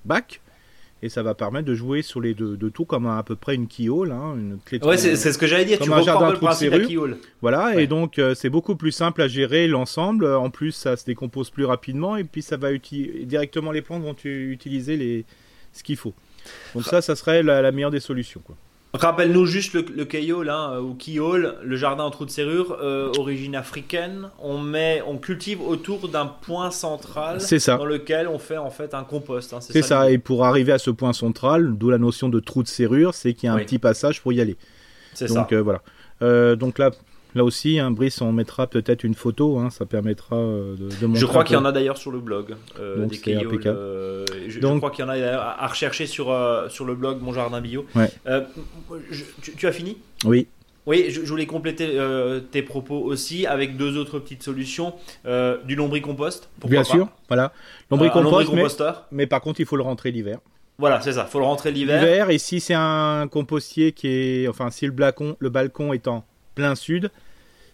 bac. 0.05 0.41
Et 1.03 1.11
ça 1.11 1.23
va 1.23 1.35
permettre 1.35 1.67
de 1.67 1.75
jouer 1.75 2.00
sur 2.00 2.23
les 2.23 2.33
deux, 2.33 2.57
de 2.57 2.71
tout 2.71 2.87
comme 2.87 3.07
à, 3.07 3.23
peu 3.23 3.37
près 3.37 3.55
une 3.55 3.69
keyhole, 3.69 4.12
hein, 4.12 4.35
une 4.35 4.59
clé 4.65 4.81
Ouais, 4.83 4.97
c'est 4.97 5.15
ce 5.15 5.37
que 5.37 5.47
j'allais 5.47 5.67
dire. 5.67 5.79
tu 5.79 5.93
un 5.93 6.00
jardin 6.00 6.31
le 6.31 6.38
principe 6.38 6.73
de 6.73 6.79
keyhole. 6.79 7.19
Voilà, 7.43 7.79
et 7.79 7.87
donc 7.87 8.19
c'est 8.35 8.49
beaucoup 8.49 8.76
plus 8.76 8.93
simple 8.93 9.21
à 9.21 9.29
gérer 9.29 9.69
l'ensemble. 9.69 10.26
En 10.26 10.49
plus, 10.49 10.73
ça 10.73 10.97
se 10.97 11.05
décompose 11.05 11.50
plus 11.50 11.67
rapidement 11.67 12.17
et 12.17 12.25
puis 12.25 12.41
ça 12.41 12.57
va 12.57 12.71
directement 12.79 13.73
les 13.73 13.83
plantes 13.83 14.03
vont 14.03 14.17
utiliser 14.25 14.97
les 14.97 15.26
ce 15.75 15.83
qu'il 15.83 15.97
faut. 15.97 16.15
Donc 16.75 16.85
ça, 16.85 17.03
ça 17.03 17.17
serait 17.17 17.43
la, 17.43 17.73
meilleure 17.73 17.91
des 17.91 18.00
solutions. 18.00 18.41
Quoi. 18.45 18.57
Rappelle-nous 18.95 19.47
juste 19.47 19.75
le, 19.75 19.85
le 19.95 20.50
hein, 20.50 20.79
ou 20.81 20.95
keyhole, 20.95 21.57
le 21.62 21.76
jardin 21.76 22.05
en 22.05 22.11
trou 22.11 22.25
de 22.25 22.31
serrure, 22.31 22.79
euh, 22.81 23.12
origine 23.19 23.55
africaine. 23.55 24.31
On 24.38 24.59
met, 24.59 25.03
on 25.07 25.19
cultive 25.19 25.61
autour 25.61 26.09
d'un 26.09 26.26
point 26.26 26.71
central 26.71 27.41
ça. 27.41 27.76
dans 27.76 27.85
lequel 27.85 28.29
on 28.29 28.38
fait 28.38 28.57
en 28.57 28.71
fait 28.71 28.95
un 28.95 29.05
compost. 29.05 29.53
Hein, 29.53 29.61
c'est 29.61 29.83
ça, 29.83 30.11
et 30.11 30.19
pour 30.19 30.45
arriver 30.45 30.73
à 30.73 30.79
ce 30.79 30.91
point 30.91 31.12
central, 31.12 31.76
d'où 31.76 31.91
la 31.91 31.99
notion 31.99 32.29
de 32.29 32.41
trou 32.41 32.62
de 32.62 32.69
serrure, 32.69 33.15
c'est 33.15 33.35
qu'il 33.35 33.49
y 33.49 33.50
a 33.50 33.55
un 33.55 33.59
petit 33.59 33.79
passage 33.79 34.23
pour 34.23 34.33
y 34.33 34.41
aller. 34.41 34.57
C'est 35.15 35.29
ça. 35.29 35.35
Donc 35.35 35.53
euh, 35.53 35.62
voilà. 35.62 35.83
Euh, 36.23 36.57
donc 36.57 36.79
là, 36.79 36.91
Là 37.35 37.45
aussi, 37.45 37.78
hein, 37.78 37.90
Brice, 37.90 38.23
on 38.23 38.33
mettra 38.33 38.66
peut-être 38.66 39.04
une 39.04 39.14
photo, 39.14 39.59
hein, 39.59 39.68
ça 39.71 39.85
permettra 39.85 40.37
euh, 40.37 40.75
de, 40.76 40.88
de 41.00 41.06
montrer. 41.06 41.21
Je 41.21 41.26
crois 41.26 41.45
qu'il 41.45 41.54
y 41.54 41.59
en 41.59 41.64
a 41.66 41.73
d'ailleurs 41.73 41.99
sur 41.99 42.11
le 42.11 42.18
blog. 42.21 42.54
euh, 42.80 42.97
Donc, 43.02 43.11
des 43.11 43.35
le- 43.35 43.40
Je, 44.49 44.59
crois 44.76 44.90
qu'il 44.90 45.04
y 45.04 45.06
en 45.06 45.11
a 45.11 45.18
d'ailleurs 45.18 45.42
à 45.42 45.62
à 45.64 45.66
rechercher 45.66 46.06
sur, 46.06 46.30
euh, 46.30 46.68
sur 46.71 46.85
le 46.87 46.95
blog 46.95 47.21
Mon 47.21 47.33
Jardin 47.35 47.61
Bio. 47.61 47.85
Ouais. 47.95 48.11
Euh, 48.26 48.40
je- 49.11 49.25
tu, 49.42 49.52
tu 49.52 49.66
as 49.66 49.73
fini? 49.73 49.99
Oui, 50.25 50.47
Oui, 50.87 51.06
je, 51.11 51.21
voulais 51.23 51.47
compléter 51.47 51.87
euh, 51.99 52.40
tes 52.40 52.62
propos 52.62 53.00
aussi 53.00 53.45
avec 53.47 53.76
deux 53.76 53.99
autres 53.99 54.18
petites 54.18 54.42
solutions. 54.42 54.95
Euh, 55.26 55.59
du 55.64 55.75
lombricompost, 55.75 56.49
pourquoi 56.61 56.71
bien 56.71 56.85
pas. 56.85 56.90
sûr. 56.97 57.09
Voilà. 57.28 57.45
Euh, 57.47 57.49
Lombricompost, 57.90 58.33
mais, 58.33 58.40
lombricomposteur. 58.40 59.06
mais 59.12 59.26
par 59.26 59.40
contre, 59.42 59.61
il 59.61 59.66
faut 59.66 59.76
le 59.76 59.83
rentrer 59.83 60.11
l'hiver. 60.11 60.38
Voilà, 60.78 61.00
c'est 61.00 61.12
ça. 61.14 61.25
Faut 61.25 61.38
le 61.38 61.45
rentrer 61.45 61.71
l'hiver. 61.73 62.00
L'hiver, 62.00 62.30
et 62.30 62.38
si 62.38 62.61
c'est 62.61 62.75
un 62.75 63.26
compostier 63.30 63.92
qui 63.92 64.09
est. 64.09 64.49
Enfin, 64.49 64.71
si 64.71 64.87
le 64.87 64.92
balcon, 64.92 65.37
le 65.38 65.49
balcon 65.50 65.92
est 65.92 66.06
en 66.06 66.25
plein 66.56 66.75
sud, 66.75 67.10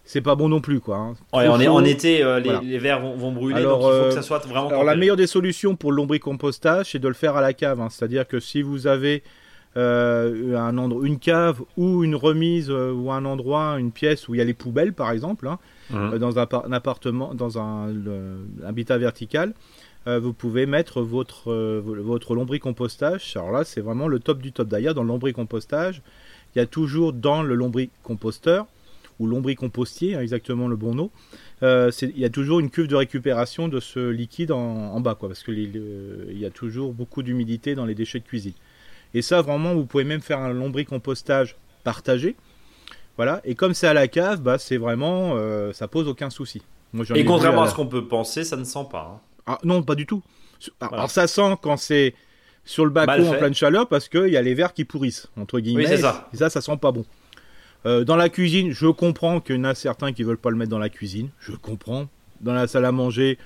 c'est 0.05 0.21
pas 0.21 0.35
bon 0.35 0.49
non 0.49 0.61
plus, 0.61 0.79
quoi. 0.79 0.97
hein. 0.97 1.09
Ouais, 1.33 1.45
Trop 1.45 1.77
en, 1.77 1.83
été, 1.85 2.21
euh, 2.23 2.37
les, 2.39 2.43
Voilà. 2.43 2.61
les 2.61 2.77
verres 2.77 2.99
vont, 3.01 3.15
vont 3.15 3.31
brûler, 3.31 3.61
Alors, 3.61 3.79
donc 3.79 3.87
il 3.89 3.97
faut 3.97 4.03
euh, 4.03 4.07
que 4.09 4.13
ça 4.13 4.21
soit 4.21 4.39
vraiment. 4.45 4.67
Alors 4.67 4.83
la 4.83 4.95
meilleure 4.95 5.15
des 5.15 5.27
solutions 5.27 5.75
pour 5.75 5.91
le 5.91 5.97
lombricompostage, 5.97 6.91
c'est 6.91 6.99
de 6.99 7.07
le 7.07 7.13
faire 7.15 7.35
à 7.37 7.41
la 7.41 7.53
cave. 7.53 7.79
hein. 7.81 7.87
C'est-à-dire 7.89 8.27
que 8.27 8.39
si 8.39 8.61
vous 8.61 8.85
avez 8.85 9.23
euh, 9.77 10.55
un 10.57 10.77
endroit, 10.77 11.05
une 11.07 11.17
cave 11.19 11.61
ou 11.77 12.03
une 12.03 12.15
remise 12.15 12.69
euh, 12.69 12.91
ou 12.91 13.11
un 13.11 13.25
endroit, 13.25 13.77
une 13.79 13.91
pièce 13.91 14.27
où 14.27 14.35
il 14.35 14.37
y 14.37 14.41
a 14.41 14.43
les 14.43 14.53
poubelles, 14.53 14.93
par 14.93 15.09
exemple, 15.11 15.47
hein, 15.47 15.57
euh, 15.93 16.19
dans 16.19 16.37
un, 16.37 16.45
par- 16.45 16.65
un 16.65 16.71
appartement, 16.73 17.33
dans 17.33 17.57
un, 17.57 17.87
le- 17.87 18.45
habitat 18.67 18.97
vertical, 18.97 19.53
euh, 20.07 20.19
vous 20.19 20.33
pouvez 20.33 20.65
mettre 20.65 21.01
votre, 21.01 21.51
vo- 21.79 21.95
votre 22.03 22.35
lombricompostage. 22.35 23.33
Alors 23.37 23.51
là, 23.51 23.63
c'est 23.63 23.81
vraiment 23.81 24.07
le 24.09 24.19
top 24.19 24.39
du 24.41 24.51
top. 24.51 24.67
D'ailleurs, 24.67 24.93
dans 24.93 25.01
le 25.03 25.07
lombricompostage, 25.07 26.01
il 26.55 26.59
y 26.59 26.61
a 26.61 26.65
toujours 26.65 27.13
dans 27.13 27.41
le 27.43 27.55
lombricomposteur 27.55 28.67
ou 29.19 29.27
lombricompostier, 29.27 30.15
hein, 30.15 30.21
exactement 30.21 30.67
le 30.67 30.75
bon 30.75 30.95
nom, 30.95 31.11
euh, 31.61 31.91
il 32.01 32.17
y 32.19 32.25
a 32.25 32.29
toujours 32.29 32.59
une 32.59 32.69
cuve 32.71 32.87
de 32.87 32.95
récupération 32.95 33.67
de 33.67 33.79
ce 33.79 34.09
liquide 34.09 34.51
en, 34.51 34.59
en 34.59 34.99
bas, 35.01 35.15
quoi, 35.15 35.29
parce 35.29 35.43
qu'il 35.43 35.75
il 36.29 36.37
y 36.37 36.45
a 36.45 36.49
toujours 36.49 36.93
beaucoup 36.93 37.21
d'humidité 37.23 37.75
dans 37.75 37.85
les 37.85 37.95
déchets 37.95 38.19
de 38.19 38.25
cuisine. 38.25 38.53
Et 39.13 39.21
ça, 39.21 39.41
vraiment, 39.43 39.75
vous 39.75 39.85
pouvez 39.85 40.03
même 40.03 40.21
faire 40.21 40.39
un 40.39 40.51
lombricompostage 40.51 41.55
partagé. 41.83 42.35
Voilà. 43.17 43.41
Et 43.43 43.53
comme 43.53 43.75
c'est 43.75 43.85
à 43.87 43.93
la 43.93 44.07
cave, 44.07 44.41
bah, 44.41 44.57
c'est 44.57 44.77
vraiment, 44.77 45.33
euh, 45.35 45.71
ça 45.73 45.87
pose 45.87 46.07
aucun 46.07 46.31
souci. 46.31 46.63
Moi, 46.93 47.05
Et 47.15 47.23
contrairement 47.23 47.61
à 47.63 47.67
ce 47.69 47.75
qu'on 47.75 47.85
peut 47.87 48.07
penser, 48.07 48.43
ça 48.43 48.57
ne 48.57 48.63
sent 48.63 48.87
pas. 48.91 49.13
hein. 49.15 49.21
ah, 49.45 49.59
non, 49.63 49.83
pas 49.83 49.93
du 49.95 50.07
tout. 50.07 50.23
Alors, 50.79 50.93
Voilà. 50.93 51.07
ça 51.07 51.27
sent 51.27 51.55
quand 51.61 51.77
c'est 51.77 52.15
sur 52.65 52.85
le 52.85 52.91
balcon 52.91 53.29
en 53.29 53.33
pleine 53.37 53.53
chaleur 53.53 53.87
parce 53.87 54.07
qu'il 54.07 54.29
y 54.29 54.37
a 54.37 54.41
les 54.41 54.53
verres 54.53 54.73
qui 54.73 54.85
pourrissent, 54.85 55.27
entre 55.37 55.59
guillemets. 55.59 55.87
c'est 55.87 55.97
ça. 55.97 56.29
Et 56.33 56.37
ça, 56.37 56.49
ça 56.49 56.61
sent 56.61 56.77
pas 56.77 56.91
bon. 56.91 57.05
Euh, 57.85 58.03
dans 58.05 58.15
la 58.15 58.29
cuisine, 58.29 58.71
je 58.71 58.87
comprends 58.87 59.41
qu'il 59.41 59.57
y 59.57 59.59
en 59.59 59.65
a 59.65 59.75
certains 59.75 60.13
qui 60.13 60.23
veulent 60.23 60.37
pas 60.37 60.49
le 60.49 60.55
mettre 60.55 60.71
dans 60.71 60.79
la 60.79 60.89
cuisine. 60.89 61.29
Je 61.39 61.51
comprends. 61.53 62.07
Dans 62.41 62.53
la 62.53 62.67
salle 62.67 62.85
à 62.85 62.91
manger 62.91 63.37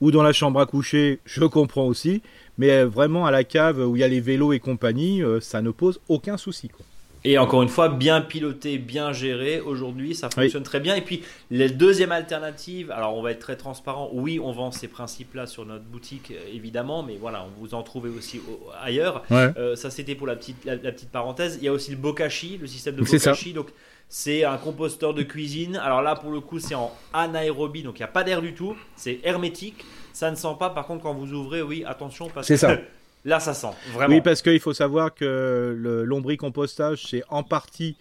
ou 0.00 0.10
dans 0.10 0.22
la 0.22 0.32
chambre 0.32 0.60
à 0.60 0.66
coucher, 0.66 1.20
je 1.24 1.44
comprends 1.44 1.86
aussi. 1.86 2.22
Mais 2.58 2.70
euh, 2.70 2.86
vraiment 2.86 3.26
à 3.26 3.30
la 3.30 3.44
cave 3.44 3.78
où 3.78 3.96
il 3.96 4.00
y 4.00 4.04
a 4.04 4.08
les 4.08 4.20
vélos 4.20 4.52
et 4.52 4.58
compagnie, 4.58 5.22
euh, 5.22 5.40
ça 5.40 5.62
ne 5.62 5.70
pose 5.70 6.00
aucun 6.08 6.36
souci. 6.36 6.68
Quoi. 6.68 6.84
Et 7.26 7.38
encore 7.38 7.62
une 7.62 7.70
fois, 7.70 7.88
bien 7.88 8.20
piloté, 8.20 8.76
bien 8.76 9.12
géré. 9.12 9.58
Aujourd'hui, 9.60 10.14
ça 10.14 10.28
fonctionne 10.28 10.62
très 10.62 10.78
bien. 10.80 10.94
Et 10.94 11.00
puis, 11.00 11.22
la 11.50 11.68
deuxième 11.68 12.12
alternative, 12.12 12.90
alors 12.90 13.16
on 13.16 13.22
va 13.22 13.30
être 13.30 13.38
très 13.38 13.56
transparent. 13.56 14.10
Oui, 14.12 14.38
on 14.42 14.52
vend 14.52 14.70
ces 14.70 14.88
principes-là 14.88 15.46
sur 15.46 15.64
notre 15.64 15.84
boutique, 15.84 16.32
euh, 16.32 16.54
évidemment, 16.54 17.02
mais 17.02 17.16
voilà, 17.18 17.44
on 17.46 17.60
vous 17.62 17.72
en 17.74 17.82
trouvez 17.82 18.10
aussi 18.10 18.40
au- 18.40 18.68
ailleurs. 18.82 19.22
Ouais. 19.30 19.48
Euh, 19.56 19.74
ça, 19.74 19.88
c'était 19.88 20.14
pour 20.14 20.26
la 20.26 20.36
petite, 20.36 20.62
la, 20.66 20.76
la 20.76 20.92
petite 20.92 21.10
parenthèse. 21.10 21.56
Il 21.62 21.64
y 21.64 21.68
a 21.68 21.72
aussi 21.72 21.90
le 21.92 21.96
Bokashi, 21.96 22.58
le 22.60 22.66
système 22.66 22.96
de. 22.96 23.02
Bokashi. 23.02 23.54
Donc, 23.54 23.68
c'est 24.10 24.44
un 24.44 24.58
composteur 24.58 25.14
de 25.14 25.22
cuisine. 25.22 25.76
Alors 25.76 26.02
là, 26.02 26.16
pour 26.16 26.30
le 26.30 26.40
coup, 26.40 26.58
c'est 26.58 26.74
en 26.74 26.92
anaérobie, 27.14 27.82
donc 27.82 27.94
il 27.98 28.02
n'y 28.02 28.04
a 28.04 28.08
pas 28.08 28.22
d'air 28.22 28.42
du 28.42 28.52
tout. 28.52 28.76
C'est 28.96 29.20
hermétique. 29.24 29.82
Ça 30.12 30.30
ne 30.30 30.36
sent 30.36 30.56
pas. 30.58 30.68
Par 30.68 30.86
contre, 30.86 31.02
quand 31.02 31.14
vous 31.14 31.32
ouvrez, 31.32 31.62
oui, 31.62 31.84
attention, 31.86 32.28
parce 32.32 32.46
que 32.48 32.56
ça. 32.56 32.76
là, 33.24 33.40
ça 33.40 33.54
sent 33.54 33.74
vraiment. 33.92 34.14
Oui, 34.14 34.20
parce 34.20 34.42
qu'il 34.42 34.60
faut 34.60 34.74
savoir 34.74 35.14
que 35.14 35.76
le 35.78 36.04
lombricompostage, 36.04 37.06
c'est 37.06 37.22
en 37.28 37.42
partie 37.42 37.96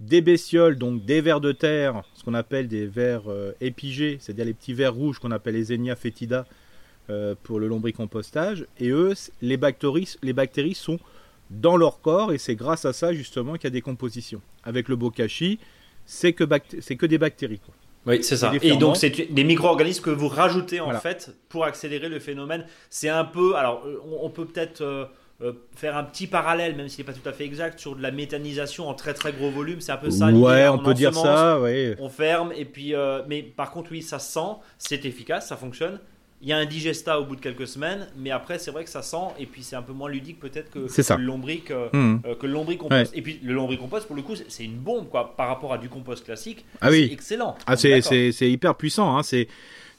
des 0.00 0.20
bestioles, 0.20 0.76
donc 0.76 1.04
des 1.04 1.20
vers 1.20 1.40
de 1.40 1.52
terre, 1.52 2.02
ce 2.14 2.24
qu'on 2.24 2.34
appelle 2.34 2.66
des 2.66 2.86
vers 2.86 3.22
euh, 3.28 3.52
épigés, 3.60 4.18
c'est-à-dire 4.20 4.44
les 4.44 4.54
petits 4.54 4.74
vers 4.74 4.94
rouges 4.94 5.18
qu'on 5.18 5.30
appelle 5.30 5.54
les 5.54 5.64
Zenia 5.64 5.94
fetida 5.94 6.44
euh, 7.08 7.34
pour 7.42 7.60
le 7.60 7.68
lombricompostage. 7.68 8.66
Et 8.80 8.88
eux, 8.88 9.12
les 9.40 9.56
bactéries, 9.56 10.16
les 10.22 10.32
bactéries 10.32 10.74
sont 10.74 10.98
dans 11.50 11.76
leur 11.76 12.00
corps 12.00 12.32
et 12.32 12.38
c'est 12.38 12.56
grâce 12.56 12.84
à 12.84 12.92
ça 12.92 13.12
justement 13.12 13.54
qu'il 13.54 13.64
y 13.64 13.66
a 13.68 13.70
des 13.70 13.80
compositions. 13.80 14.40
Avec 14.64 14.88
le 14.88 14.96
bokashi, 14.96 15.58
c'est 16.04 16.32
que, 16.32 17.06
des 17.06 17.18
bactéries. 17.18 17.60
Oui, 18.06 18.22
c'est 18.24 18.36
ça. 18.36 18.52
Et 18.62 18.76
donc, 18.76 18.96
c'est 18.96 19.32
des 19.32 19.44
micro-organismes 19.44 20.02
que 20.02 20.10
vous 20.10 20.28
rajoutez 20.28 20.80
en 20.80 20.84
Voilà. 20.86 21.00
fait 21.00 21.30
pour 21.48 21.64
accélérer 21.64 22.08
le 22.08 22.18
phénomène. 22.18 22.66
C'est 22.90 23.08
un 23.08 23.24
peu. 23.24 23.54
Alors, 23.56 23.84
euh, 23.86 24.00
on, 24.10 24.26
on 24.26 24.30
peut 24.30 24.44
peut-être 24.44 24.80
euh, 24.80 25.04
euh, 25.40 25.52
faire 25.76 25.96
un 25.96 26.02
petit 26.04 26.26
parallèle, 26.26 26.74
même 26.74 26.88
s'il 26.88 27.04
n'est 27.04 27.12
pas 27.12 27.18
tout 27.18 27.28
à 27.28 27.32
fait 27.32 27.44
exact, 27.44 27.78
sur 27.78 27.94
de 27.94 28.02
la 28.02 28.10
méthanisation 28.10 28.88
en 28.88 28.94
très 28.94 29.14
très 29.14 29.32
gros 29.32 29.50
volume. 29.50 29.80
C'est 29.80 29.92
un 29.92 29.96
peu 29.98 30.10
ça. 30.10 30.26
ouais, 30.26 30.66
on 30.68 30.78
peut 30.78 30.94
dire 30.94 31.14
ça. 31.14 31.60
Ouais. 31.60 31.94
On 32.00 32.08
ferme 32.08 32.52
et 32.56 32.64
puis. 32.64 32.94
euh, 32.94 33.22
mais 33.28 33.42
par 33.42 33.70
contre, 33.70 33.92
oui, 33.92 34.02
ça 34.02 34.18
sent, 34.18 34.56
c'est 34.78 35.04
efficace, 35.04 35.48
ça 35.48 35.56
fonctionne. 35.56 36.00
Il 36.42 36.48
y 36.48 36.52
a 36.52 36.56
un 36.58 36.66
digesta 36.66 37.20
au 37.20 37.24
bout 37.24 37.36
de 37.36 37.40
quelques 37.40 37.68
semaines, 37.68 38.08
mais 38.18 38.30
après, 38.32 38.58
c'est 38.58 38.72
vrai 38.72 38.82
que 38.82 38.90
ça 38.90 39.00
sent 39.02 39.28
et 39.38 39.46
puis 39.46 39.62
c'est 39.62 39.76
un 39.76 39.82
peu 39.82 39.92
moins 39.92 40.10
ludique 40.10 40.40
peut-être 40.40 40.70
que, 40.70 40.80
le 41.16 41.22
lombric. 41.24 41.70
euh, 41.70 41.88
Mhm. 41.92 42.20
euh, 42.26 42.34
que 42.34 42.46
le 42.46 42.52
lombricompost. 42.52 43.12
Et 43.16 43.22
puis 43.22 43.38
le 43.44 43.52
lombricompost, 43.54 44.06
pour 44.08 44.16
le 44.16 44.22
coup, 44.22 44.34
c'est- 44.34 44.64
une 44.64 44.76
bombe 44.78 45.08
quoi, 45.08 45.36
par 45.36 45.46
rapport 45.48 45.72
à 45.72 45.78
du 45.78 45.88
compost 45.88 46.24
classique. 46.24 46.64
Ah 46.80 46.90
oui. 46.90 47.06
C'est 47.06 47.12
excellent. 47.14 47.56
Ah, 47.66 47.76
c'est, 47.76 48.50
hyper 48.50 48.74
puissant. 48.74 49.16
Hein. 49.16 49.22
C'est, 49.22 49.46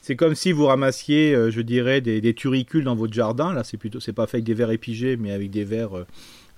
c'est 0.02 0.16
comme 0.16 0.34
si 0.34 0.52
vous 0.52 0.66
ramassiez, 0.66 1.34
euh, 1.34 1.50
je 1.50 1.62
dirais, 1.62 2.02
des, 2.02 2.20
des 2.20 2.34
turicules 2.34 2.84
dans 2.84 2.94
votre 2.94 3.14
jardin. 3.14 3.54
Là, 3.54 3.64
c'est 3.64 3.78
plutôt, 3.78 4.00
c'est 4.00 4.12
pas 4.12 4.26
fait 4.26 4.36
avec 4.36 4.44
des 4.44 4.52
vers 4.54 4.70
épigés, 4.70 5.16
mais 5.16 5.32
avec 5.32 5.50
des 5.50 5.64
vers 5.64 5.96
euh, 5.96 6.06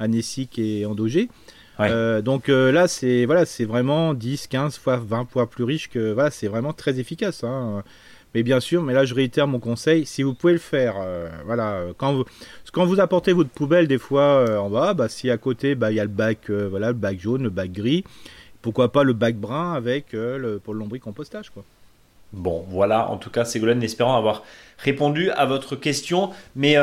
anéciques 0.00 0.58
et 0.58 0.84
endogés. 0.86 1.28
Ouais. 1.78 1.88
Euh, 1.90 2.22
donc 2.22 2.48
euh, 2.48 2.72
là, 2.72 2.88
c'est 2.88 3.26
voilà, 3.26 3.44
c'est 3.44 3.66
vraiment 3.66 4.14
10, 4.14 4.46
15 4.46 4.78
fois 4.78 4.96
20 4.96 5.26
fois 5.30 5.48
plus 5.48 5.62
riche 5.64 5.90
que 5.90 6.12
voilà, 6.12 6.30
c'est 6.30 6.48
vraiment 6.48 6.72
très 6.72 6.98
efficace. 6.98 7.44
Hein. 7.44 7.84
Mais 8.34 8.42
bien 8.42 8.60
sûr, 8.60 8.82
mais 8.82 8.92
là 8.92 9.04
je 9.04 9.14
réitère 9.14 9.46
mon 9.46 9.58
conseil, 9.58 10.04
si 10.04 10.22
vous 10.22 10.34
pouvez 10.34 10.52
le 10.52 10.58
faire, 10.58 10.96
euh, 11.00 11.28
voilà, 11.46 11.72
euh, 11.72 11.92
quand 11.96 12.12
vous, 12.12 12.24
quand 12.72 12.84
vous 12.84 13.00
apportez 13.00 13.32
votre 13.32 13.50
poubelle 13.50 13.88
des 13.88 13.98
fois 13.98 14.22
euh, 14.22 14.58
en 14.58 14.68
bas, 14.68 14.94
bah, 14.94 15.08
si 15.08 15.30
à 15.30 15.38
côté 15.38 15.74
bah, 15.74 15.90
il 15.90 15.96
y 15.96 16.00
a 16.00 16.04
le 16.04 16.10
bac, 16.10 16.50
voilà, 16.50 16.88
le 16.88 16.94
bac 16.94 17.18
jaune, 17.18 17.44
le 17.44 17.50
bac 17.50 17.72
gris, 17.72 18.04
pourquoi 18.60 18.92
pas 18.92 19.04
le 19.04 19.12
bac 19.12 19.36
brun 19.36 19.72
avec 19.72 20.12
le, 20.12 20.60
pour 20.62 20.74
le 20.74 20.80
lombricompostage 20.80 21.50
quoi. 21.50 21.64
Bon, 22.32 22.66
voilà, 22.68 23.08
en 23.08 23.16
tout 23.16 23.30
cas, 23.30 23.44
Ségolène, 23.44 23.82
espérant 23.82 24.16
avoir 24.18 24.42
répondu 24.78 25.30
à 25.30 25.46
votre 25.46 25.76
question. 25.76 26.30
Mais 26.56 26.76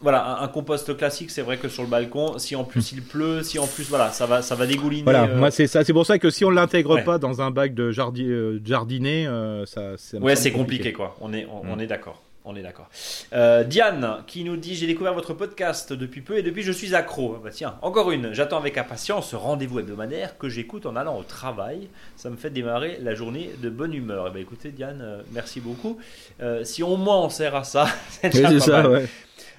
voilà, 0.00 0.24
un, 0.38 0.42
un 0.44 0.48
compost 0.48 0.96
classique, 0.96 1.30
c'est 1.30 1.42
vrai 1.42 1.56
que 1.58 1.68
sur 1.68 1.82
le 1.82 1.88
balcon, 1.88 2.38
si 2.38 2.56
en 2.56 2.64
plus 2.64 2.92
il 2.92 3.02
pleut, 3.02 3.42
si 3.42 3.58
en 3.58 3.66
plus, 3.66 3.88
voilà, 3.88 4.10
ça 4.10 4.26
va, 4.26 4.40
ça 4.42 4.54
va 4.54 4.66
dégouliner. 4.66 5.02
Voilà, 5.04 5.24
euh, 5.24 5.36
moi 5.36 5.50
c'est 5.50 5.66
ça, 5.66 5.84
c'est 5.84 5.92
pour 5.92 6.06
ça 6.06 6.18
que 6.18 6.30
si 6.30 6.44
on 6.44 6.50
l'intègre 6.50 6.94
Ouais. 6.96 7.04
pas 7.04 7.18
dans 7.18 7.40
un 7.42 7.50
bac 7.50 7.74
de 7.74 7.90
jardi, 7.90 8.24
euh, 8.24 8.58
jardinet, 8.64 9.26
euh, 9.26 9.66
ça, 9.66 9.96
ça 9.96 10.18
Ouais, 10.18 10.36
c'est 10.36 10.52
compliqué, 10.52 10.92
quoi. 10.92 11.16
On 11.20 11.32
est, 11.32 11.46
on, 11.46 11.64
Mm. 11.64 11.70
on 11.72 11.78
est 11.78 11.86
d'accord. 11.86 12.22
On 12.46 12.56
est 12.56 12.62
d'accord. 12.62 12.88
Diane 13.66 14.22
qui 14.26 14.44
nous 14.44 14.56
dit 14.56 14.74
J'ai 14.74 14.86
découvert 14.86 15.12
votre 15.14 15.34
podcast 15.34 15.92
depuis 15.92 16.22
peu 16.22 16.38
et 16.38 16.42
depuis 16.42 16.62
je 16.62 16.72
suis 16.72 16.94
accro. 16.94 17.34
Ah 17.36 17.40
Bah 17.44 17.50
tiens, 17.52 17.74
encore 17.82 18.10
une. 18.12 18.32
J'attends 18.32 18.56
avec 18.56 18.78
impatience 18.78 19.28
ce 19.30 19.36
rendez-vous 19.36 19.80
hebdomadaire 19.80 20.38
que 20.38 20.48
j'écoute 20.48 20.86
en 20.86 20.96
allant 20.96 21.18
au 21.18 21.22
travail. 21.22 21.88
Ça 22.16 22.30
me 22.30 22.36
fait 22.36 22.48
démarrer 22.50 22.98
la 23.02 23.14
journée 23.14 23.50
de 23.62 23.68
bonne 23.68 23.92
humeur. 23.92 24.26
Et 24.28 24.30
bah 24.30 24.40
écoutez, 24.40 24.70
Diane, 24.70 25.22
merci 25.32 25.60
beaucoup. 25.60 25.98
Si 26.64 26.82
au 26.82 26.96
moins 26.96 27.18
on 27.20 27.28
sert 27.28 27.54
à 27.54 27.62
ça, 27.64 27.86
c'est 28.08 28.34
Oui, 28.34 28.40
déjà 28.40 28.48
pas 28.54 28.60
ça, 28.60 28.82
mal. 28.82 28.86
ouais. 28.90 29.06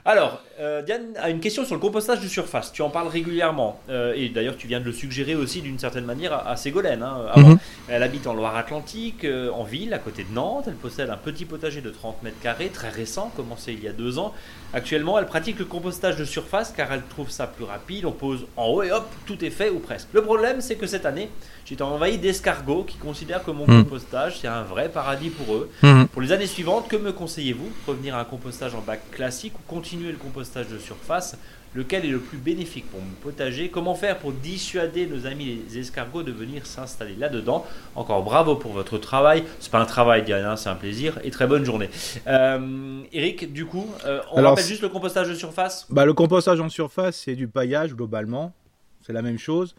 Alors, 0.04 0.42
euh, 0.62 0.82
Diane 0.84 1.08
a 1.19 1.30
une 1.30 1.39
question 1.39 1.65
sur 1.65 1.76
le 1.76 1.82
compostage 1.82 2.21
de 2.21 2.28
surface. 2.28 2.71
Tu 2.71 2.82
en 2.84 2.89
parles 2.89 3.08
régulièrement. 3.08 3.80
Euh, 3.89 4.13
et 4.15 4.30
d'ailleurs, 4.30 4.56
tu 4.58 4.67
viens 4.67 4.80
de 4.80 4.86
le 4.86 4.91
suggérer 4.93 5.36
aussi 5.36 5.62
d'une 5.62 5.80
certaine 5.80 6.06
manière 6.06 6.34
à, 6.34 6.50
à 6.50 6.56
Ségolène. 6.56 7.02
hein, 7.04 7.26
avant. 7.34 7.50
Mhm. 7.50 7.58
Elle 7.89 8.04
habite 8.04 8.28
en 8.28 8.34
Loire-Atlantique, 8.34 9.26
euh, 9.26 9.50
en 9.52 9.63
ville, 9.63 9.93
à 9.93 10.00
côté 10.00 10.24
de 10.24 10.34
Nantes. 10.34 10.65
Elle 10.67 10.76
possède 10.76 11.10
un 11.10 11.17
petit 11.17 11.45
potager 11.45 11.82
de 11.82 11.89
30 11.89 12.21
mètres 12.24 12.39
carrés, 12.41 12.69
très 12.69 12.89
récent, 12.89 13.32
commencé 13.36 13.74
il 13.74 13.84
y 13.84 13.88
a 13.88 13.91
deux 13.93 14.19
ans. 14.19 14.34
Actuellement, 14.74 15.17
elle 15.19 15.26
pratique 15.26 15.60
le 15.60 15.65
compostage 15.65 16.15
de 16.15 16.24
surface 16.26 16.71
car 16.76 16.91
elle 16.93 17.02
trouve 17.10 17.30
ça 17.30 17.47
plus 17.47 17.65
rapide. 17.65 18.06
On 18.06 18.12
pose 18.12 18.45
en 18.56 18.67
haut 18.67 18.84
et 18.84 18.91
hop, 18.91 19.08
tout 19.26 19.43
est 19.43 19.50
fait 19.50 19.69
ou 19.69 19.80
presque. 19.80 20.08
Le 20.13 20.21
problème, 20.21 20.62
c'est 20.62 20.76
que 20.76 20.88
cette 20.88 21.06
année, 21.06 21.30
j'étais 21.65 21.82
envahi 21.82 22.17
d'escargots 22.17 22.84
qui 22.84 22.97
considèrent 22.97 23.43
que 23.43 23.52
mon 23.52 23.67
Mhm. 23.67 23.84
compostage, 23.84 24.39
c'est 24.39 24.47
un 24.47 24.63
vrai 24.63 24.89
paradis 24.89 25.30
pour 25.30 25.56
eux. 25.56 25.69
Mhm. 25.84 26.08
Pour 26.08 26.21
les 26.21 26.32
années 26.32 26.47
suivantes, 26.47 26.88
que 26.88 26.95
me 26.95 27.12
conseillez-vous? 27.12 27.69
Revenir 27.88 28.15
à 28.15 28.21
un 28.21 28.26
compostage 28.26 28.74
en 28.76 28.82
bac 28.82 29.02
classique 29.12 29.54
ou 29.58 29.62
continuer 29.67 30.12
le 30.12 30.17
compostage 30.17 30.51
de 30.60 30.78
surface 30.78 31.38
Lequel 31.74 32.04
est 32.04 32.10
le 32.10 32.20
plus 32.20 32.38
bénéfique 32.38 32.90
pour 32.92 33.00
mon 33.00 33.14
potager? 33.22 33.70
Comment 33.70 33.96
faire 33.96 34.20
pour 34.20 34.34
dissuader 34.34 35.08
nos 35.08 35.26
amis 35.26 35.64
les 35.70 35.80
escargots 35.80 36.22
de 36.22 36.32
venir 36.34 36.66
s'installer 36.66 37.16
là-dedans? 37.16 37.66
Encore 37.96 38.24
bravo 38.24 38.58
pour 38.58 38.74
votre 38.74 38.98
travail. 38.98 39.46
C'est 39.62 39.72
pas 39.72 39.80
un 39.80 39.86
travail, 39.86 40.24
Diana, 40.24 40.58
c'est 40.58 40.68
un 40.68 40.76
plaisir. 40.76 41.18
Et 41.24 41.32
très 41.32 41.48
bonne 41.48 41.64
journée. 41.64 41.90
Euh, 42.28 43.02
Eric, 43.14 43.54
du 43.54 43.66
coup, 43.66 43.88
euh, 44.06 44.20
on 44.34 44.40
Alors, 44.40 44.50
rappelle 44.52 44.66
juste 44.66 44.82
le 44.82 44.90
compostage 44.90 45.30
de 45.30 45.34
surface? 45.34 45.88
Bah, 45.90 46.04
le 46.04 46.14
compostage 46.14 46.60
en 46.60 46.68
surface, 46.68 47.16
c'est 47.24 47.36
du 47.36 47.48
paillage 47.48 47.96
globalement. 47.96 48.54
C'est 49.00 49.14
la 49.14 49.22
même 49.22 49.40
chose. 49.40 49.74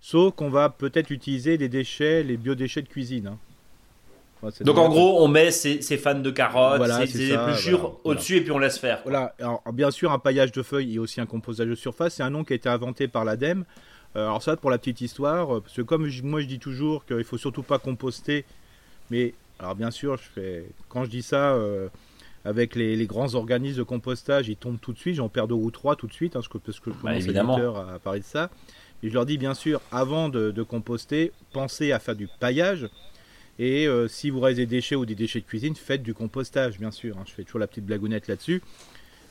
Sauf 0.00 0.34
qu'on 0.34 0.50
va 0.50 0.68
peut-être 0.70 1.10
utiliser 1.10 1.56
les 1.56 1.68
déchets, 1.68 2.22
les 2.22 2.36
biodéchets 2.36 2.82
de 2.82 2.88
cuisine. 2.88 3.26
hein. 3.26 3.38
Enfin, 4.46 4.64
Donc 4.64 4.78
en 4.78 4.88
gros, 4.88 5.22
on 5.22 5.28
met 5.28 5.50
ses, 5.50 5.80
ses 5.82 5.96
fans 5.98 6.14
de 6.18 6.30
carottes, 6.30 6.78
Voilà, 6.78 7.06
ses, 7.06 7.18
ses 7.18 7.28
ça, 7.30 7.42
épluchures 7.42 7.78
voilà, 7.80 7.94
au-dessus 8.04 8.36
et 8.36 8.40
puis 8.42 8.50
on 8.52 8.58
laisse 8.58 8.78
faire. 8.78 9.02
quoi. 9.02 9.10
Voilà, 9.12 9.34
alors, 9.38 9.62
bien 9.72 9.90
sûr, 9.90 10.12
un 10.12 10.18
paillage 10.18 10.52
de 10.52 10.62
feuilles 10.62 10.94
et 10.94 10.98
aussi 10.98 11.20
un 11.20 11.26
compostage 11.26 11.66
de 11.68 11.74
surface, 11.74 12.14
c'est 12.14 12.22
un 12.22 12.30
nom 12.30 12.44
qui 12.44 12.52
a 12.52 12.56
été 12.56 12.68
inventé 12.68 13.08
par 13.08 13.24
l'ADEME. 13.24 13.64
Euh, 14.16 14.26
alors 14.26 14.42
ça, 14.42 14.56
pour 14.56 14.70
la 14.70 14.78
petite 14.78 15.00
histoire, 15.00 15.56
euh, 15.56 15.60
parce 15.60 15.74
que 15.74 15.82
comme 15.82 16.06
je- 16.06 16.22
moi 16.22 16.40
je 16.40 16.46
dis 16.46 16.58
toujours 16.60 17.04
qu'il 17.04 17.24
faut 17.24 17.38
surtout 17.38 17.62
pas 17.64 17.78
composter, 17.78 18.44
mais 19.10 19.34
alors 19.58 19.74
bien 19.74 19.90
sûr, 19.90 20.16
je 20.16 20.28
fais, 20.34 20.64
quand 20.88 21.04
je 21.04 21.10
dis 21.10 21.22
ça, 21.22 21.52
euh, 21.54 21.88
avec 22.44 22.74
les, 22.76 22.94
les 22.94 23.06
grands 23.06 23.34
organismes 23.34 23.78
de 23.78 23.82
compostage, 23.82 24.48
ils 24.48 24.56
tombent 24.56 24.78
tout 24.80 24.92
de 24.92 24.98
suite, 24.98 25.16
j'en 25.16 25.28
perds 25.28 25.48
deux 25.48 25.54
ou 25.54 25.70
trois 25.70 25.96
tout 25.96 26.06
de 26.06 26.12
suite, 26.12 26.36
hein, 26.36 26.40
parce 26.40 26.48
que, 26.48 26.58
parce 26.58 26.78
que 26.78 26.90
je 26.90 26.96
Bah, 26.96 27.10
commence 27.10 27.24
éditeur 27.24 27.76
à, 27.78 27.94
à 27.94 27.98
parler 27.98 28.20
de 28.20 28.24
ça. 28.24 28.50
Et 29.02 29.08
je 29.08 29.14
leur 29.14 29.26
dis 29.26 29.36
bien 29.38 29.54
sûr, 29.54 29.80
avant 29.90 30.28
de, 30.28 30.50
de 30.50 30.62
composter, 30.62 31.32
pensez 31.52 31.90
à 31.92 31.98
faire 31.98 32.14
du 32.16 32.28
paillage. 32.40 32.88
Et 33.58 33.86
euh, 33.86 34.08
si 34.08 34.30
vous 34.30 34.40
restez 34.40 34.66
des 34.66 34.76
déchets 34.76 34.96
ou 34.96 35.06
des 35.06 35.14
déchets 35.14 35.40
de 35.40 35.44
cuisine, 35.46 35.76
faites 35.76 36.02
du 36.02 36.14
compostage, 36.14 36.78
bien 36.78 36.90
sûr. 36.90 37.16
hein. 37.18 37.24
Je 37.26 37.32
fais 37.32 37.44
toujours 37.44 37.60
la 37.60 37.66
petite 37.66 37.84
blagounette 37.86 38.26
là-dessus. 38.28 38.62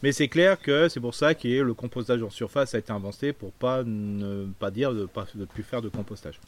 Mais 0.02 0.12
c'est 0.12 0.28
clair 0.28 0.60
que 0.62 0.90
c'est 0.90 1.00
pour 1.00 1.16
ça 1.16 1.34
que 1.34 1.48
le 1.48 1.74
compostage 1.74 2.22
en 2.24 2.30
surface 2.30 2.76
a 2.76 2.80
été 2.80 2.92
inventé 2.92 3.32
pour 3.32 3.52
pas 3.54 3.84
ne 3.86 4.48
pas 4.60 4.70
dire 4.70 4.94
de 4.94 5.08
de 5.36 5.46
plus 5.46 5.64
faire 5.64 5.82
de 5.82 5.88
compostage. 5.90 6.40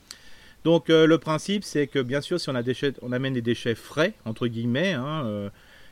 Donc 0.65 0.89
euh, 0.89 1.05
le 1.07 1.17
principe 1.19 1.63
c'est 1.63 1.87
que 1.87 1.99
bien 1.99 2.19
sûr 2.19 2.37
si 2.39 2.49
on 2.49 2.55
a 2.55 2.63
déchets, 2.63 2.93
on 3.01 3.13
amène 3.13 3.33
des 3.33 3.41
déchets 3.41 3.75
frais 3.75 4.13
entre 4.25 4.47
guillemets, 4.47 4.91
hein, 4.93 5.23
euh, 5.25 5.49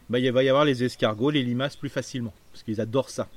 bah, 0.10 0.20
il 0.20 0.30
va 0.32 0.44
y 0.44 0.50
avoir 0.50 0.66
les 0.66 0.84
escargots, 0.84 1.30
les 1.30 1.44
limaces 1.44 1.78
plus 1.78 1.88
facilement 1.90 2.34
parce 2.52 2.64
qu'ils 2.64 2.82
adorent 2.82 3.10
ça. 3.10 3.30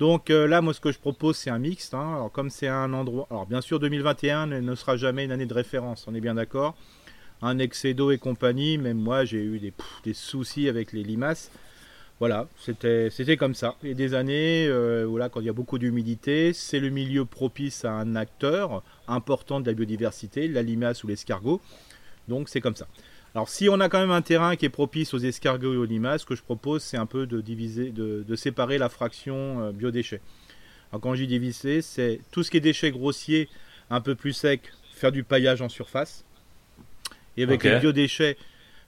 Donc 0.00 0.30
là 0.30 0.60
moi 0.60 0.74
ce 0.74 0.80
que 0.80 0.90
je 0.90 0.98
propose 0.98 1.36
c'est 1.36 1.50
un 1.50 1.58
mixte. 1.60 1.94
hein. 1.94 2.14
Alors 2.16 2.32
comme 2.32 2.50
c'est 2.50 2.68
un 2.68 2.92
endroit, 2.92 3.28
alors 3.30 3.46
bien 3.46 3.60
sûr 3.60 3.78
2021 3.78 4.46
ne 4.46 4.60
ne 4.60 4.74
sera 4.74 4.96
jamais 4.96 5.24
une 5.24 5.32
année 5.32 5.46
de 5.46 5.54
référence, 5.54 6.06
on 6.08 6.14
est 6.14 6.20
bien 6.20 6.34
d'accord. 6.34 6.76
Un 7.40 7.58
excédo 7.58 8.10
et 8.10 8.18
compagnie, 8.18 8.78
même 8.78 8.98
moi 8.98 9.24
j'ai 9.24 9.38
eu 9.38 9.60
des, 10.04 10.14
soucis 10.14 10.68
avec 10.68 10.92
les 10.92 11.02
limaces. 11.02 11.50
Voilà, 12.18 12.48
c'était 12.58 13.36
comme 13.36 13.54
ça. 13.54 13.76
Il 13.84 13.90
y 13.90 13.92
a 13.92 13.94
des 13.94 14.14
années 14.14 14.66
euh, 14.66 15.06
où 15.06 15.18
là, 15.18 15.28
quand 15.28 15.38
il 15.38 15.46
y 15.46 15.48
a 15.48 15.52
beaucoup 15.52 15.78
d'humidité, 15.78 16.52
c'est 16.52 16.80
le 16.80 16.90
milieu 16.90 17.24
propice 17.24 17.84
à 17.84 17.92
un 17.92 18.16
acteur 18.16 18.82
important 19.06 19.60
de 19.60 19.66
la 19.66 19.72
biodiversité, 19.72 20.48
la 20.48 20.62
limace 20.62 21.04
ou 21.04 21.06
l'escargot. 21.06 21.60
Donc 22.26 22.48
c'est 22.48 22.60
comme 22.60 22.74
ça. 22.74 22.88
Alors 23.34 23.48
si 23.48 23.68
on 23.68 23.78
a 23.78 23.88
quand 23.88 24.00
même 24.00 24.10
un 24.10 24.22
terrain 24.22 24.56
qui 24.56 24.66
est 24.66 24.70
propice 24.70 25.14
aux 25.14 25.18
escargots 25.18 25.74
et 25.74 25.76
aux 25.76 25.84
limaces, 25.84 26.22
ce 26.22 26.26
que 26.26 26.34
je 26.34 26.42
propose, 26.42 26.82
c'est 26.82 26.96
un 26.96 27.06
peu 27.06 27.26
de 27.26 27.40
diviser, 27.40 27.90
de, 27.90 28.24
de 28.26 28.36
séparer 28.36 28.78
la 28.78 28.88
fraction 28.88 29.60
euh, 29.60 29.70
biodéchets. 29.70 30.20
Alors 30.90 31.00
quand 31.00 31.14
je 31.14 31.20
dis 31.20 31.28
diviser, 31.28 31.82
c'est 31.82 32.20
tout 32.32 32.42
ce 32.42 32.50
qui 32.50 32.56
est 32.56 32.60
déchets 32.60 32.90
grossiers, 32.90 33.48
un 33.90 34.00
peu 34.00 34.16
plus 34.16 34.32
secs, 34.32 34.72
faire 34.92 35.12
du 35.12 35.22
paillage 35.22 35.62
en 35.62 35.68
surface. 35.68 36.24
Et 37.38 37.44
avec 37.44 37.62
les 37.64 37.78
biodéchets, 37.80 38.36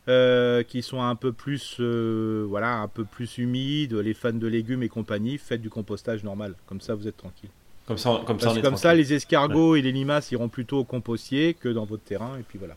euh, 0.08 0.62
qui 0.62 0.82
sont 0.82 1.02
un 1.02 1.14
peu 1.14 1.32
plus 1.32 1.76
euh, 1.80 2.44
voilà 2.48 2.76
un 2.78 2.88
peu 2.88 3.04
plus 3.04 3.38
humides, 3.38 3.94
les 3.94 4.14
fans 4.14 4.32
de 4.32 4.46
légumes 4.46 4.82
et 4.82 4.88
compagnie, 4.88 5.38
faites 5.38 5.60
du 5.60 5.70
compostage 5.70 6.24
normal. 6.24 6.54
Comme 6.66 6.80
ça, 6.80 6.94
vous 6.94 7.06
êtes 7.06 7.16
tranquille. 7.16 7.50
Comme 7.86 7.98
ça, 7.98 8.20
comme 8.26 8.38
ça, 8.40 8.46
Parce 8.46 8.46
on 8.46 8.54
que 8.54 8.58
est 8.58 8.62
comme 8.62 8.76
ça, 8.76 8.88
tranquille. 8.90 8.98
les 9.08 9.12
escargots 9.14 9.76
et 9.76 9.82
les 9.82 9.92
limaces 9.92 10.30
iront 10.32 10.48
plutôt 10.48 10.78
au 10.78 10.84
compostier 10.84 11.54
que 11.54 11.68
dans 11.68 11.84
votre 11.84 12.02
terrain. 12.04 12.36
Et 12.38 12.42
puis 12.42 12.58
voilà. 12.58 12.76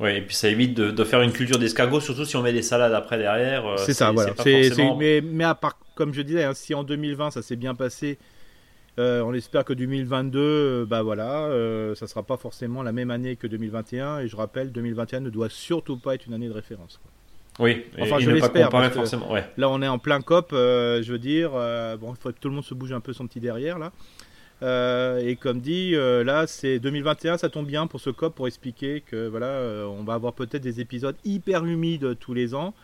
Ouais, 0.00 0.18
et 0.18 0.22
puis 0.22 0.34
ça 0.34 0.48
évite 0.48 0.74
de, 0.74 0.90
de 0.90 1.04
faire 1.04 1.20
une 1.22 1.32
culture 1.32 1.58
d'escargot, 1.58 2.00
surtout 2.00 2.24
si 2.24 2.34
on 2.36 2.42
met 2.42 2.52
des 2.54 2.62
salades 2.62 2.94
après 2.94 3.18
derrière. 3.18 3.66
euh, 3.66 3.76
c'est 3.76 3.92
ça, 3.94 4.10
voilà. 4.12 4.32
pas 4.32 4.42
forcément- 4.44 4.96
mais, 4.96 5.20
mais 5.20 5.44
à 5.44 5.54
part, 5.54 5.78
comme 5.94 6.14
je 6.14 6.22
disais, 6.22 6.42
hein, 6.44 6.54
si 6.54 6.72
en 6.74 6.84
2020 6.84 7.30
ça 7.30 7.42
s'est 7.42 7.56
bien 7.56 7.74
passé, 7.74 8.18
euh, 8.98 9.22
on 9.22 9.32
espère 9.32 9.64
que 9.64 9.72
2022, 9.72 10.38
euh, 10.38 10.86
bah 10.86 11.02
voilà, 11.02 11.44
euh, 11.44 11.94
ça 11.94 12.06
sera 12.06 12.22
pas 12.22 12.36
forcément 12.36 12.82
la 12.82 12.92
même 12.92 13.10
année 13.10 13.36
que 13.36 13.46
2021. 13.46 14.20
Et 14.20 14.28
je 14.28 14.36
rappelle, 14.36 14.72
2021 14.72 15.20
ne 15.20 15.30
doit 15.30 15.48
surtout 15.48 15.96
pas 15.96 16.14
être 16.14 16.26
une 16.26 16.34
année 16.34 16.48
de 16.48 16.52
référence. 16.52 16.98
quoi. 17.02 17.10
Oui, 17.64 17.84
Enfin, 17.98 18.18
et 18.18 18.22
je 18.22 18.30
ne 18.30 18.34
l'espère, 18.36 18.70
forcément. 18.92 19.32
Ouais. 19.32 19.44
Là, 19.58 19.68
on 19.68 19.82
est 19.82 19.88
en 19.88 19.98
plein 19.98 20.20
COP, 20.22 20.52
euh, 20.52 21.02
je 21.02 21.12
veux 21.12 21.18
dire. 21.18 21.50
bon, 21.98 22.14
il 22.14 22.16
faut 22.18 22.30
que 22.30 22.38
tout 22.38 22.48
le 22.48 22.54
monde 22.54 22.64
se 22.64 22.74
bouge 22.74 22.92
un 22.92 23.00
peu 23.00 23.12
son 23.12 23.26
petit 23.26 23.40
derrière, 23.40 23.78
là. 23.78 23.92
Et 25.20 25.36
comme 25.36 25.60
dit, 25.60 25.92
là, 25.92 26.46
c'est 26.46 26.78
2021, 26.78 27.38
ça 27.38 27.48
tombe 27.48 27.66
bien 27.66 27.86
pour 27.86 28.00
ce 28.00 28.10
COP 28.10 28.34
pour 28.34 28.46
expliquer 28.46 29.02
que 29.02 29.28
voilà, 29.28 29.86
on 29.88 30.04
va 30.04 30.14
avoir 30.14 30.32
peut-être 30.32 30.62
des 30.62 30.80
épisodes 30.80 31.16
hyper 31.24 31.64
humides 31.64 32.18
tous 32.18 32.34
les 32.34 32.54
ans 32.54 32.74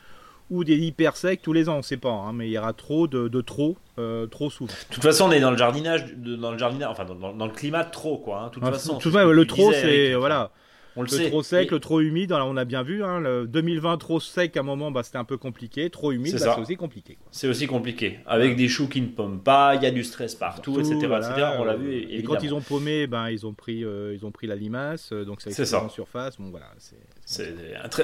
ou 0.50 0.62
des 0.64 0.76
hyper 0.76 1.16
secs 1.16 1.40
tous 1.42 1.52
les 1.52 1.68
ans, 1.68 1.78
on 1.78 1.82
sait 1.82 1.96
pas, 1.96 2.11
hein, 2.11 2.32
mais 2.32 2.48
il 2.48 2.52
y 2.52 2.59
aura 2.59 2.72
trop 2.72 3.06
de, 3.09 3.28
de 3.28 3.40
trop, 3.40 3.76
euh, 3.98 4.26
trop 4.26 4.48
souvent. 4.50 4.72
De 4.90 4.94
toute 4.94 5.02
façon, 5.02 5.24
on 5.24 5.32
est 5.32 5.40
dans 5.40 5.50
le 5.50 5.56
jardinage, 5.56 6.14
dans 6.16 6.52
le 6.52 6.59
jardinage, 6.59 6.88
enfin 6.90 7.04
dans, 7.04 7.46
le 7.46 7.52
climat 7.52 7.85
trop, 7.85 8.18
quoi. 8.18 8.40
hein. 8.42 8.46
De 8.48 8.52
toute 8.52 8.64
façon, 8.64 8.98
tout 8.98 9.11
ça, 9.11 9.24
le 9.24 9.46
trop, 9.46 9.72
c'est 9.72 10.14
voilà, 10.14 10.52
On 10.96 11.02
le, 11.02 11.09
le 11.11 11.16
sait. 11.16 11.28
trop 11.30 11.42
sec, 11.42 11.70
le 11.72 11.80
trop 11.80 12.00
humide. 12.00 12.30
alors, 12.32 12.46
on 12.48 12.56
a 12.56 12.64
bien 12.64 12.82
vu, 12.85 13.02
hein, 13.02 13.18
le 13.18 13.46
2020 13.48 13.98
trop 13.98 14.20
sec 14.20 14.56
à 14.56 14.61
un 14.61 14.62
moment, 14.62 14.90
bah, 14.92 15.02
c'était 15.02 15.18
un 15.18 15.24
peu 15.24 15.37
compliqué. 15.37 15.90
Trop 15.90 16.12
humide, 16.12 16.38
C'est 16.38 16.44
bah, 16.44 16.56
aussi 16.61 16.76
compliqué. 16.76 17.18
C'est 17.32 17.48
aussi 17.48 17.66
compliqué. 17.66 18.20
Avec 18.26 18.54
des 18.56 18.68
choux 18.68 18.88
qui 18.88 19.00
ne 19.00 19.09
pomment 19.09 19.38
pas, 19.38 19.74
il 19.74 19.82
y 19.82 19.87
a 19.87 19.90
du 19.90 20.04
stress 20.04 20.37
partout, 20.37 20.74
Partout, 20.74 20.92
etc., 20.92 21.06
voilà, 21.09 21.28
etc. 21.30 21.48
On 21.59 21.64
l'a 21.64 21.74
vu, 21.76 21.92
Et 22.09 22.22
quand 22.22 22.40
ils 22.42 22.54
ont 22.54 22.61
paumé, 22.61 23.09
ben 23.09 23.30
ils 23.30 23.44
ont 23.46 23.52
pris, 23.52 23.85
euh, 23.85 24.14
ils 24.14 24.24
ont 24.24 24.30
pris 24.30 24.46
la 24.46 24.54
limace, 24.54 25.11
euh, 25.12 25.24
donc 25.24 25.42
ça 25.42 25.50
ça. 25.50 25.82
en 25.82 25.88
surface. 25.88 26.38
Bon 26.38 26.50
voilà, 26.50 26.66
c'est. 26.78 26.96
C'est 27.28 27.56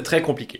très, 0.03 0.21
compliqué. 0.21 0.59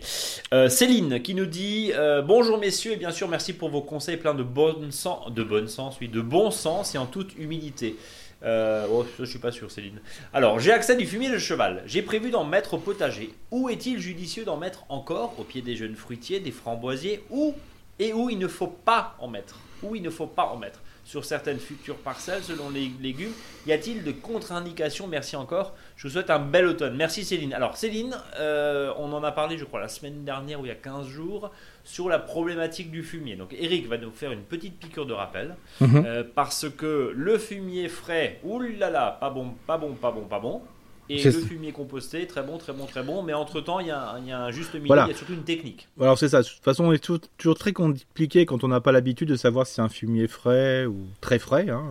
Euh, 0.53 0.69
Céline 0.69 1.21
qui 1.21 1.35
nous 1.35 1.45
dit 1.45 1.91
euh, 1.93 2.21
Bonjour 2.21 2.57
messieurs, 2.57 2.93
et 2.93 2.95
bien 2.95 3.11
sûr, 3.11 3.27
merci 3.27 3.51
pour 3.51 3.67
vos 3.67 3.81
conseils 3.81 4.15
pleins 4.15 4.33
de 4.33 4.41
bon 4.41 4.89
sens, 4.89 5.29
de 5.33 5.43
bon 5.43 5.67
sens, 5.67 5.97
oui, 5.99 6.07
de 6.07 6.21
bon 6.21 6.49
sens 6.49 6.95
et 6.95 6.97
en 6.97 7.05
toute 7.05 7.37
humilité. 7.37 7.97
Euh, 8.45 8.87
oh, 8.89 9.05
je 9.19 9.25
suis 9.25 9.39
pas 9.39 9.51
sûr, 9.51 9.69
Céline. 9.69 9.99
Alors, 10.33 10.61
j'ai 10.61 10.71
accès 10.71 10.95
du 10.95 11.05
fumier 11.05 11.29
de 11.29 11.37
cheval. 11.39 11.83
J'ai 11.85 12.01
prévu 12.01 12.31
d'en 12.31 12.45
mettre 12.45 12.75
au 12.75 12.77
potager. 12.77 13.33
Où 13.51 13.67
est-il 13.67 13.99
judicieux 13.99 14.45
d'en 14.45 14.55
mettre 14.55 14.85
encore 14.87 15.35
au 15.39 15.43
pied 15.43 15.61
des 15.61 15.75
jeunes 15.75 15.95
fruitiers, 15.95 16.39
des 16.39 16.51
framboisiers 16.51 17.21
Où 17.31 17.55
et 17.99 18.13
où 18.13 18.29
il 18.29 18.39
ne 18.39 18.47
faut 18.47 18.67
pas 18.67 19.17
en 19.19 19.27
mettre? 19.27 19.59
Où 19.83 19.93
il 19.93 20.01
ne 20.01 20.09
faut 20.09 20.27
pas 20.27 20.45
en 20.45 20.55
mettre? 20.55 20.79
Sur 21.03 21.25
certaines 21.25 21.59
futures 21.59 21.97
parcelles 21.97 22.43
selon 22.43 22.69
les 22.69 22.91
légumes 23.01 23.33
Y 23.67 23.73
a-t-il 23.73 24.03
de 24.03 24.11
contre-indications? 24.11 25.07
Merci 25.07 25.35
encore. 25.35 25.73
Je 25.97 26.07
vous 26.07 26.13
souhaite 26.13 26.29
un 26.29 26.39
bel 26.39 26.65
automne. 26.65 26.95
Merci 26.95 27.23
Céline. 27.25 27.53
Alors 27.53 27.75
Céline, 27.77 28.15
euh, 28.39 28.93
on 28.97 29.11
en 29.13 29.23
a 29.23 29.31
parlé 29.31 29.57
je 29.57 29.65
crois 29.65 29.79
la 29.81 29.87
semaine 29.87 30.23
dernière 30.23 30.59
ou 30.61 30.65
il 30.65 30.69
y 30.69 30.71
a 30.71 30.75
15 30.75 31.07
jours 31.07 31.51
sur 31.83 32.07
la 32.09 32.19
problématique 32.19 32.89
du 32.91 33.03
fumier. 33.03 33.35
Donc 33.35 33.53
Eric 33.57 33.87
va 33.87 33.97
nous 33.97 34.11
faire 34.11 34.31
une 34.31 34.43
petite 34.43 34.79
piqûre 34.79 35.05
de 35.05 35.13
rappel 35.13 35.55
Mhm. 35.81 36.03
euh, 36.05 36.23
parce 36.35 36.69
que 36.69 37.11
le 37.15 37.37
fumier 37.37 37.89
frais, 37.89 38.39
oulala, 38.43 39.17
pas 39.19 39.29
bon, 39.29 39.53
pas 39.67 39.77
bon, 39.77 39.93
pas 39.93 40.11
bon, 40.11 40.21
pas 40.21 40.39
bon. 40.39 40.61
Et 41.09 41.21
le 41.23 41.31
fumier 41.31 41.71
composté, 41.73 42.25
très 42.27 42.43
bon, 42.43 42.57
très 42.57 42.71
bon, 42.73 42.85
très 42.85 43.03
bon. 43.03 43.23
Mais 43.23 43.33
entre-temps, 43.33 43.79
il 43.81 43.87
y, 43.87 43.91
a 43.91 44.15
il 44.19 44.27
y 44.27 44.31
a 44.31 44.39
un 44.45 44.51
juste 44.51 44.73
milieu, 44.73 44.87
Voilà. 44.87 45.05
il 45.05 45.11
y 45.11 45.13
a 45.13 45.17
surtout 45.17 45.33
une 45.33 45.43
technique. 45.43 45.87
Alors 45.99 46.17
c'est 46.17 46.29
ça. 46.29 46.41
De 46.41 46.47
toute 46.47 46.63
façon, 46.63 46.85
on 46.85 46.91
est 46.93 47.03
toujours, 47.37 47.57
très 47.57 47.73
compliqué 47.73 48.45
quand 48.45 48.63
on 48.63 48.69
n'a 48.69 48.79
pas 48.81 48.91
l'habitude 48.93 49.27
de 49.29 49.35
savoir 49.35 49.67
si 49.67 49.73
c'est 49.75 49.81
un 49.81 49.89
fumier 49.89 50.27
frais 50.27 50.85
ou 50.85 50.95
très 51.21 51.39
frais. 51.39 51.69
hein. 51.69 51.83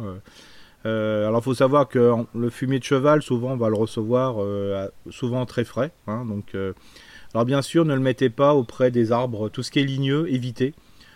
Euh, 0.85 1.29
alors 1.29 1.40
il 1.40 1.44
faut 1.44 1.55
savoir 1.55 1.88
que 1.88 2.12
le 2.35 2.51
fumier 2.51 2.79
de 2.79 2.85
cheval, 2.85 3.22
souvent, 3.22 3.53
on 3.53 3.57
va 3.57 3.68
le 3.68 3.77
recevoir 3.77 4.37
euh, 4.42 4.88
souvent 5.11 5.46
très 5.46 5.64
frais. 5.64 5.92
hein. 6.09 6.25
donc, 6.25 6.55
euh, 6.55 6.72
alors 7.35 7.44
bien 7.44 7.62
sûr, 7.62 7.85
ne 7.85 7.94
le 7.94 8.01
mettez 8.01 8.31
pas 8.31 8.55
auprès 8.55 8.90
des 8.90 9.12
arbres, 9.12 9.48
tout 9.48 9.62
ce 9.62 9.70
qui 9.70 9.79
est 9.81 9.85
ligneux, 9.85 10.27
évitez. 10.33 10.75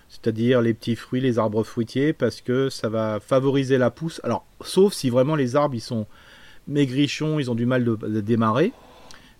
C'est-à-dire 0.08 0.62
les 0.62 0.72
petits 0.72 0.94
fruits, 0.94 1.20
les 1.20 1.38
arbres 1.40 1.64
fruitiers, 1.64 2.12
parce 2.12 2.40
que 2.40 2.68
ça 2.70 2.88
va 2.88 3.18
favoriser 3.18 3.76
la 3.76 3.90
pousse. 3.90 4.20
Alors, 4.22 4.44
sauf 4.64 4.92
si 4.92 5.10
vraiment 5.10 5.34
les 5.34 5.56
arbres 5.56 5.74
ils 5.74 5.80
sont 5.80 6.06
maigrichons, 6.68 7.38
ils 7.38 7.50
ont 7.50 7.54
du 7.54 7.66
mal 7.66 7.84
de, 7.84 7.94
de 7.96 8.20
démarrer. 8.20 8.72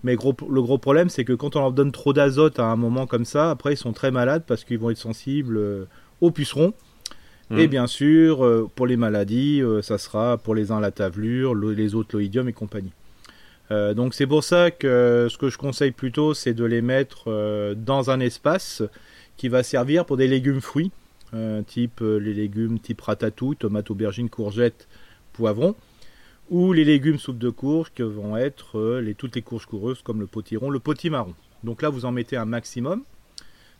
Mais 0.05 0.15
gros, 0.15 0.35
le 0.49 0.63
gros 0.63 0.79
problème, 0.79 1.09
c'est 1.09 1.25
que 1.25 1.33
quand 1.33 1.57
on 1.57 1.61
leur 1.61 1.73
donne 1.73 1.91
trop 1.91 2.13
d'azote 2.13 2.59
à 2.61 2.67
un 2.67 2.77
moment 2.77 3.07
comme 3.07 3.25
ça, 3.25 3.51
après 3.51 3.73
ils 3.75 3.77
sont 3.79 3.93
très 3.93 4.11
malades 4.11 4.45
parce 4.47 4.63
qu'ils 4.65 4.79
vont 4.79 4.91
être 4.91 4.99
sensibles 4.99 5.57
euh, 5.57 5.85
aux 6.21 6.31
pucerons. 6.31 6.75
Mhm. 7.51 7.59
Et 7.59 7.67
bien 7.69 7.87
sûr, 7.87 8.45
euh, 8.45 8.69
pour 8.75 8.87
les 8.87 8.97
maladies, 8.97 9.63
euh, 9.63 9.81
ça 9.83 9.99
sera 9.99 10.37
pour 10.37 10.55
les 10.55 10.71
uns 10.71 10.81
la 10.81 10.91
tavelure, 10.91 11.55
le- 11.55 11.73
les 11.73 11.95
autres 11.95 12.11
l'oïdium 12.17 12.49
et 12.49 12.53
compagnie. 12.53 12.93
Euh, 13.73 13.95
donc 13.95 14.15
c'est 14.15 14.27
pour 14.27 14.45
ça 14.45 14.71
que 14.71 15.27
ce 15.31 15.37
que 15.39 15.49
je 15.49 15.59
conseille 15.59 15.91
plutôt, 15.93 16.35
c'est 16.35 16.55
de 16.55 16.65
les 16.65 16.83
mettre 16.83 17.75
dans 17.75 18.11
un 18.11 18.21
espace 18.21 18.83
qui 19.37 19.49
va 19.49 19.63
servir 19.65 20.05
pour 20.05 20.17
des 20.17 20.29
légumes 20.29 20.61
fruits, 20.61 20.93
euh, 21.35 21.63
type 21.63 22.01
les 22.01 22.33
légumes 22.35 22.79
type 22.79 23.01
ratatouille, 23.01 23.57
tomate, 23.57 23.91
aubergine, 23.91 24.29
courgette, 24.31 24.87
poivron, 25.33 25.75
ou 26.51 26.73
les 26.73 26.85
légumes 26.85 27.19
soupe 27.19 27.39
de 27.39 27.51
courge 27.51 27.93
que 27.95 28.03
vont 28.03 28.37
être 28.37 28.79
euh, 28.79 29.15
toutes 29.17 29.35
les 29.35 29.43
courges 29.43 29.67
coureuses 29.67 30.03
comme 30.03 30.21
le 30.21 30.27
potiron, 30.27 30.71
le 30.71 30.79
potimarron. 30.79 31.35
Donc 31.65 31.83
là, 31.83 31.89
vous 31.89 32.05
en 32.05 32.13
mettez 32.13 32.37
un 32.37 32.45
maximum, 32.45 33.03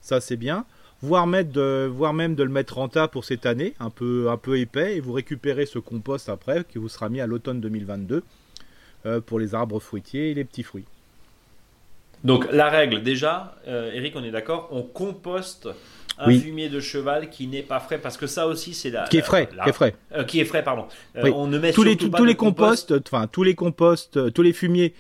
ça 0.01 0.21
c'est 0.21 0.37
bien. 0.37 0.65
Voire, 1.03 1.27
même 1.27 1.53
de 1.53 2.43
le 2.43 2.49
mettre 2.49 2.79
en 2.79 2.89
tas 2.89 3.07
pour 3.07 3.25
cette 3.25 3.45
année, 3.45 3.75
un 3.81 3.91
peu, 3.91 4.31
un 4.31 4.39
peu 4.39 4.59
épais, 4.59 4.97
et 4.97 5.01
vous 5.01 5.13
récupérez 5.13 5.67
ce 5.67 5.79
compost 5.79 6.31
après, 6.31 6.65
qui 6.65 6.79
vous 6.79 6.89
sera 6.89 7.11
mis 7.11 7.21
à 7.21 7.27
l'automne 7.27 7.61
2022 7.61 8.25
euh, 9.05 9.21
pour 9.21 9.39
les 9.39 9.55
arbres 9.55 9.79
fruitiers 9.79 10.31
et 10.31 10.35
les 10.35 10.45
petits 10.45 10.63
fruits. 10.63 10.87
Donc 12.25 12.51
la 12.51 12.71
règle, 12.71 13.03
déjà, 13.03 13.57
euh, 13.69 13.93
Eric, 13.93 14.17
on 14.17 14.25
est 14.25 14.31
d'accord, 14.31 14.69
on 14.73 14.83
composte 14.83 15.69
un 16.19 16.39
fumier 16.39 16.69
de 16.69 16.81
cheval 16.81 17.31
qui 17.31 17.47
n'est 17.47 17.63
pas 17.63 17.81
frais 17.81 17.99
parce 17.99 18.17
que 18.17 18.27
ça 18.27 18.47
aussi 18.47 18.75
c'est 18.75 18.91
la 18.91 19.05
qui 19.05 19.19
est 19.19 19.23
frais, 19.23 19.49
qui 19.63 19.69
est 19.69 19.73
frais, 19.73 19.95
euh, 20.13 20.25
qui 20.25 20.41
est 20.41 20.45
frais 20.45 20.63
pardon. 20.65 20.87
Euh, 21.17 21.31
on 21.35 21.47
ne 21.47 21.59
met 21.59 21.73
tous 21.73 21.83
les 21.83 21.97
tous 21.97 22.25
les 22.25 22.35
composts, 22.35 22.95
enfin 23.07 23.27
tous 23.27 23.43
les 23.43 23.55
composts, 23.55 24.33
tous 24.33 24.43
les 24.43 24.53
fumiers 24.53 24.95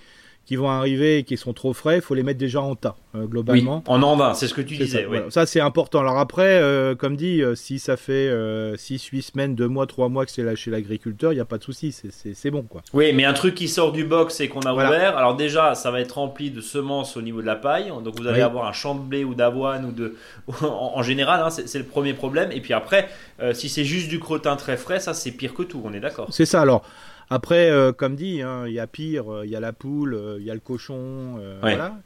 qui 0.46 0.54
vont 0.54 0.70
arriver 0.70 1.18
et 1.18 1.22
qui 1.24 1.36
sont 1.36 1.52
trop 1.52 1.72
frais, 1.72 1.96
il 1.96 2.00
faut 2.00 2.14
les 2.14 2.22
mettre 2.22 2.38
déjà 2.38 2.60
en 2.60 2.76
tas, 2.76 2.94
euh, 3.16 3.26
globalement. 3.26 3.82
Oui, 3.84 3.92
en 3.92 4.02
en 4.04 4.14
va, 4.14 4.32
c'est 4.34 4.46
ce 4.46 4.54
que 4.54 4.60
tu 4.60 4.76
disais. 4.76 5.02
Ça, 5.02 5.08
oui. 5.08 5.18
ça 5.28 5.44
c'est 5.44 5.58
important. 5.58 5.98
Alors 5.98 6.18
après, 6.18 6.60
euh, 6.62 6.94
comme 6.94 7.16
dit, 7.16 7.42
euh, 7.42 7.56
si 7.56 7.80
ça 7.80 7.96
fait 7.96 8.30
6, 8.76 9.06
8 9.06 9.22
semaines, 9.22 9.54
2 9.56 9.66
mois, 9.66 9.88
3 9.88 10.08
mois 10.08 10.24
que 10.24 10.30
c'est 10.30 10.44
là 10.44 10.54
chez 10.54 10.70
l'agriculteur, 10.70 11.32
il 11.32 11.34
n'y 11.34 11.40
a 11.40 11.44
pas 11.44 11.58
de 11.58 11.64
souci, 11.64 11.92
c'est 11.92 12.50
bon. 12.50 12.62
quoi. 12.62 12.82
Oui, 12.92 13.12
mais 13.12 13.24
un 13.24 13.32
truc 13.32 13.56
qui 13.56 13.66
sort 13.66 13.90
du 13.90 14.04
box 14.04 14.38
et 14.38 14.48
qu'on 14.48 14.60
a 14.60 14.72
ouvert, 14.72 15.18
alors 15.18 15.34
déjà, 15.34 15.74
ça 15.74 15.90
va 15.90 16.00
être 16.00 16.12
rempli 16.12 16.52
de 16.52 16.60
semences 16.60 17.16
au 17.16 17.22
niveau 17.22 17.40
de 17.40 17.46
la 17.46 17.56
paille, 17.56 17.92
donc 18.04 18.16
vous 18.16 18.28
allez 18.28 18.40
avoir 18.40 18.68
un 18.68 18.72
champ 18.72 18.94
de 18.94 19.00
blé 19.00 19.24
ou 19.24 19.34
d'avoine 19.34 19.84
ou 19.84 19.90
de... 19.90 20.14
en, 20.62 21.02
général, 21.02 21.42
hein, 21.42 21.50
c'est 21.50 21.78
le 21.78 21.84
premier 21.84 22.14
problème. 22.14 22.52
Et 22.52 22.60
puis 22.60 22.72
après, 22.72 23.08
si 23.52 23.68
c'est 23.68 23.84
juste 23.84 24.08
du 24.08 24.20
crottin 24.20 24.54
très 24.54 24.76
frais, 24.76 25.00
ça 25.00 25.12
c'est 25.12 25.32
pire 25.32 25.54
que 25.54 25.64
tout, 25.64 25.82
on 25.84 25.92
est 25.92 26.00
d'accord. 26.00 26.28
C'est 26.30 26.46
ça, 26.46 26.60
alors... 26.60 26.84
Après, 27.28 27.70
euh, 27.70 27.92
comme 27.92 28.14
dit, 28.14 28.40
hein, 28.42 28.66
il 28.66 28.72
y 28.72 28.78
a 28.78 28.86
pire, 28.86 29.32
euh, 29.32 29.46
il 29.46 29.50
y 29.50 29.56
a 29.56 29.60
la 29.60 29.72
poule, 29.72 30.14
euh, 30.14 30.36
il 30.38 30.46
y 30.46 30.50
a 30.50 30.54
le 30.54 30.60
cochon, 30.60 31.40
voilà. 31.60 32.00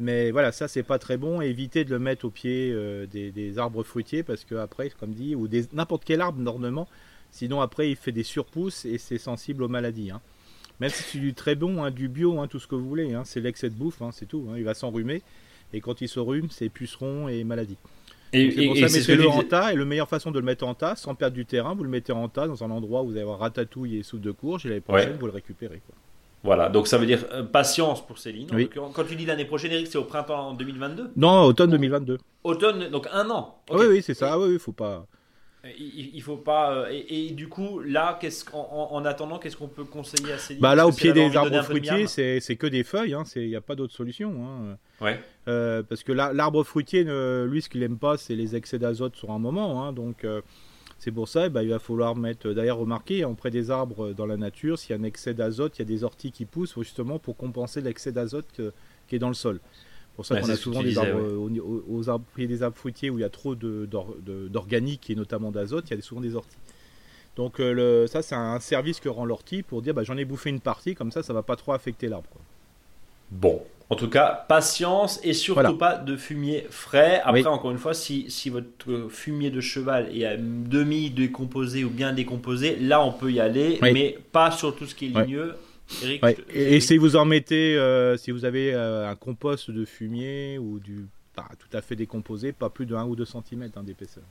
Mais 0.00 0.32
voilà, 0.32 0.50
ça 0.50 0.66
c'est 0.66 0.82
pas 0.82 0.98
très 0.98 1.16
bon. 1.16 1.40
Évitez 1.40 1.84
de 1.84 1.90
le 1.90 2.00
mettre 2.00 2.24
au 2.24 2.30
pied 2.30 2.74
des, 3.06 3.58
arbres 3.58 3.84
fruitiers 3.84 4.24
parce 4.24 4.44
que 4.44 4.56
après, 4.56 4.90
comme 4.90 5.12
dit, 5.12 5.36
ou 5.36 5.48
n'importe 5.72 6.02
quel 6.04 6.20
arbre 6.20 6.42
d'ornement, 6.42 6.88
sinon 7.30 7.60
après 7.60 7.90
il 7.90 7.94
fait 7.94 8.10
des 8.10 8.24
surpousses 8.24 8.84
et 8.86 8.98
c'est 8.98 9.18
sensible 9.18 9.62
aux 9.62 9.68
maladies. 9.68 10.10
Hein. 10.10 10.20
Même 10.80 10.90
si 10.90 11.04
c'est 11.04 11.18
du 11.20 11.32
très 11.32 11.54
bon, 11.54 11.84
hein, 11.84 11.92
du 11.92 12.08
bio, 12.08 12.44
tout 12.48 12.58
ce 12.58 12.66
que 12.66 12.74
vous 12.74 12.88
voulez, 12.88 13.16
c'est 13.22 13.38
l'excès 13.38 13.70
de 13.70 13.76
bouffe, 13.76 14.02
c'est 14.10 14.26
tout. 14.26 14.48
il 14.56 14.64
va 14.64 14.74
s'enrhumer 14.74 15.22
et 15.72 15.80
quand 15.80 16.00
il 16.00 16.08
se 16.08 16.18
rhume, 16.18 16.48
c'est 16.50 16.68
pucerons 16.68 17.28
et 17.28 17.44
maladies. 17.44 17.78
Et, 18.34 18.50
c'est 18.50 18.66
pour 18.66 18.76
ça, 18.76 18.98
mettez-le 18.98 19.28
en 19.28 19.42
tas. 19.42 19.72
Et 19.72 19.76
la 19.76 19.84
meilleure 19.84 20.08
façon 20.08 20.30
de 20.30 20.38
le 20.38 20.44
mettre 20.44 20.66
en 20.66 20.74
tas, 20.74 20.96
sans 20.96 21.14
perdre 21.14 21.34
du 21.34 21.46
terrain, 21.46 21.74
vous 21.74 21.84
le 21.84 21.90
mettez 21.90 22.12
en 22.12 22.28
tas 22.28 22.46
dans 22.46 22.64
un 22.64 22.70
endroit 22.70 23.02
où 23.02 23.06
vous 23.06 23.12
allez 23.12 23.22
avoir 23.22 23.38
ratatouille 23.38 23.98
et 23.98 24.02
soupe 24.02 24.20
de 24.20 24.32
courge. 24.32 24.66
Et 24.66 24.68
l'année 24.68 24.80
prochaine, 24.80 25.16
vous 25.18 25.26
le 25.26 25.32
récupérez. 25.32 25.80
Quoi. 25.86 25.94
Voilà, 26.44 26.68
donc 26.68 26.86
ça 26.88 26.98
veut 26.98 27.06
dire 27.06 27.24
euh, 27.32 27.42
patience 27.42 28.06
pour 28.06 28.18
Céline. 28.18 28.48
Quand 28.74 29.04
tu 29.08 29.16
dis 29.16 29.24
l'année 29.24 29.46
prochaine, 29.46 29.72
Eric, 29.72 29.86
c'est 29.86 29.96
au 29.96 30.04
printemps 30.04 30.52
2022 30.52 31.12
Non, 31.16 31.44
automne 31.44 31.70
2022. 31.70 32.18
Automne, 32.44 32.90
donc 32.90 33.08
un 33.10 33.30
an. 33.30 33.62
Oui, 33.70 33.86
oui, 33.88 34.02
c'est 34.02 34.12
ça. 34.12 34.38
Oui, 34.38 34.52
il 34.52 34.58
faut 34.58 34.72
pas. 34.72 35.06
Il, 35.78 36.20
faut 36.20 36.36
pas. 36.36 36.74
Euh, 36.74 37.02
et, 37.08 37.30
du 37.30 37.48
coup, 37.48 37.80
là, 37.80 38.18
qu'est-ce 38.20 38.44
en, 38.52 38.88
en, 38.92 39.04
attendant, 39.06 39.38
qu'est-ce 39.38 39.56
qu'on 39.56 39.68
peut 39.68 39.84
conseiller 39.84 40.34
à 40.34 40.38
Céline? 40.38 40.60
Bah 40.60 40.74
là, 40.74 40.86
au 40.86 40.92
pied 40.92 41.14
des 41.14 41.34
arbres 41.34 41.62
fruitiers, 41.62 42.06
c'est 42.06 42.56
que 42.56 42.66
des 42.66 42.84
feuilles. 42.84 43.14
Hein, 43.14 43.24
il 43.36 43.48
n'y 43.48 43.56
a 43.56 43.62
pas 43.62 43.74
d'autre 43.74 43.94
solution. 43.94 44.34
Hein. 44.44 44.76
Ouais. 45.00 45.20
Euh, 45.48 45.82
parce 45.82 46.02
que 46.02 46.12
l'arbre 46.12 46.62
fruitier, 46.64 47.04
lui, 47.04 47.62
ce 47.62 47.68
qu'il 47.68 47.82
aime 47.82 47.98
pas, 47.98 48.16
c'est 48.16 48.34
les 48.34 48.56
excès 48.56 48.78
d'azote 48.78 49.16
sur 49.16 49.30
un 49.30 49.38
moment. 49.38 49.84
Hein, 49.84 49.92
donc, 49.92 50.24
euh, 50.24 50.40
c'est 50.98 51.10
pour 51.10 51.28
ça, 51.28 51.48
bah, 51.48 51.62
il 51.62 51.70
va 51.70 51.78
falloir 51.78 52.16
mettre. 52.16 52.50
D'ailleurs, 52.52 52.78
remarquez, 52.78 53.24
auprès 53.24 53.50
des 53.50 53.70
arbres 53.70 54.12
dans 54.12 54.26
la 54.26 54.36
nature, 54.36 54.78
s'il 54.78 54.90
y 54.90 54.98
a 54.98 55.00
un 55.00 55.04
excès 55.04 55.34
d'azote, 55.34 55.78
il 55.78 55.80
y 55.80 55.82
a 55.82 55.88
des 55.88 56.04
orties 56.04 56.32
qui 56.32 56.44
poussent 56.44 56.78
justement 56.78 57.18
pour 57.18 57.36
compenser 57.36 57.80
l'excès 57.80 58.12
d'azote 58.12 58.60
qui 59.08 59.16
est 59.16 59.18
dans 59.18 59.28
le 59.28 59.34
sol 59.34 59.60
pour 60.14 60.24
ça 60.24 60.40
qu'on 60.40 60.48
a 60.48 60.56
souvent 60.56 60.82
des 60.82 60.96
arbres, 60.96 61.48
aux, 61.88 62.08
arbres, 62.08 62.24
des 62.36 62.62
arbres 62.62 62.76
fruitiers 62.76 63.10
où 63.10 63.18
il 63.18 63.22
y 63.22 63.24
a 63.24 63.30
trop 63.30 63.54
d'organique 63.54 65.10
et 65.10 65.14
notamment 65.14 65.50
d'azote, 65.50 65.90
il 65.90 65.96
y 65.96 65.98
a 65.98 66.02
souvent 66.02 66.20
des 66.20 66.34
orties. 66.36 66.56
Donc 67.36 67.58
euh, 67.58 67.72
le, 67.72 68.06
ça, 68.06 68.22
c'est 68.22 68.36
un 68.36 68.60
service 68.60 69.00
que 69.00 69.08
rend 69.08 69.24
l'ortie 69.24 69.62
pour 69.62 69.82
dire 69.82 69.92
bah, 69.92 70.04
j'en 70.04 70.16
ai 70.16 70.24
bouffé 70.24 70.50
une 70.50 70.60
partie, 70.60 70.94
comme 70.94 71.10
ça, 71.10 71.22
ça 71.24 71.32
va 71.32 71.42
pas 71.42 71.56
trop 71.56 71.72
affecter 71.72 72.08
l'arbre. 72.08 72.30
Bon, 73.32 73.60
en 73.90 73.96
tout 73.96 74.08
cas, 74.08 74.44
patience 74.48 75.20
et 75.22 75.34
surtout 75.34 75.76
pas 75.76 75.96
de 75.96 76.16
fumier 76.16 76.66
frais. 76.70 77.20
Après, 77.24 77.46
encore 77.46 77.70
une 77.70 77.78
fois, 77.78 77.94
si, 77.94 78.26
si, 78.30 78.48
votre 78.48 79.08
fumier 79.10 79.50
de 79.50 79.60
cheval 79.60 80.16
est 80.16 80.24
à 80.24 80.36
demi 80.36 81.10
décomposé 81.10 81.84
ou 81.84 81.90
bien 81.90 82.12
décomposé, 82.12 82.76
là 82.76 83.04
on 83.04 83.12
peut 83.12 83.30
y 83.30 83.40
aller, 83.40 83.78
mais 83.82 84.18
pas 84.32 84.50
sur 84.50 84.74
tout 84.74 84.86
ce 84.86 84.94
qui 84.94 85.06
est 85.06 85.08
ligneux. 85.08 85.54
Et, 86.54 86.80
si 86.80 86.96
vous 86.96 87.16
en 87.16 87.26
mettez, 87.26 87.76
euh, 87.76 88.16
si 88.16 88.30
vous 88.30 88.46
avez 88.46 88.72
euh, 88.72 89.08
un 89.08 89.16
compost 89.16 89.70
de 89.70 89.84
fumier 89.84 90.58
ou 90.58 90.78
du 90.78 91.06
bah, 91.36 91.48
tout 91.58 91.76
à 91.76 91.82
fait 91.82 91.96
décomposé, 91.96 92.52
pas 92.52 92.70
plus 92.70 92.86
de 92.86 92.94
1 92.94 93.04
ou 93.04 93.16
2 93.16 93.24
cm 93.24 93.70
hein, 93.76 93.82
d'épaisseur. 93.82 94.24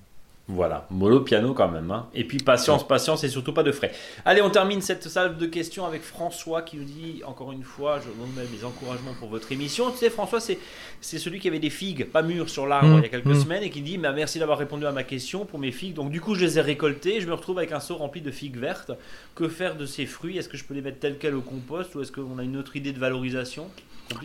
Voilà, 0.50 0.88
mollo 0.92 1.22
piano 1.22 1.54
quand 1.54 1.70
même. 1.70 1.90
Hein. 1.90 2.08
Et 2.14 2.26
puis 2.26 2.38
patience, 2.38 2.86
patience 2.86 3.24
et 3.24 3.30
surtout 3.30 3.54
pas 3.54 3.64
de 3.64 3.72
frais. 3.72 3.94
Allez, 4.26 4.42
on 4.42 4.50
termine 4.50 4.82
cette 4.82 5.08
salle 5.08 5.38
de 5.38 5.46
questions 5.46 5.86
avec 5.86 6.02
François 6.02 6.64
qui 6.64 6.76
nous 6.76 6.84
dit 6.84 7.22
encore 7.26 7.54
une 7.54 7.64
fois, 7.64 8.02
je 8.02 8.10
vous 8.10 8.28
mets 8.34 8.46
mes 8.54 8.66
encouragements 8.66 9.14
pour 9.18 9.30
votre 9.30 9.54
émission. 9.54 9.90
Tu 9.92 10.00
sais, 10.00 10.10
François, 10.10 10.42
c'est, 10.42 10.60
c'est 11.00 11.18
celui 11.18 11.40
qui 11.40 11.48
avait 11.48 11.60
des 11.60 11.70
figues 11.70 12.08
pas 12.12 12.24
mûres 12.24 12.50
sur 12.50 12.68
l'arbre 12.68 12.90
mmh, 12.90 12.98
il 12.98 13.04
y 13.04 13.06
a 13.06 13.10
quelques 13.10 13.26
mmh. 13.28 13.42
semaines 13.42 13.64
et 13.64 13.70
qui 13.70 13.82
dit 13.82 13.98
bah, 13.98 14.12
Merci 14.12 14.38
d'avoir 14.38 14.58
répondu 14.58 14.86
à 14.86 14.92
ma 14.92 15.04
question 15.04 15.46
pour 15.46 15.60
mes 15.60 15.72
figues. 15.72 15.94
Donc, 15.94 16.12
du 16.12 16.20
coup, 16.20 16.36
je 16.36 16.42
les 16.44 16.60
ai 16.60 16.62
récoltées. 16.62 17.22
Je 17.22 17.28
me 17.28 17.34
retrouve 17.34 17.60
avec 17.60 17.72
un 17.72 17.80
seau 17.80 17.96
rempli 17.96 18.20
de 18.20 18.32
figues 18.32 18.58
vertes. 18.58 18.92
Que 19.36 19.48
faire 19.48 19.78
de 19.78 19.86
ces 19.86 20.06
fruits? 20.06 20.38
Est-ce 20.38 20.50
que 20.50 20.58
je 20.58 20.66
peux 20.66 20.74
les 20.74 20.82
mettre 20.82 21.00
tels 21.00 21.18
quels 21.18 21.36
au 21.36 21.42
compost 21.42 21.96
ou 21.96 22.02
est-ce 22.02 22.12
qu'on 22.12 22.38
a 22.38 22.44
une 22.44 22.58
autre 22.58 22.76
idée 22.76 22.92
de 22.92 23.00
valorisation? 23.00 23.70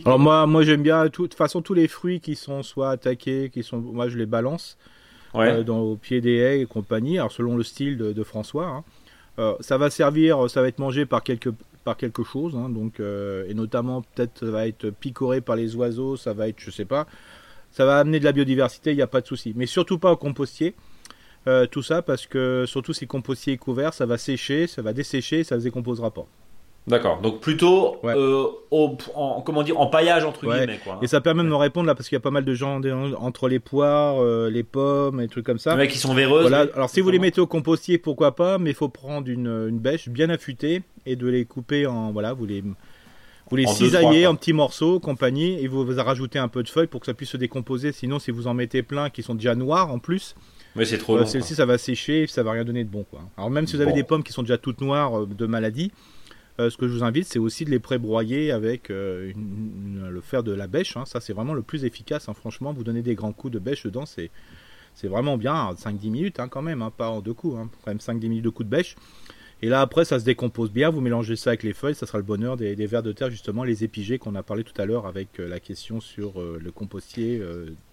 Alors, 0.03 0.19
moi, 0.19 0.45
moi 0.47 0.63
j'aime 0.63 0.83
bien, 0.83 1.05
de 1.05 1.07
toute 1.07 1.33
façon, 1.33 1.61
tous 1.61 1.73
les 1.73 1.87
fruits 1.87 2.19
qui 2.19 2.35
sont 2.35 2.61
soit 2.61 2.89
attaqués, 2.89 3.49
qui 3.49 3.63
sont, 3.63 3.77
moi, 3.77 4.09
je 4.09 4.17
les 4.17 4.25
balance 4.25 4.77
Euh, 5.35 5.63
au 5.67 5.95
pied 5.95 6.21
des 6.21 6.37
haies 6.37 6.61
et 6.61 6.65
compagnie, 6.65 7.19
alors 7.19 7.31
selon 7.31 7.55
le 7.55 7.63
style 7.63 7.97
de, 7.97 8.23
François. 8.23 8.67
Hein. 8.67 8.83
Euh, 9.37 9.55
ça 9.59 9.77
va 9.77 9.89
servir, 9.89 10.49
ça 10.49 10.61
va 10.61 10.67
être 10.67 10.79
mangé 10.79 11.05
par 11.05 11.23
quelque, 11.23 11.49
par 11.83 11.97
quelque 11.97 12.23
chose, 12.23 12.55
hein, 12.55 12.69
donc, 12.69 12.99
euh, 12.99 13.45
et 13.47 13.53
notamment 13.53 14.01
peut-être 14.01 14.45
ça 14.45 14.51
va 14.51 14.67
être 14.67 14.89
picoré 14.89 15.41
par 15.41 15.55
les 15.55 15.75
oiseaux, 15.75 16.17
ça 16.17 16.33
va 16.33 16.47
être, 16.47 16.59
je 16.59 16.71
sais 16.71 16.85
pas, 16.85 17.07
ça 17.71 17.85
va 17.85 17.99
amener 17.99 18.19
de 18.19 18.25
la 18.25 18.31
biodiversité, 18.31 18.91
il 18.91 18.95
n'y 18.95 19.01
a 19.01 19.07
pas 19.07 19.21
de 19.21 19.27
souci. 19.27 19.53
Mais 19.55 19.65
surtout 19.65 19.99
pas 19.99 20.11
au 20.11 20.17
compostier, 20.17 20.75
tout 21.71 21.81
ça, 21.81 22.03
parce 22.03 22.27
que 22.27 22.65
surtout 22.67 22.93
si 22.93 23.05
le 23.05 23.09
compostier 23.09 23.53
est 23.53 23.57
couvert, 23.57 23.93
ça 23.93 24.05
va 24.05 24.17
sécher, 24.17 24.67
ça 24.67 24.81
va 24.81 24.93
dessécher, 24.93 25.43
ça 25.43 25.55
ne 25.55 25.61
se 25.61 25.65
décomposera 25.65 26.11
pas. 26.11 26.27
D'accord. 26.89 27.21
Donc 27.21 27.39
plutôt 27.39 27.97
euh, 28.03 28.47
au, 28.71 28.97
en, 29.13 29.41
comment 29.41 29.61
dire 29.61 29.79
en 29.79 29.87
paillage 29.87 30.25
entre 30.25 30.47
guillemets 30.47 30.79
quoi. 30.83 30.99
Et 31.03 31.07
ça 31.07 31.21
permet 31.21 31.43
de 31.43 31.47
me 31.47 31.55
répondre 31.55 31.85
là 31.85 31.93
parce 31.93 32.09
qu'il 32.09 32.15
y 32.15 32.17
a 32.17 32.21
pas 32.21 32.31
mal 32.31 32.43
de 32.43 32.53
gens 32.55 32.81
entre 33.17 33.47
les 33.47 33.59
poires, 33.59 34.21
euh, 34.21 34.49
les 34.49 34.63
pommes 34.63 35.21
et 35.21 35.27
trucs 35.27 35.45
comme 35.45 35.59
ça. 35.59 35.75
Ouais, 35.75 35.87
qui 35.87 35.99
sont 35.99 36.15
véreuses. 36.15 36.49
Voilà. 36.49 36.65
Alors 36.73 36.89
si 36.89 36.99
vous 37.01 37.11
les 37.11 37.19
mettez 37.19 37.39
au 37.39 37.47
compostier, 37.47 37.99
pourquoi 37.99 38.35
pas, 38.35 38.57
mais 38.57 38.71
il 38.71 38.75
faut 38.75 38.89
prendre 38.89 39.29
une, 39.29 39.67
une, 39.69 39.77
bêche 39.77 40.09
bien 40.09 40.29
affûtée 40.29 40.81
et 41.05 41.15
de 41.15 41.27
les 41.27 41.45
couper 41.45 41.85
en 41.85 42.11
voilà, 42.11 42.33
vous 42.33 42.47
les 42.47 42.63
vous 43.49 43.55
les 43.55 43.67
cisaillez 43.67 44.27
en 44.27 44.35
petits 44.35 44.53
morceaux, 44.53 44.99
compagnie, 44.99 45.63
et 45.63 45.67
vous, 45.67 45.83
vous 45.83 45.95
rajoutez 45.95 46.37
un 46.37 46.47
peu 46.47 46.61
de 46.61 46.69
feuilles 46.69 46.87
pour 46.87 46.99
que 46.99 47.07
ça 47.07 47.15
puisse 47.15 47.29
se 47.29 47.37
décomposer. 47.37 47.91
Sinon, 47.91 48.19
si 48.19 48.29
vous 48.29 48.45
en 48.45 48.53
mettez 48.53 48.83
plein 48.83 49.09
qui 49.09 49.23
sont 49.23 49.33
déjà 49.33 49.55
noirs 49.55 49.91
en 49.91 49.97
plus, 49.97 50.35
mais 50.75 50.85
c'est 50.85 50.99
trop. 50.99 51.17
Euh, 51.17 51.25
Celle-ci, 51.25 51.55
ça 51.55 51.65
va 51.65 51.79
sécher, 51.79 52.27
ça 52.27 52.43
va 52.43 52.51
rien 52.51 52.63
donner 52.63 52.83
de 52.83 52.89
bon 52.89 53.03
quoi. 53.09 53.21
Alors 53.37 53.49
même 53.49 53.65
si 53.65 53.75
vous 53.75 53.81
avez 53.81 53.93
des 53.93 54.03
pommes 54.03 54.23
qui 54.23 54.33
sont 54.33 54.43
déjà 54.43 54.57
toutes 54.57 54.81
noires 54.81 55.25
de 55.25 55.45
maladie, 55.47 55.91
euh, 55.91 56.18
ce 56.69 56.75
que 56.75 56.87
je 56.87 56.93
vous 56.93 57.03
invite, 57.03 57.25
c'est 57.25 57.39
aussi 57.39 57.63
de 57.63 57.69
les 57.69 57.79
prébroyer 57.79 58.51
avec 58.51 58.89
euh, 58.89 59.31
le 59.35 60.21
fer 60.21 60.43
de 60.43 60.51
la 60.51 60.67
bêche. 60.67 60.97
Hein. 60.97 61.05
Ça, 61.05 61.21
c'est 61.21 61.31
vraiment 61.31 61.53
le 61.53 61.61
plus 61.61 61.85
efficace. 61.85 62.27
Hein. 62.27 62.33
Franchement, 62.33 62.73
vous 62.73 62.83
donnez 62.83 63.01
des 63.01 63.15
grands 63.15 63.31
coups 63.31 63.53
de 63.53 63.59
bêche 63.59 63.83
dedans, 63.83 64.05
c'est, 64.05 64.29
c'est 64.93 65.07
vraiment 65.07 65.37
bien. 65.37 65.71
5-10 65.73 66.09
minutes 66.09 66.39
hein, 66.39 66.49
quand 66.49 66.61
même, 66.61 66.83
pas 66.97 67.09
en 67.09 67.21
deux 67.21 67.33
coups. 67.33 67.55
Quand 67.85 67.91
même 67.91 67.97
5-10 67.97 68.21
minutes 68.27 68.43
de 68.43 68.49
coups 68.49 68.67
de 68.67 68.75
bêche. 68.75 68.95
Et 69.61 69.69
là, 69.69 69.81
après, 69.81 70.03
ça 70.03 70.19
se 70.19 70.25
décompose 70.25 70.71
bien. 70.71 70.89
Vous 70.89 71.01
mélangez 71.01 71.35
ça 71.35 71.51
avec 71.51 71.63
les 71.63 71.73
feuilles. 71.73 71.95
Ça 71.95 72.05
sera 72.05 72.17
le 72.17 72.23
bonheur 72.23 72.57
des, 72.57 72.75
vers 72.85 73.03
de 73.03 73.11
terre, 73.11 73.29
justement, 73.29 73.63
les 73.63 73.83
épigés 73.83 74.17
qu'on 74.17 74.35
a 74.35 74.43
parlé 74.43 74.63
tout 74.63 74.79
à 74.81 74.85
l'heure 74.85 75.05
avec 75.05 75.39
euh, 75.39 75.47
la 75.47 75.59
question 75.59 76.01
sur 76.01 76.41
le 76.41 76.71
compostier, 76.71 77.41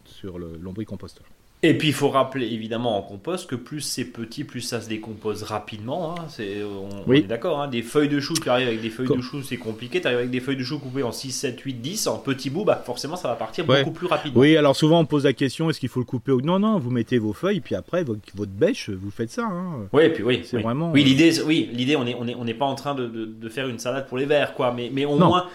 sur 0.05 0.39
le 0.39 0.59
lombricomposteur. 0.61 1.27
Et 1.62 1.75
puis 1.75 1.88
il 1.88 1.95
faut 1.95 2.11
rappeler 2.11 2.47
évidemment 2.47 2.99
en 2.99 3.03
compost 3.03 3.49
que 3.49 3.57
plus 3.57 3.81
c'est 3.81 4.05
petit, 4.05 4.45
plus 4.45 4.61
ça 4.61 4.81
se 4.81 4.88
décompose 4.88 5.42
rapidement. 5.42 6.12
Hein. 6.12 6.25
C'est, 6.29 6.59
on, 6.62 7.12
est 7.12 7.23
d'accord. 7.23 7.61
Hein. 7.61 7.69
Des 7.69 7.83
feuilles 7.83 8.11
de 8.11 8.21
chou, 8.21 8.35
tu 8.35 8.49
arrives 8.51 8.69
avec 8.69 8.83
des 8.83 8.90
feuilles 8.90 9.09
de 9.09 9.23
chou, 9.23 9.42
c'est 9.42 9.57
compliqué. 9.57 10.01
Tu 10.01 10.07
arrives 10.07 10.19
avec 10.19 10.31
des 10.31 10.40
feuilles 10.40 10.59
de 10.59 10.62
chou 10.62 10.79
coupées 10.79 11.03
en 11.03 11.12
6, 11.12 11.33
7, 11.33 11.61
8, 11.61 11.75
10, 11.75 12.07
en 12.09 12.19
petits 12.19 12.51
bouts, 12.51 12.64
bah 12.64 12.83
forcément 12.85 13.16
ça 13.16 13.29
va 13.29 13.35
partir 13.35 13.64
beaucoup 13.64 13.90
plus 13.90 14.07
rapidement. 14.07 14.40
Oui, 14.40 14.57
alors 14.57 14.77
souvent 14.77 15.01
on 15.01 15.07
pose 15.07 15.25
la 15.25 15.33
question 15.33 15.71
est-ce 15.71 15.81
qu'il 15.81 15.88
faut 15.88 16.01
le 16.01 16.07
couper 16.07 16.33
ou 16.33 16.42
non? 16.42 16.59
Non, 16.59 16.79
vous 16.79 16.90
mettez 16.90 17.19
vos 17.19 17.33
feuilles, 17.33 17.61
puis 17.61 17.75
après 17.75 18.05
votre, 18.05 18.21
bêche, 18.47 18.90
vous 18.90 19.11
faites 19.11 19.31
ça. 19.31 19.45
Hein. 19.45 19.88
Oui, 19.92 20.11
puis 20.11 20.23
oui. 20.23 20.42
C'est 20.45 20.61
vraiment. 20.61 20.92
Oui, 20.92 21.05
l'idée, 21.05 21.40
oui, 21.42 21.71
l'idée, 21.73 21.97
on 21.97 22.05
n'est 22.05 22.14
on 22.14 22.29
est, 22.29 22.35
on 22.35 22.47
est 22.47 22.55
pas 22.55 22.66
en 22.66 22.75
train 22.75 22.95
de, 22.95 23.07
de, 23.07 23.49
faire 23.49 23.69
une 23.69 23.79
salade 23.79 24.07
pour 24.07 24.19
les 24.19 24.27
verts, 24.27 24.55
quoi. 24.55 24.73
Mais, 24.73 24.90
mais 24.92 25.05
au 25.05 25.16
moins 25.16 25.47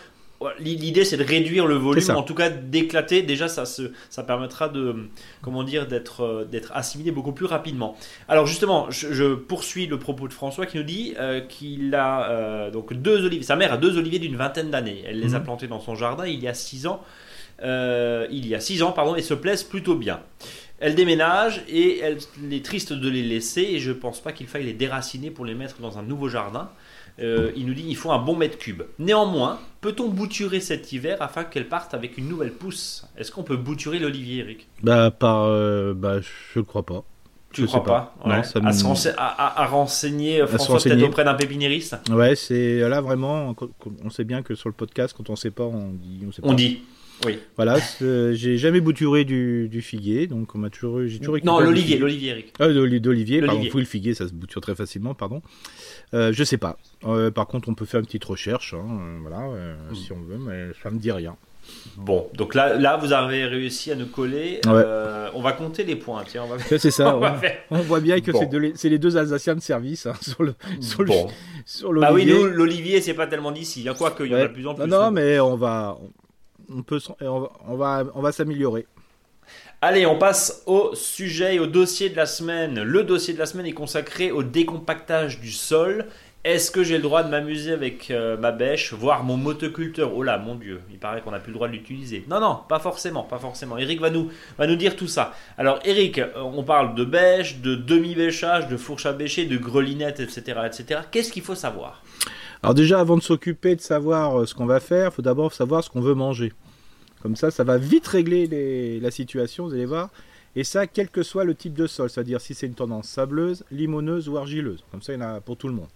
L'idée, 0.59 1.05
c'est 1.05 1.17
de 1.17 1.23
réduire 1.23 1.67
le 1.67 1.75
volume, 1.75 2.09
en 2.11 2.23
tout 2.23 2.33
cas 2.33 2.49
d'éclater. 2.49 3.21
Déjà, 3.21 3.47
ça, 3.47 3.65
se, 3.65 3.91
ça 4.09 4.23
permettra 4.23 4.69
de, 4.69 5.07
comment 5.41 5.63
dire, 5.63 5.87
d'être, 5.87 6.21
euh, 6.21 6.45
d'être 6.45 6.71
assimilé 6.73 7.11
beaucoup 7.11 7.31
plus 7.31 7.45
rapidement. 7.45 7.95
Alors 8.27 8.47
justement, 8.47 8.89
je, 8.89 9.35
poursuis 9.35 9.87
le 9.87 9.99
propos 9.99 10.27
de 10.27 10.33
François 10.33 10.65
qui 10.65 10.77
nous 10.77 10.83
dit 10.83 11.13
euh, 11.19 11.41
qu'il 11.41 11.93
a 11.93 12.29
euh, 12.29 12.71
donc 12.71 12.93
deux 12.93 13.25
oliviers. 13.25 13.43
Sa 13.43 13.55
mère 13.55 13.73
a 13.73 13.77
deux 13.77 13.97
oliviers 13.97 14.19
d'une 14.19 14.35
vingtaine 14.35 14.71
d'années. 14.71 15.03
Elle 15.07 15.19
les 15.19 15.35
a 15.35 15.39
mhm. 15.39 15.45
plantés 15.45 15.67
dans 15.67 15.79
son 15.79 15.95
jardin 15.95 16.25
il 16.25 16.39
y 16.39 16.47
a 16.47 16.53
six 16.53 16.87
ans. 16.87 17.03
il 17.61 18.47
y 18.47 18.55
a 18.55 18.59
six 18.59 18.81
ans, 18.81 18.91
pardon, 18.91 19.15
et 19.15 19.21
se 19.21 19.33
plaisent 19.33 19.63
plutôt 19.63 19.95
bien. 19.95 20.21
Elle 20.79 20.95
déménage 20.95 21.61
et 21.69 21.99
elle 21.99 22.17
est 22.51 22.65
triste 22.65 22.93
de 22.93 23.09
les 23.09 23.21
laisser 23.21 23.61
et 23.61 23.79
je 23.79 23.91
pense 23.91 24.19
pas 24.19 24.31
qu'il 24.31 24.47
faille 24.47 24.65
les 24.65 24.73
déraciner 24.73 25.29
pour 25.29 25.45
les 25.45 25.53
mettre 25.53 25.79
dans 25.79 25.99
un 25.99 26.03
nouveau 26.03 26.27
jardin. 26.27 26.71
Euh, 27.19 27.51
il 27.55 27.65
nous 27.65 27.73
dit 27.73 27.83
il 27.87 27.95
faut 27.95 28.11
un 28.11 28.19
bon 28.19 28.35
mètre 28.35 28.57
cube. 28.57 28.83
Néanmoins, 28.99 29.59
peut-on 29.81 30.07
bouturer 30.09 30.59
cet 30.59 30.91
hiver 30.93 31.17
afin 31.21 31.43
qu'elle 31.43 31.67
parte 31.67 31.93
avec 31.93 32.17
une 32.17 32.27
nouvelle 32.29 32.51
pousse? 32.51 33.05
Est-ce 33.17 33.31
qu'on 33.31 33.43
peut 33.43 33.57
bouturer 33.57 33.99
l'olivier, 33.99 34.39
Eric? 34.39 34.67
Bah, 34.83 35.11
par, 35.11 35.43
euh, 35.43 35.93
bah, 35.93 36.19
je 36.21 36.59
ne 36.59 36.63
crois 36.63 36.85
pas. 36.85 37.03
Tu 37.53 37.63
ne 37.63 37.67
crois 37.67 37.83
pas, 37.83 38.15
Non, 38.25 38.43
ça 38.43 38.59
à, 38.63 38.71
se 38.71 38.85
rense- 38.85 39.07
à- 39.07 39.11
à- 39.17 39.61
à 39.63 39.65
renseigner 39.65 40.41
euh, 40.41 40.47
François 40.47 40.79
peut-être 40.79 41.03
auprès 41.03 41.25
d'un 41.25 41.33
pépiniériste? 41.33 41.97
Ouais, 42.09 42.35
c'est 42.37 42.79
là 42.87 43.01
vraiment. 43.01 43.53
On 44.05 44.09
sait 44.09 44.23
bien 44.23 44.41
que 44.41 44.55
sur 44.55 44.69
le 44.69 44.73
podcast, 44.73 45.13
quand 45.17 45.29
on 45.29 45.35
sait 45.35 45.51
pas, 45.51 45.65
on 45.65 45.89
dit. 45.91 46.21
On, 46.25 46.31
sait 46.31 46.41
On 46.45 46.49
pas. 46.49 46.53
dit. 46.55 46.81
Oui. 47.25 47.39
Voilà, 47.55 47.79
c'est- 47.79 48.33
j'ai 48.35 48.57
jamais 48.57 48.81
bouturé 48.81 49.23
du, 49.25 49.67
du 49.69 49.81
figuier, 49.81 50.27
donc 50.27 50.55
on 50.55 50.57
m'a 50.57 50.69
toujours, 50.69 51.01
j'ai 51.05 51.19
toujours 51.19 51.37
Non, 51.43 51.59
l'olivier, 51.59 51.97
l'olivier, 51.97 52.31
Eric. 52.31 52.53
Ah, 52.59 52.67
d'oli- 52.67 52.99
d'olivier, 53.01 53.39
pardon. 53.39 53.53
L'olivier. 53.53 53.71
Oui, 53.75 53.81
le 53.81 53.87
figuier, 53.87 54.13
ça 54.13 54.27
se 54.27 54.33
bouture 54.33 54.61
très 54.61 54.75
facilement, 54.75 55.13
pardon. 55.13 55.41
Euh, 56.13 56.31
je 56.33 56.43
sais 56.43 56.57
pas. 56.57 56.77
Euh, 57.05 57.31
par 57.31 57.47
contre, 57.47 57.69
on 57.69 57.73
peut 57.75 57.85
faire 57.85 57.99
une 57.99 58.05
petite 58.05 58.25
recherche, 58.25 58.73
hein, 58.73 58.85
euh, 58.89 59.17
voilà, 59.21 59.41
euh, 59.51 59.75
Mm. 59.91 59.95
si 59.95 60.11
on 60.11 60.21
veut, 60.21 60.37
mais 60.37 60.67
ça 60.81 60.89
me 60.89 60.99
dit 60.99 61.11
rien. 61.11 61.35
Bon, 61.95 62.27
donc 62.33 62.55
là, 62.55 62.75
là, 62.75 62.97
vous 62.97 63.13
avez 63.13 63.45
réussi 63.45 63.91
à 63.91 63.95
nous 63.95 64.07
coller. 64.07 64.59
Ouais. 64.65 64.71
Euh, 64.73 65.29
on 65.35 65.41
va 65.43 65.51
compter 65.51 65.83
les 65.83 65.95
points. 65.95 66.23
Tiens, 66.27 66.43
on 66.45 66.55
va, 66.55 66.57
c'est 66.79 66.89
ça. 66.89 67.15
on 67.15 67.19
va 67.19 67.35
on, 67.35 67.39
faire. 67.39 67.55
on 67.69 67.79
voit 67.81 67.99
bien 67.99 68.19
que 68.19 68.31
Bon. 68.31 68.49
c'est 68.75 68.89
les, 68.89 68.97
deux 68.97 69.15
Alsaciens 69.15 69.53
de 69.55 69.61
service 69.61 70.07
hein, 70.07 70.13
sur 70.21 70.41
le 70.41 70.55
sur 70.81 71.03
le 71.03 71.11
sur 71.65 71.93
Bah 71.93 72.09
oui, 72.11 72.25
l'olivier. 72.25 72.33
nous, 72.33 72.47
l'olivier, 72.49 72.99
c'est 73.01 73.13
pas 73.13 73.27
tellement 73.27 73.51
d'ici. 73.51 73.81
Il 73.81 73.85
y 73.85 73.89
a 73.89 73.93
quoi 73.93 74.09
qu'il 74.11 74.25
y 74.25 74.33
en 74.33 74.37
a 74.37 74.41
Ouais. 74.41 74.47
de 74.47 74.53
plus 74.53 74.65
en 74.67 74.71
Non, 74.73 74.79
plus. 74.83 74.89
non, 74.89 75.11
mais 75.11 75.39
on 75.39 75.55
va, 75.55 75.99
on, 76.75 76.83
peut, 76.83 76.99
on 77.21 77.75
va, 77.75 78.03
on 78.13 78.21
va, 78.21 78.31
s'améliorer. 78.31 78.85
Allez, 79.81 80.05
on 80.05 80.17
passe 80.17 80.63
au 80.65 80.93
sujet 80.93 81.55
et 81.55 81.59
au 81.59 81.67
dossier 81.67 82.09
de 82.09 82.15
la 82.15 82.25
semaine. 82.25 82.81
Le 82.81 83.03
dossier 83.03 83.33
de 83.33 83.39
la 83.39 83.45
semaine 83.45 83.65
est 83.65 83.73
consacré 83.73 84.31
au 84.31 84.43
décompactage 84.43 85.39
du 85.39 85.51
sol. 85.51 86.05
Est-ce 86.43 86.71
que 86.71 86.83
j'ai 86.83 86.97
le 86.97 87.03
droit 87.03 87.21
de 87.21 87.29
m'amuser 87.29 87.71
avec 87.71 88.09
euh, 88.09 88.35
ma 88.35 88.51
bêche, 88.51 88.93
voire 88.93 89.23
mon 89.23 89.37
motoculteur? 89.37 90.11
Oh 90.15 90.23
là, 90.23 90.39
mon 90.39 90.55
Dieu, 90.55 90.81
il 90.89 90.97
paraît 90.97 91.21
qu'on 91.21 91.29
n'a 91.29 91.39
plus 91.39 91.51
le 91.51 91.55
droit 91.55 91.67
de 91.67 91.73
l'utiliser. 91.73 92.25
Non, 92.27 92.39
non, 92.39 92.61
pas 92.67 92.79
forcément, 92.79 93.21
pas 93.21 93.37
forcément. 93.37 93.77
Eric 93.77 94.01
va 94.01 94.09
nous, 94.09 94.31
va 94.57 94.65
nous 94.65 94.75
dire 94.75 94.95
tout 94.95 95.07
ça. 95.07 95.35
Alors, 95.59 95.79
Eric, 95.85 96.17
euh, 96.17 96.31
on 96.37 96.63
parle 96.63 96.95
de 96.95 97.05
bêche, 97.05 97.57
de 97.57 97.75
demi-bêchage, 97.75 98.67
de 98.67 98.77
fourche 98.77 99.05
à 99.05 99.13
bêcher, 99.13 99.45
de 99.45 99.57
grelinette, 99.57 100.19
etc., 100.19 100.61
etc. 100.65 101.01
Qu'est-ce 101.11 101.31
qu'il 101.31 101.43
faut 101.43 101.53
savoir? 101.53 102.01
Alors 102.63 102.75
déjà, 102.75 102.99
avant 102.99 103.17
de 103.17 103.23
s'occuper 103.23 103.75
de 103.75 103.81
savoir 103.81 104.41
euh, 104.41 104.45
ce 104.45 104.53
qu'on 104.53 104.67
va 104.67 104.79
faire, 104.79 105.09
il 105.09 105.13
faut 105.13 105.21
d'abord 105.21 105.53
savoir 105.53 105.83
ce 105.83 105.89
qu'on 105.89 106.01
veut 106.01 106.13
manger. 106.13 106.53
Comme 107.21 107.35
ça, 107.35 107.51
ça 107.51 107.63
va 107.63 107.77
vite 107.77 108.07
régler 108.07 108.99
la 108.99 109.11
situation, 109.11 109.65
vous 109.65 109.73
allez 109.73 109.85
voir. 109.85 110.09
Et 110.55 110.63
ça, 110.63 110.85
quel 110.85 111.09
que 111.09 111.23
soit 111.23 111.43
le 111.43 111.55
type 111.55 111.73
de 111.73 111.87
sol, 111.87 112.09
c'est-à-dire 112.09 112.41
si 112.41 112.53
c'est 112.53 112.67
une 112.67 112.73
tendance 112.73 113.07
sableuse, 113.07 113.63
limoneuse 113.71 114.27
ou 114.27 114.37
argileuse. 114.37 114.83
Comme 114.91 115.01
ça, 115.01 115.13
il 115.13 115.19
y 115.19 115.23
en 115.23 115.35
a 115.35 115.41
pour 115.41 115.55
tout 115.55 115.67
le 115.67 115.73
monde. 115.73 115.87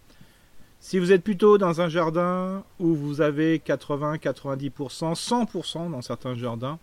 Si 0.79 0.99
vous 0.99 1.11
êtes 1.11 1.23
plutôt 1.23 1.57
dans 1.57 1.81
un 1.81 1.89
jardin 1.89 2.63
où 2.79 2.93
vous 2.93 3.21
avez 3.21 3.59
80, 3.59 4.17
90%, 4.17 5.15
100% 5.15 5.91
dans 5.91 6.01
certains 6.01 6.35
jardins, 6.35 6.79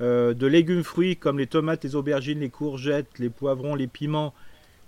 euh, 0.00 0.34
de 0.34 0.46
légumes 0.46 0.82
fruits 0.82 1.16
comme 1.16 1.38
les 1.38 1.46
tomates, 1.46 1.84
les 1.84 1.94
aubergines, 1.94 2.40
les 2.40 2.50
courgettes, 2.50 3.18
les 3.18 3.30
poivrons, 3.30 3.74
les 3.74 3.86
piments, 3.86 4.34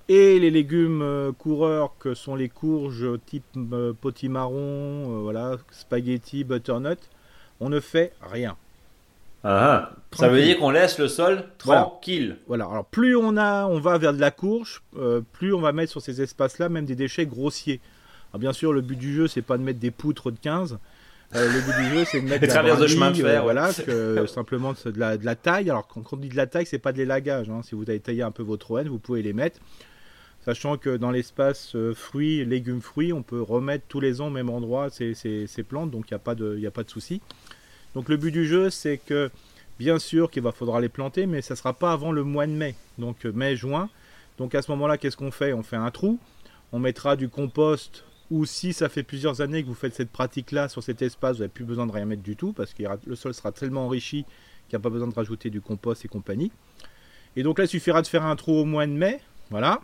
et 0.08 0.38
les 0.38 0.50
légumes 0.50 1.02
euh, 1.02 1.32
coureurs 1.32 1.92
que 1.98 2.14
sont 2.14 2.34
les 2.36 2.48
courges 2.48 3.06
type 3.26 3.44
euh, 3.72 3.92
potimarron, 3.98 4.54
euh, 4.58 5.20
voilà, 5.22 5.56
spaghetti, 5.70 6.44
butternut, 6.44 6.98
on 7.60 7.68
ne 7.68 7.80
fait 7.80 8.12
rien. 8.30 8.56
Ah, 9.46 9.92
Ça 10.12 10.28
veut 10.28 10.42
dire 10.42 10.58
qu'on 10.58 10.70
laisse 10.70 10.98
le 10.98 11.06
sol 11.06 11.44
Voilà. 11.64 11.82
tranquille. 11.82 12.36
Voilà. 12.46 12.64
Alors 12.64 12.86
plus 12.86 13.14
on 13.14 13.36
a, 13.36 13.66
on 13.66 13.78
va 13.78 13.98
vers 13.98 14.14
de 14.14 14.20
la 14.20 14.30
courge, 14.30 14.82
euh, 14.98 15.20
plus 15.34 15.52
on 15.52 15.60
va 15.60 15.72
mettre 15.72 15.92
sur 15.92 16.00
ces 16.00 16.22
espaces-là 16.22 16.68
même 16.70 16.86
des 16.86 16.94
déchets 16.96 17.26
grossiers. 17.26 17.80
Alors 18.32 18.40
bien 18.40 18.52
sûr, 18.54 18.72
le 18.72 18.80
but 18.80 18.96
du 18.96 19.12
jeu, 19.14 19.26
c'est 19.28 19.42
pas 19.42 19.58
de 19.58 19.62
mettre 19.62 19.78
des 19.80 19.90
poutres 19.90 20.30
de 20.30 20.38
15. 20.38 20.78
Euh, 21.36 21.46
le 21.52 21.60
but 21.60 21.76
du 21.76 21.94
jeu, 21.98 22.04
c'est 22.06 22.20
de 22.22 22.26
mettre 22.28 22.40
Des 22.40 22.48
traverses 22.48 22.80
de 22.80 22.86
chemin 22.86 23.10
de 23.10 23.16
fer, 23.16 23.40
euh, 23.40 23.42
voilà, 23.42 23.70
que, 23.86 24.24
simplement 24.26 24.72
de 24.72 24.98
la, 24.98 25.16
de 25.18 25.26
la 25.26 25.34
taille. 25.36 25.68
Alors 25.68 25.86
quand 25.88 26.10
on 26.12 26.16
dit 26.16 26.30
de 26.30 26.36
la 26.36 26.46
taille, 26.46 26.64
c'est 26.66 26.78
pas 26.78 26.92
de 26.92 26.98
l'élagage. 26.98 27.50
hein. 27.50 27.60
Si 27.62 27.74
vous 27.74 27.82
avez 27.82 28.00
taillé 28.00 28.22
un 28.22 28.30
peu 28.30 28.42
votre 28.42 28.70
ON, 28.70 28.84
vous 28.84 28.98
pouvez 28.98 29.20
les 29.22 29.32
mettre. 29.34 29.60
Sachant 30.44 30.76
que 30.76 30.98
dans 30.98 31.10
l'espace 31.10 31.74
euh, 31.74 31.94
fruits, 31.94 32.44
légumes, 32.44 32.82
fruits, 32.82 33.14
on 33.14 33.22
peut 33.22 33.40
remettre 33.40 33.84
tous 33.88 34.00
les 34.00 34.20
ans 34.20 34.26
au 34.26 34.30
même 34.30 34.50
endroit 34.50 34.90
ces, 34.90 35.46
plantes, 35.66 35.90
donc 35.90 36.10
il 36.10 36.12
n'y 36.12 36.16
a 36.16 36.70
pas 36.70 36.84
de, 36.84 36.88
souci. 36.88 37.22
Donc 37.94 38.10
le 38.10 38.18
but 38.18 38.30
du 38.30 38.46
jeu, 38.46 38.68
c'est 38.68 38.98
que 38.98 39.30
bien 39.78 39.98
sûr 39.98 40.30
qu'il 40.30 40.42
va 40.42 40.52
faudra 40.52 40.82
les 40.82 40.90
planter, 40.90 41.24
mais 41.24 41.40
ça 41.40 41.56
sera 41.56 41.72
pas 41.72 41.92
avant 41.92 42.12
le 42.12 42.24
mois 42.24 42.46
de 42.46 42.52
mai, 42.52 42.74
donc 42.98 43.24
euh, 43.24 43.32
mai-juin. 43.32 43.88
Donc 44.36 44.54
à 44.54 44.60
ce 44.60 44.70
moment-là, 44.72 44.98
qu'est-ce 44.98 45.16
qu'on 45.16 45.30
fait? 45.30 45.54
On 45.54 45.62
fait 45.62 45.76
un 45.76 45.90
trou, 45.90 46.18
on 46.72 46.78
mettra 46.78 47.16
du 47.16 47.30
compost, 47.30 48.04
ou 48.30 48.44
si 48.44 48.74
ça 48.74 48.90
fait 48.90 49.02
plusieurs 49.02 49.40
années 49.40 49.62
que 49.62 49.68
vous 49.68 49.74
faites 49.74 49.94
cette 49.94 50.10
pratique-là 50.10 50.68
sur 50.68 50.82
cet 50.82 51.00
espace, 51.00 51.36
vous 51.36 51.42
n'avez 51.42 51.52
plus 51.52 51.64
besoin 51.64 51.86
de 51.86 51.92
rien 51.92 52.04
mettre 52.04 52.22
du 52.22 52.36
tout, 52.36 52.52
parce 52.52 52.74
que 52.74 52.82
le 53.06 53.16
sol 53.16 53.32
sera 53.32 53.50
tellement 53.50 53.86
enrichi 53.86 54.24
qu'il 54.68 54.76
n'y 54.76 54.82
a 54.82 54.82
pas 54.82 54.90
besoin 54.90 55.08
de 55.08 55.14
rajouter 55.14 55.48
du 55.48 55.62
compost 55.62 56.04
et 56.04 56.08
compagnie. 56.08 56.52
Et 57.34 57.42
donc 57.42 57.58
là, 57.58 57.64
il 57.64 57.68
suffira 57.68 58.02
de 58.02 58.06
faire 58.06 58.26
un 58.26 58.36
trou 58.36 58.52
au 58.52 58.66
mois 58.66 58.86
de 58.86 58.92
mai, 58.92 59.22
voilà. 59.50 59.80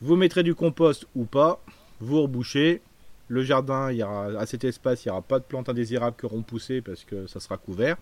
Vous 0.00 0.16
mettrez 0.16 0.42
du 0.42 0.54
compost 0.54 1.06
ou 1.16 1.24
pas, 1.24 1.60
vous 2.00 2.22
rebouchez. 2.22 2.80
Le 3.28 3.42
jardin, 3.42 3.90
il 3.90 3.98
y 3.98 4.02
aura, 4.02 4.26
à 4.38 4.46
cet 4.46 4.64
espace, 4.64 5.04
il 5.04 5.08
n'y 5.08 5.12
aura 5.12 5.22
pas 5.22 5.38
de 5.38 5.44
plantes 5.44 5.68
indésirables 5.68 6.16
qui 6.18 6.24
auront 6.26 6.42
poussé 6.42 6.80
parce 6.80 7.04
que 7.04 7.26
ça 7.26 7.40
sera 7.40 7.56
couvert. 7.58 7.96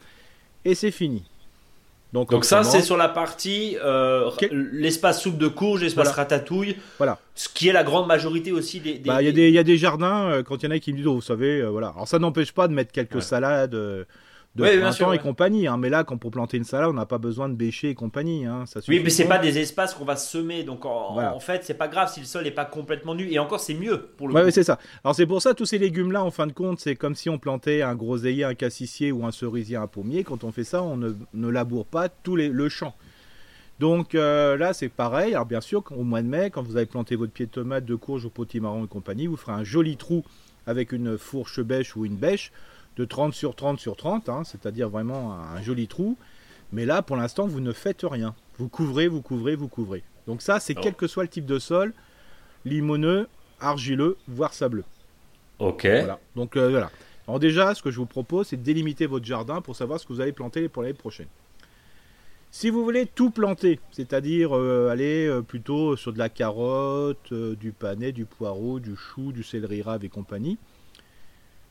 Et 0.65 0.75
c'est 0.75 0.91
fini. 0.93 1.25
Donc 2.13 2.45
ça, 2.45 2.63
c'est 2.63 2.81
sur 2.83 2.97
la 2.97 3.09
partie 3.09 3.77
euh, 3.85 4.31
l'espace 4.53 5.21
soupe 5.21 5.37
de 5.39 5.49
courge, 5.49 5.83
l'espace 5.83 6.05
Voilà. 6.07 6.17
ratatouille. 6.23 6.77
Voilà. 6.99 7.19
Ce 7.35 7.49
qui 7.49 7.69
est 7.69 7.73
la 7.73 7.83
grande 7.83 8.07
majorité 8.07 8.53
aussi 8.53 8.79
des. 8.81 8.95
des- 8.99 9.09
Bah, 9.09 9.21
Il 9.21 9.27
y, 9.27 9.29
a 9.29 9.33
des- 9.33 9.49
il 9.49 9.55
y 9.55 9.59
a 9.59 9.65
des 9.65 9.77
jardins, 9.77 10.31
euh, 10.31 10.43
quand 10.43 10.63
il 10.63 10.67
y 10.67 10.69
en 10.69 10.71
a 10.71 10.79
qui 10.79 10.93
me 10.93 10.99
disent, 10.99 11.09
oh, 11.09 11.15
vous 11.17 11.21
savez, 11.21 11.61
euh, 11.61 11.69
voilà. 11.69 11.89
Alors 11.89 12.07
ça 12.09 12.19
n'empêche 12.19 12.53
pas 12.53 12.69
de 12.69 12.73
mettre 12.73 12.93
quelques 12.93 13.17
Ouais. 13.17 13.21
salades 13.21 13.75
euh, 13.75 14.05
de 14.65 14.79
printemps 14.79 14.93
sûr, 14.93 15.15
et 15.15 15.19
compagnie. 15.19 15.67
hein. 15.67 15.77
Mais 15.77 15.89
là, 15.89 16.05
quand 16.05 16.17
pour 16.17 16.31
planter 16.31 16.57
une 16.57 16.65
salade, 16.65 16.89
on 16.91 16.95
n'a 16.95 17.07
pas 17.07 17.19
besoin 17.19 17.49
de 17.49 17.55
bêcher 17.55 17.91
et 17.91 17.95
compagnie. 17.95 18.47
hein. 18.47 18.65
Ça 18.67 18.81
Oui, 18.89 19.01
mais 19.03 19.11
c'est 19.11 19.25
pas. 19.25 19.37
pas 19.37 19.43
des 19.43 19.59
espaces 19.59 19.95
qu'on 19.95 20.05
va 20.05 20.17
semer. 20.17 20.65
Donc 20.65 20.85
en, 20.85 21.15
Voilà. 21.15 21.35
en 21.35 21.41
fait, 21.41 21.65
c'est 21.65 21.75
pas 21.75 21.89
grave 21.89 22.11
si 22.13 22.21
le 22.21 22.27
sol 22.27 22.45
n'est 22.45 22.51
pas 22.51 22.65
complètement 22.65 23.15
nu. 23.15 23.31
Et 23.31 23.39
encore, 23.39 23.61
c'est 23.61 23.75
mieux 23.75 24.09
pour 24.17 24.29
le 24.29 24.35
Ouais, 24.35 24.51
c'est 24.51 24.63
ça. 24.65 24.79
Alors 25.05 25.15
c'est 25.15 25.27
pour 25.27 25.43
ça 25.43 25.55
tous 25.55 25.67
ces 25.67 25.79
légumes 25.79 26.13
là 26.13 26.25
en 26.25 26.31
fin 26.31 26.47
de 26.47 26.53
compte, 26.53 26.81
c'est 26.81 26.97
comme 26.97 27.15
si 27.15 27.29
on 27.31 27.39
plantait 27.39 27.83
un 27.83 27.95
groseillier, 27.95 28.45
un 28.45 28.55
cassissier 28.55 29.13
ou 29.13 29.25
un 29.27 29.31
cerisier, 29.33 29.77
un 29.77 29.87
pommier. 29.87 30.25
Quand 30.25 30.45
on 30.45 30.53
fait 30.53 30.65
ça, 30.65 30.83
on 30.83 30.97
ne, 30.97 31.13
ne 31.35 31.49
laboure 31.49 31.87
pas 31.87 32.09
tout 32.09 32.37
les, 32.37 32.49
le 32.49 32.69
champ. 32.69 32.95
Donc 33.79 34.15
euh, 34.15 34.57
là 34.57 34.73
c'est 34.73 34.89
pareil. 34.89 35.35
Alors 35.35 35.47
bien 35.47 35.61
sûr, 35.61 35.83
au 35.95 36.03
mois 36.03 36.23
de 36.23 36.27
mai, 36.29 36.51
quand 36.51 36.63
vous 36.63 36.77
avez 36.77 36.87
planté 36.87 37.15
votre 37.17 37.33
pied 37.33 37.47
de 37.47 37.51
tomate, 37.51 37.85
de 37.85 37.95
courge 37.95 38.25
au 38.25 38.31
potimarron 38.31 38.85
et 38.85 38.89
compagnie, 38.89 39.27
vous 39.27 39.37
ferez 39.37 39.53
un 39.53 39.65
joli 39.65 39.97
trou 39.97 40.25
avec 40.67 40.93
une 40.93 41.19
fourche 41.19 41.61
bêche 41.61 41.95
ou 41.95 42.05
une 42.07 42.17
bêche 42.17 42.53
de 42.97 43.05
30 43.05 43.35
sur 43.35 43.55
30 43.55 43.79
sur 43.79 43.97
30, 43.97 44.29
hein, 44.29 44.43
c'est-à-dire 44.45 44.89
vraiment 44.89 45.33
un, 45.35 45.57
un 45.57 45.63
joli 45.63 45.87
trou. 45.89 46.17
Mais 46.73 46.85
là, 46.85 47.03
pour 47.03 47.17
l'instant, 47.17 47.47
vous 47.47 47.61
ne 47.61 47.73
faites 47.73 48.03
rien. 48.03 48.35
Vous 48.59 48.69
couvrez, 48.69 49.07
vous 49.09 49.23
couvrez, 49.23 49.55
vous 49.55 49.69
couvrez. 49.69 50.03
Donc 50.27 50.43
ça, 50.43 50.59
c'est 50.61 50.75
Non. 50.75 50.81
quel 50.83 50.95
que 50.95 51.07
soit 51.07 51.23
le 51.23 51.29
type 51.29 51.47
de 51.47 51.59
sol, 51.59 51.93
limoneux, 52.65 53.29
argileux, 53.61 54.17
voire 54.29 54.53
sableux. 54.55 54.85
Ok. 55.59 55.83
Voilà. 55.87 56.19
Donc 56.35 56.57
euh, 56.57 56.71
voilà. 56.71 56.91
Alors 57.29 57.39
déjà, 57.41 57.75
ce 57.75 57.83
que 57.83 57.91
je 57.91 57.97
vous 57.99 58.07
propose, 58.07 58.49
c'est 58.49 58.57
de 58.57 58.63
délimiter 58.63 59.07
votre 59.07 59.25
jardin 59.25 59.61
pour 59.61 59.75
savoir 59.77 59.99
ce 60.01 60.07
que 60.07 60.13
vous 60.13 60.21
allez 60.21 60.33
planter 60.33 60.69
pour 60.69 60.83
l'année 60.83 60.95
prochaine. 60.95 61.27
Si 62.51 62.71
vous 62.71 62.85
voulez 62.85 63.07
tout 63.07 63.31
planter, 63.31 63.81
c'est-à-dire 63.93 64.57
euh, 64.57 64.89
aller 64.91 65.27
euh, 65.27 65.43
plutôt 65.43 65.97
sur 65.97 66.13
de 66.13 66.19
la 66.19 66.29
carotte, 66.29 67.33
du 67.35 67.73
panais, 67.73 68.13
du 68.13 68.25
poireau, 68.25 68.81
du 68.81 68.97
chou, 68.97 69.33
du 69.33 69.43
céleri 69.43 69.83
rave 69.83 70.05
et 70.05 70.09
compagnie, 70.09 70.57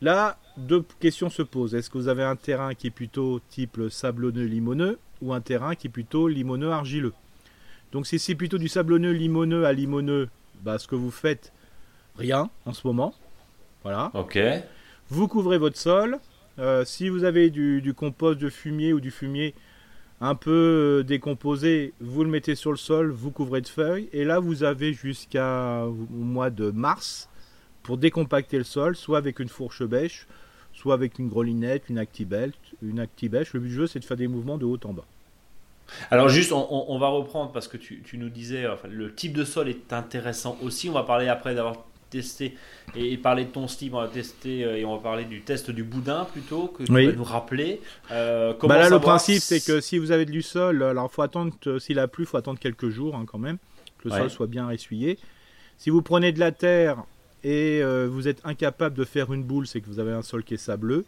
là, 0.06 0.38
deux 0.56 0.86
questions 1.00 1.30
se 1.30 1.42
posent. 1.42 1.76
Est-ce 1.76 1.90
que 1.90 1.98
vous 1.98 2.08
avez 2.08 2.24
un 2.24 2.38
terrain 2.38 2.74
qui 2.74 2.88
est 2.88 2.92
plutôt 2.92 3.42
type 3.50 3.82
sablonneux 3.90 4.46
limoneux 4.46 5.00
ou 5.22 5.34
un 5.34 5.42
terrain 5.42 5.76
qui 5.76 5.88
est 5.88 5.90
plutôt 5.90 6.28
limoneux 6.30 6.72
argileux? 6.72 7.14
Donc 7.92 8.08
si 8.08 8.20
c'est 8.20 8.36
plutôt 8.36 8.58
du 8.58 8.70
sablonneux 8.70 9.12
limoneux 9.12 9.66
à 9.66 9.74
limoneux, 9.74 10.30
bah, 10.62 10.78
ce 10.80 10.88
que 10.88 10.96
vous 10.96 11.12
faites, 11.12 11.52
rien 12.18 12.50
en 12.66 12.74
ce 12.74 12.88
moment. 12.88 13.14
Voilà. 13.84 14.12
Ok. 14.14 14.40
Vous 15.10 15.28
couvrez 15.28 15.58
votre 15.58 15.78
sol. 15.78 16.20
Euh, 16.58 16.86
si 16.86 17.10
vous 17.10 17.26
avez 17.26 17.50
du, 17.50 17.82
du 17.82 17.94
compost 17.94 18.40
de 18.40 18.50
fumier 18.50 18.94
ou 18.94 19.02
du 19.02 19.12
fumier 19.12 19.54
un 20.22 20.36
peu 20.36 20.52
euh, 21.02 21.04
décomposé, 21.04 21.94
vous 22.00 22.24
le 22.24 22.30
mettez 22.30 22.56
sur 22.56 22.72
le 22.72 22.78
sol, 22.78 23.12
vous 23.12 23.32
couvrez 23.32 23.62
de 23.62 23.68
feuilles. 23.68 24.10
Et 24.14 24.24
là, 24.24 24.40
vous 24.40 24.64
avez 24.64 24.94
jusqu'à 24.94 25.86
au 25.86 25.94
mois 26.10 26.50
de 26.50 26.72
mars 26.72 27.30
pour 27.86 27.98
décompacter 27.98 28.58
le 28.58 28.64
sol, 28.64 28.96
soit 28.96 29.20
avec 29.20 29.40
une 29.40 29.48
fourche 29.48 29.84
bêche, 29.84 30.26
soit 30.74 30.96
avec 30.96 31.20
une 31.20 31.30
grelinette, 31.30 31.84
une 31.90 32.00
actibelt, 32.00 32.56
une 32.82 33.00
actibèche. 33.00 33.54
Le 33.54 33.60
but 33.60 33.70
du 33.70 33.76
jeu, 33.76 33.88
c'est 33.88 34.00
de 34.00 34.06
faire 34.06 34.18
des 34.18 34.28
mouvements 34.28 34.58
de 34.58 34.66
haut 34.66 34.80
en 34.84 34.94
bas. 34.94 35.06
Alors 36.10 36.30
juste, 36.30 36.52
on, 36.52 36.98
va 36.98 37.08
reprendre 37.10 37.52
parce 37.52 37.68
que 37.68 37.78
tu, 37.78 38.02
tu 38.04 38.18
nous 38.18 38.30
disais, 38.30 38.68
enfin, 38.68 38.88
le 38.90 39.14
type 39.14 39.34
de 39.34 39.44
sol 39.44 39.70
est 39.70 39.94
intéressant 39.94 40.58
aussi. 40.64 40.90
On 40.90 40.94
va 40.94 41.04
parler 41.04 41.28
après 41.28 41.54
d'avoir 41.54 41.86
testé 42.10 42.56
et, 42.96 43.14
et 43.14 43.18
parler 43.18 43.46
de 43.46 43.52
ton 43.52 43.68
slip. 43.68 43.94
On 43.94 44.02
va 44.02 44.08
tester 44.08 44.64
euh, 44.66 44.78
et 44.78 44.84
on 44.84 44.96
va 44.96 45.04
parler 45.04 45.26
du 45.26 45.42
test 45.42 45.70
du 45.70 45.84
boudin 45.84 46.26
plutôt 46.26 46.68
que 46.70 46.82
tu 46.84 46.92
Oui. 46.92 47.06
vas 47.06 47.12
nous 47.12 47.24
rappeler. 47.24 47.82
Euh, 48.10 48.56
comment 48.58 48.74
Bah 48.74 48.80
là, 48.80 48.90
le 48.90 49.00
principe, 49.00 49.42
c'est 49.44 49.64
que 49.64 49.80
si 49.80 50.00
vous 50.00 50.10
avez 50.10 50.26
du 50.26 50.42
sol, 50.42 50.82
alors 50.82 51.12
faut 51.12 51.22
attendre, 51.22 51.54
que- 51.62 51.78
s'il 51.78 52.00
a 52.00 52.08
plu, 52.08 52.26
faut 52.26 52.38
attendre 52.38 52.58
quelques 52.60 52.90
jours 52.90 53.16
hein, 53.16 53.26
quand 53.28 53.38
même, 53.40 53.58
que 54.00 54.08
le 54.10 54.14
Ouais. 54.16 54.22
sol 54.22 54.32
soit 54.32 54.48
bien 54.48 54.72
essuyé. 54.72 55.20
Si 55.78 55.92
vous 55.92 56.02
prenez 56.02 56.32
de 56.32 56.40
la 56.40 56.52
terre 56.52 57.04
et 57.46 57.80
euh, 57.84 58.08
vous 58.12 58.28
êtes 58.28 58.40
incapable 58.44 58.96
de 58.98 59.06
faire 59.06 59.32
une 59.32 59.44
boule, 59.44 59.68
c'est 59.68 59.80
que 59.80 59.86
vous 59.86 60.00
avez 60.00 60.12
un 60.12 60.24
sol 60.24 60.44
qui 60.44 60.56
est 60.56 60.58
sableux. 60.58 61.06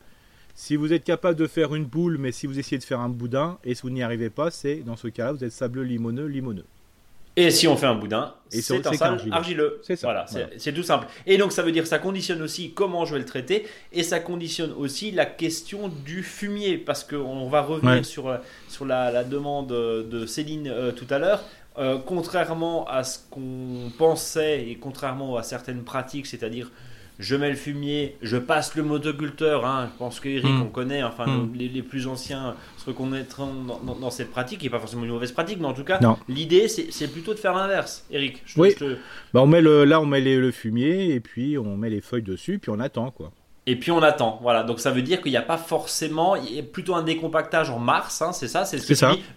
Si 0.53 0.75
vous 0.75 0.93
êtes 0.93 1.03
capable 1.03 1.37
de 1.37 1.47
faire 1.47 1.73
une 1.75 1.85
boule, 1.85 2.17
mais 2.19 2.31
si 2.31 2.45
vous 2.47 2.57
essayez 2.59 2.77
de 2.77 2.83
faire 2.83 2.99
un 2.99 3.09
boudin 3.09 3.57
et 3.63 3.73
si 3.75 3.81
vous 3.81 3.89
n'y 3.89 4.03
arrivez 4.03 4.29
pas, 4.29 4.49
c'est 4.51 4.77
dans 4.77 4.95
ce 4.95 5.07
cas-là, 5.07 5.31
vous 5.33 5.43
êtes 5.43 5.51
sableux, 5.51 5.83
limoneux, 5.83 6.25
limoneux. 6.27 6.65
Et 7.39 7.51
si 7.51 7.67
on 7.67 7.77
fait 7.77 7.85
un 7.85 7.93
boudin, 7.93 8.33
c'est 8.49 8.87
un 8.87 8.93
sable 8.93 9.21
argileux. 9.31 9.79
C'est 9.83 9.95
ça, 9.95 10.07
Voilà, 10.07 10.25
c'est- 10.25 10.39
voilà. 10.41 10.49
c'est 10.57 10.73
tout 10.73 10.81
simple. 10.81 11.05
Et 11.27 11.37
donc 11.37 11.51
ça 11.51 11.61
veut 11.61 11.71
dire 11.71 11.83
que 11.83 11.89
ça 11.89 11.99
conditionne 11.99 12.41
aussi 12.41 12.71
comment 12.71 13.05
je 13.05 13.13
vais 13.13 13.19
le 13.19 13.25
traiter 13.25 13.67
et 13.93 14.01
ça 14.01 14.19
conditionne 14.19 14.71
aussi 14.71 15.11
la 15.11 15.27
question 15.27 15.87
du 16.03 16.23
fumier 16.23 16.79
parce 16.79 17.03
qu'on 17.03 17.47
va 17.47 17.61
revenir 17.61 17.97
Ouais. 17.97 18.03
sur, 18.03 18.27
euh, 18.27 18.37
sur 18.69 18.85
la, 18.85 19.11
la 19.11 19.23
demande 19.23 19.67
de 19.67 20.25
Céline 20.25 20.67
euh, 20.67 20.91
tout 20.91 21.05
à 21.11 21.19
l'heure. 21.19 21.43
Euh, 21.79 21.97
contrairement 22.03 22.87
à 22.87 23.03
ce 23.03 23.19
qu'on 23.29 23.91
pensait 23.97 24.67
et 24.67 24.75
contrairement 24.75 25.37
à 25.37 25.43
certaines 25.43 25.83
pratiques, 25.83 26.25
c'est-à-dire 26.25 26.71
je 27.19 27.35
mets 27.35 27.49
le 27.49 27.55
fumier, 27.55 28.15
je 28.21 28.37
passe 28.37 28.75
le 28.75 28.83
motoculteur, 28.83 29.65
hein, 29.65 29.89
je 29.91 29.97
pense 29.97 30.19
que 30.19 30.29
Eric 30.29 30.45
Mm. 30.51 30.61
on 30.63 30.69
connaît, 30.69 31.03
enfin 31.03 31.25
Mm. 31.25 31.37
nos- 31.37 31.53
les, 31.55 31.67
les 31.67 31.81
plus 31.83 32.05
anciens 32.07 32.55
se 32.77 32.85
reconnaîtront 32.85 33.53
dans, 33.67 33.79
dans- 33.79 33.95
dans 33.95 34.09
cette 34.11 34.29
pratique, 34.31 34.59
qui 34.59 34.65
n'est 34.65 34.69
pas 34.71 34.79
forcément 34.79 35.03
une 35.03 35.11
mauvaise 35.11 35.31
pratique, 35.31 35.59
mais 35.59 35.65
en 35.67 35.73
tout 35.73 35.83
cas 35.83 35.99
l'idée 36.27 36.67
c'est 36.67 37.07
plutôt 37.11 37.33
de 37.33 37.39
faire 37.39 37.53
l'inverse, 37.55 38.05
Eric. 38.11 38.41
Je 38.45 38.59
Oui. 38.59 38.71
je 38.79 38.85
te- 38.85 38.97
Bah, 39.33 39.41
on 39.41 39.47
met 39.47 39.61
le, 39.61 39.83
là, 39.83 39.99
on 40.01 40.05
met 40.05 40.21
les- 40.21 40.37
le 40.37 40.51
fumier 40.51 41.13
et 41.13 41.19
puis 41.19 41.57
on 41.57 41.75
met 41.77 41.89
les 41.89 42.01
feuilles 42.01 42.21
dessus, 42.23 42.59
puis 42.59 42.71
on 42.71 42.79
attend 42.79 43.09
quoi. 43.11 43.31
Et 43.65 43.75
puis 43.75 43.91
on 43.91 44.01
attend, 44.01 44.39
voilà. 44.41 44.63
Donc 44.63 44.79
ça 44.79 44.91
veut 44.91 45.01
dire 45.01 45.21
qu'il 45.21 45.31
n'y 45.31 45.37
a 45.37 45.41
pas 45.41 45.57
forcément, 45.57 46.35
il 46.35 46.53
y 46.53 46.59
a 46.59 46.63
plutôt 46.63 46.95
un 46.95 47.03
décompactage 47.03 47.69
en 47.69 47.79
mars, 47.79 48.21
hein, 48.21 48.31
c'est 48.31 48.47
ça, 48.47 48.63
c'est 48.65 48.77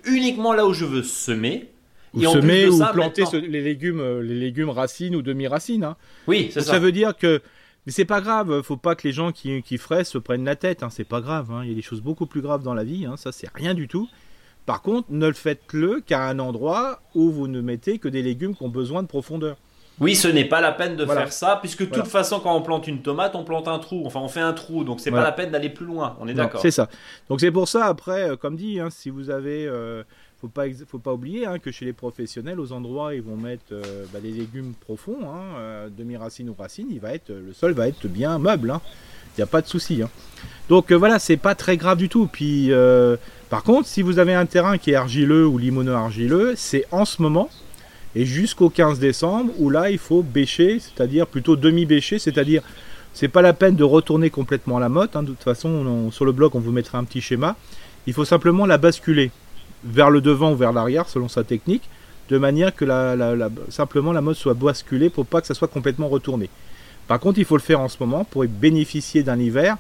uniquement 0.07 0.53
là 0.53 0.66
où 0.66 0.72
je 0.72 0.84
veux 0.84 1.03
semer. 1.03 1.70
Ou 2.14 2.22
semer 2.22 2.66
ou 2.68 2.78
ça, 2.78 2.88
planter 2.92 3.24
ce- 3.26 3.36
les 3.36 3.61
légumes, 3.61 4.00
euh, 4.00 4.20
les 4.22 4.34
légumes 4.34 4.70
racines 4.70 5.14
ou 5.14 5.22
demi-racines. 5.22 5.84
hein. 5.84 5.96
Oui, 6.26 6.50
c'est 6.52 6.61
ça. 6.61 6.72
ça 6.72 6.78
veut 6.78 6.92
dire 6.92 7.16
que 7.16 7.40
mais 7.86 7.92
c'est 7.92 8.04
pas 8.04 8.20
grave, 8.20 8.61
faut 8.62 8.76
pas 8.76 8.94
que 8.94 9.06
les 9.08 9.12
gens 9.12 9.32
qui, 9.32 9.62
qui 9.62 9.78
fraissent 9.78 10.11
se 10.11 10.18
prennent 10.18 10.44
la 10.44 10.56
tête, 10.56 10.82
hein, 10.82 10.88
c'est 10.90 11.04
pas 11.08 11.20
grave, 11.20 11.50
hein. 11.50 11.61
il 11.64 11.70
y 11.70 11.72
a 11.72 11.74
des 11.74 11.82
choses 11.82 12.02
beaucoup 12.02 12.26
plus 12.26 12.42
graves 12.42 12.62
dans 12.62 12.74
la 12.74 12.84
vie, 12.84 13.06
hein, 13.06 13.16
ça 13.16 13.32
c'est 13.32 13.48
rien 13.54 13.72
du 13.74 13.88
tout. 13.88 14.08
Par 14.66 14.82
contre, 14.82 15.08
ne 15.11 15.26
le 15.26 15.32
faites-le 15.32 16.00
qu'à 16.04 16.24
un 16.28 16.38
endroit 16.38 17.00
où 17.14 17.30
vous 17.30 17.48
ne 17.48 17.61
mettez 17.61 17.98
que 17.98 18.08
des 18.08 18.22
légumes 18.22 18.54
qui 18.54 18.62
ont 18.62 18.68
besoin 18.68 19.02
de 19.02 19.08
profondeur. 19.08 19.56
Oui, 19.98 20.14
ce 20.14 20.28
n'est 20.28 20.44
pas 20.44 20.61
la 20.61 20.72
peine 20.72 20.96
de 20.96 21.04
Voilà. 21.04 21.22
faire 21.22 21.32
ça, 21.32 21.58
puisque 21.61 21.80
de 21.82 21.88
Voilà. 21.88 22.02
toute 22.04 22.12
façon, 22.12 22.40
quand 22.40 22.54
on 22.56 22.62
plante 22.62 22.86
une 22.86 23.02
tomate, 23.02 23.34
on 23.34 23.44
plante 23.44 23.68
un 23.68 23.78
trou. 23.78 24.02
Enfin, 24.06 24.20
on 24.20 24.28
fait 24.28 24.40
un 24.40 24.52
trou, 24.54 24.84
donc 24.84 25.00
c'est 25.00 25.11
Voilà. 25.11 25.24
pas 25.24 25.30
la 25.30 25.36
peine 25.36 25.50
d'aller 25.50 25.68
plus 25.70 25.84
loin. 25.86 26.16
On 26.20 26.28
est 26.28 26.34
d'accord. 26.34 26.61
C'est 26.61 26.70
ça. 26.70 26.88
Donc 27.28 27.40
c'est 27.40 27.50
pour 27.50 27.68
ça 27.68 27.86
après, 27.86 28.30
euh, 28.30 28.36
comme 28.36 28.56
dit, 28.56 28.80
hein, 28.80 28.88
si 28.90 29.11
vous 29.11 29.28
avez, 29.30 29.66
euh, 29.66 30.02
faut 30.41 30.49
pas, 30.49 30.64
faut 30.88 30.99
pas 30.99 31.12
oublier 31.12 31.47
hein, 31.47 31.59
que 31.59 31.70
chez 31.70 31.84
les 31.84 31.93
professionnels, 31.93 32.59
aux 32.61 32.72
endroits 32.72 33.14
ils 33.14 33.22
vont 33.22 33.36
mettre 33.36 33.64
euh, 33.72 34.05
bah, 34.12 34.20
des 34.20 34.30
légumes 34.32 34.72
profonds, 34.80 35.18
hein, 35.24 35.88
demi-racines 35.97 36.49
ou 36.49 36.55
racines, 36.59 36.88
il 36.91 37.01
va 37.01 37.12
être, 37.14 37.30
le 37.30 37.53
sol 37.53 37.72
va 37.72 37.88
être 37.88 38.07
bien 38.09 38.38
meuble. 38.38 38.70
hein. 38.70 38.80
Il 39.36 39.41
n'y 39.41 39.45
a 39.45 39.47
pas 39.47 39.61
de 39.62 39.66
souci. 39.68 40.03
hein. 40.03 40.11
Donc 40.68 40.91
euh, 40.91 40.97
voilà, 40.97 41.18
c'est 41.18 41.36
pas 41.36 41.55
très 41.55 41.76
grave 41.76 41.99
du 41.99 42.09
tout. 42.09 42.26
Puis 42.26 42.72
euh, 42.72 43.16
par 43.49 43.62
contre, 43.62 43.86
si 43.86 44.03
vous 44.03 44.18
avez 44.18 44.34
un 44.34 44.47
terrain 44.47 44.76
qui 44.78 44.91
est 44.93 44.95
argileux 44.97 45.47
ou 45.47 45.57
limoneux 45.59 45.95
argileux, 45.95 46.55
c'est 46.57 46.84
en 46.91 47.05
ce 47.05 47.20
moment 47.22 47.49
et 48.16 48.24
jusqu'au 48.26 48.70
15 48.70 48.99
décembre 48.99 49.53
où 49.59 49.70
là 49.70 49.91
il 49.91 49.99
faut 49.99 50.22
bêcher, 50.22 50.80
c'est-à-dire 50.80 51.26
plutôt 51.28 51.55
demi-bêcher, 51.57 52.18
c'est-à-dire 52.18 52.62
c'est 53.12 53.28
pas 53.28 53.43
la 53.43 53.53
peine 53.53 53.76
de 53.76 53.84
retourner 53.84 54.30
complètement 54.30 54.78
la 54.78 54.88
motte. 54.88 55.16
hein. 55.16 55.22
De 55.22 55.28
toute 55.28 55.43
façon, 55.43 55.68
on- 55.68 56.11
sur 56.11 56.24
le 56.24 56.32
blog, 56.32 56.57
on 56.57 56.61
vous 56.61 56.72
mettra 56.72 56.99
un 56.99 57.05
petit 57.05 57.20
schéma. 57.20 57.57
Il 58.07 58.12
faut 58.14 58.24
simplement 58.24 58.66
la 58.66 58.78
basculer 58.78 59.30
vers 59.85 60.11
le 60.11 60.20
devant 60.20 60.53
ou 60.53 60.57
vers 60.57 60.72
l'arrière, 60.72 61.09
selon 61.09 61.28
sa 61.28 61.45
technique, 61.45 61.89
de 62.28 62.39
manière 62.39 62.74
que 62.74 62.85
la, 62.85 63.16
la- 63.16 63.49
simplement 63.70 64.12
la 64.12 64.20
motte 64.20 64.37
soit 64.37 64.55
basculée 64.55 65.11
pour 65.11 65.26
pas 65.26 65.41
que 65.41 65.47
ça 65.47 65.55
soit 65.55 65.68
complètement 65.68 66.09
retourné. 66.09 66.49
Par 67.09 67.18
contre, 67.18 67.39
il 67.39 67.45
faut 67.45 67.57
le 67.57 67.62
faire 67.62 67.81
en 67.81 67.89
ce 67.89 67.97
moment 67.99 68.24
pour 68.24 68.45
bénéficier 68.45 69.22
d'un 69.22 69.39
hiver. 69.39 69.76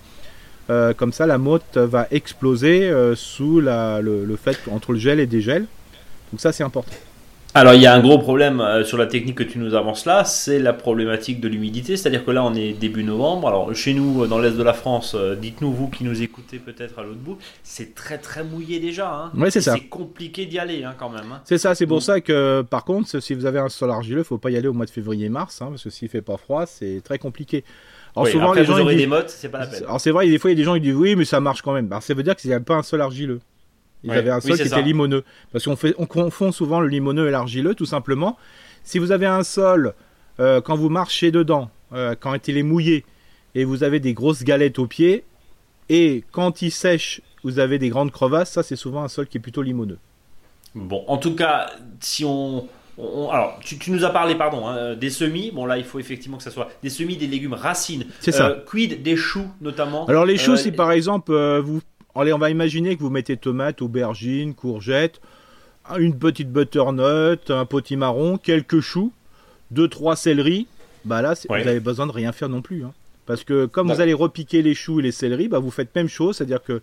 Euh, 0.68 0.92
comme 0.94 1.12
ça, 1.12 1.26
la 1.26 1.38
motte 1.38 1.76
va 1.76 2.06
exploser 2.10 2.88
euh, 2.88 3.14
sous 3.14 3.60
le, 3.60 4.24
le 4.26 4.36
fait 4.36 4.58
entre 4.70 4.92
le 4.92 4.98
gel 4.98 5.20
et 5.20 5.26
dégel. 5.26 5.66
Donc 6.32 6.40
ça, 6.40 6.52
c'est 6.52 6.64
important. 6.64 6.92
Alors, 7.52 7.74
il 7.74 7.82
y 7.82 7.86
a 7.86 7.92
un 7.92 8.00
gros 8.00 8.18
problème 8.18 8.60
euh, 8.60 8.84
sur 8.84 8.96
la 8.96 9.06
technique 9.06 9.34
que 9.34 9.42
tu 9.42 9.58
nous 9.58 9.74
avances 9.74 10.06
là, 10.06 10.22
c'est 10.24 10.60
la 10.60 10.72
problématique 10.72 11.40
de 11.40 11.48
l'humidité. 11.48 11.96
C'est-à-dire 11.96 12.24
que 12.24 12.30
là, 12.30 12.44
on 12.44 12.54
est 12.54 12.74
début 12.74 13.02
novembre. 13.02 13.48
Alors, 13.48 13.74
chez 13.74 13.92
nous, 13.92 14.22
euh, 14.22 14.28
dans 14.28 14.38
l'est 14.38 14.56
de 14.56 14.62
la 14.62 14.72
France, 14.72 15.16
euh, 15.18 15.34
dites-nous, 15.34 15.72
vous 15.72 15.88
qui 15.88 16.04
nous 16.04 16.22
écoutez 16.22 16.58
peut-être 16.60 17.00
à 17.00 17.02
l'autre 17.02 17.18
bout, 17.18 17.38
c'est 17.64 17.96
très 17.96 18.18
très 18.18 18.44
mouillé 18.44 18.78
déjà. 18.78 19.12
Hein. 19.12 19.32
Ouais, 19.36 19.50
c'est 19.50 19.60
ça. 19.62 19.72
C'est 19.74 19.88
compliqué 19.88 20.46
d'y 20.46 20.60
aller 20.60 20.84
hein, 20.84 20.94
quand 20.96 21.08
même. 21.10 21.24
hein. 21.32 21.40
C'est 21.44 21.58
ça, 21.58 21.74
c'est 21.74 21.86
pour 21.88 21.96
Donc- 21.96 22.04
ça 22.04 22.20
que 22.20 22.62
par 22.62 22.84
contre, 22.84 23.18
si 23.20 23.34
vous 23.34 23.44
avez 23.46 23.58
un 23.58 23.68
sol 23.68 23.90
argileux, 23.90 24.22
faut 24.22 24.38
pas 24.38 24.50
y 24.50 24.56
aller 24.56 24.68
au 24.68 24.72
mois 24.72 24.86
de 24.86 24.90
février-mars, 24.92 25.60
hein, 25.60 25.66
parce 25.70 25.82
que 25.82 25.90
s'il 25.90 26.08
fait 26.08 26.22
pas 26.22 26.36
froid, 26.36 26.66
c'est 26.66 27.00
très 27.02 27.18
compliqué. 27.18 27.64
Alors 28.14 28.26
Oui, 28.26 28.30
souvent 28.32 28.46
après, 28.50 28.60
les 28.60 28.66
gens 28.66 28.78
ils 28.78 28.88
disent- 28.90 28.96
des 28.98 29.06
mottes, 29.08 29.28
c'est 29.28 29.48
pas 29.48 29.58
la 29.58 29.66
peine. 29.66 29.82
alors 29.84 30.00
c'est 30.00 30.10
vrai, 30.12 30.28
des 30.28 30.38
fois 30.38 30.50
il 30.50 30.54
y 30.54 30.56
a 30.56 30.60
des 30.60 30.64
gens 30.64 30.74
qui 30.74 30.80
disent 30.82 30.94
oui, 30.94 31.16
mais 31.16 31.24
ça 31.24 31.40
marche 31.40 31.62
quand 31.62 31.72
même. 31.72 31.86
Alors, 31.90 32.02
ça 32.02 32.14
veut 32.14 32.22
dire 32.22 32.36
qu'il 32.36 32.48
n'y 32.50 32.54
a 32.54 32.60
pas 32.60 32.74
un 32.76 32.82
sol 32.84 33.00
argileux. 33.00 33.40
Ils 34.02 34.10
Ouais, 34.10 34.16
avaient 34.16 34.30
un 34.30 34.40
sol 34.40 34.52
qui 34.56 34.68
ça. 34.68 34.76
était 34.78 34.82
limoneux, 34.86 35.24
parce 35.52 35.64
qu'on 35.64 35.76
on 35.98 36.06
confond 36.06 36.52
souvent 36.52 36.80
le 36.80 36.88
limoneux 36.88 37.28
et 37.28 37.30
l'argileux, 37.30 37.74
tout 37.74 37.84
simplement. 37.84 38.38
Si 38.82 38.98
vous 38.98 39.12
avez 39.12 39.26
un 39.26 39.42
sol 39.42 39.94
euh, 40.38 40.60
quand 40.62 40.74
vous 40.76 40.88
marchez 40.88 41.30
dedans, 41.30 41.70
euh, 41.92 42.14
quand 42.18 42.48
il 42.48 42.56
est 42.56 42.62
mouillé 42.62 43.04
et 43.54 43.64
vous 43.64 43.82
avez 43.84 44.00
des 44.00 44.14
grosses 44.14 44.42
galettes 44.42 44.78
aux 44.78 44.86
pieds, 44.86 45.24
et 45.90 46.24
quand 46.32 46.62
il 46.62 46.70
sèche, 46.70 47.20
vous 47.44 47.58
avez 47.58 47.78
des 47.78 47.88
grandes 47.90 48.10
crevasses, 48.12 48.52
ça 48.52 48.62
c'est 48.62 48.76
souvent 48.76 49.02
un 49.02 49.08
sol 49.08 49.26
qui 49.26 49.36
est 49.36 49.40
plutôt 49.40 49.60
limoneux. 49.62 49.98
Bon, 50.74 51.04
en 51.08 51.18
tout 51.18 51.34
cas, 51.34 51.70
si 51.98 52.24
on. 52.24 52.68
on- 52.96 53.28
alors, 53.28 53.58
tu, 53.60 53.76
tu 53.76 53.90
nous 53.90 54.04
as 54.04 54.10
parlé, 54.10 54.34
pardon, 54.36 54.66
hein, 54.68 54.94
des 54.94 55.10
semis. 55.10 55.50
Bon, 55.52 55.66
là, 55.66 55.76
il 55.78 55.84
faut 55.84 55.98
effectivement 55.98 56.36
que 56.36 56.44
ça 56.44 56.50
soit 56.52 56.68
des 56.82 56.90
semis, 56.90 57.16
des 57.16 57.26
légumes 57.26 57.54
racines. 57.54 58.06
C'est 58.20 58.30
ça. 58.32 58.48
Euh, 58.50 58.60
quid 58.64 59.02
des 59.02 59.16
choux, 59.16 59.48
notamment? 59.60 60.06
Alors 60.06 60.24
les 60.24 60.36
choux, 60.38 60.52
Euh, 60.52 60.56
si 60.56 60.70
par 60.70 60.92
exemple 60.92 61.32
euh, 61.32 61.60
vous, 61.60 61.80
allez, 62.20 62.32
on 62.32 62.38
va 62.38 62.50
imaginer 62.50 62.96
que 62.96 63.00
vous 63.00 63.10
mettez 63.10 63.36
tomates, 63.36 63.82
aubergines, 63.82 64.54
courgettes, 64.54 65.20
une 65.98 66.18
petite 66.18 66.52
butternut, 66.52 67.50
un 67.50 67.64
potimarron, 67.64 68.38
quelques 68.38 68.80
choux, 68.80 69.12
deux 69.70 69.88
trois 69.88 70.16
céleris, 70.16 70.66
bah 71.04 71.22
là 71.22 71.34
Ouais. 71.48 71.62
vous 71.62 71.68
avez 71.68 71.80
besoin 71.80 72.06
de 72.06 72.12
rien 72.12 72.32
faire 72.32 72.48
non 72.48 72.62
plus, 72.62 72.84
hein. 72.84 72.92
parce 73.26 73.44
que 73.44 73.66
comme 73.66 73.90
vous 73.92 74.00
allez 74.00 74.12
repiquer 74.14 74.62
les 74.62 74.74
choux 74.74 75.00
et 75.00 75.02
les 75.02 75.12
céleris, 75.12 75.48
bah 75.48 75.58
vous 75.58 75.70
faites 75.70 75.94
même 75.94 76.08
chose, 76.08 76.36
c'est-à-dire 76.36 76.62
que 76.62 76.82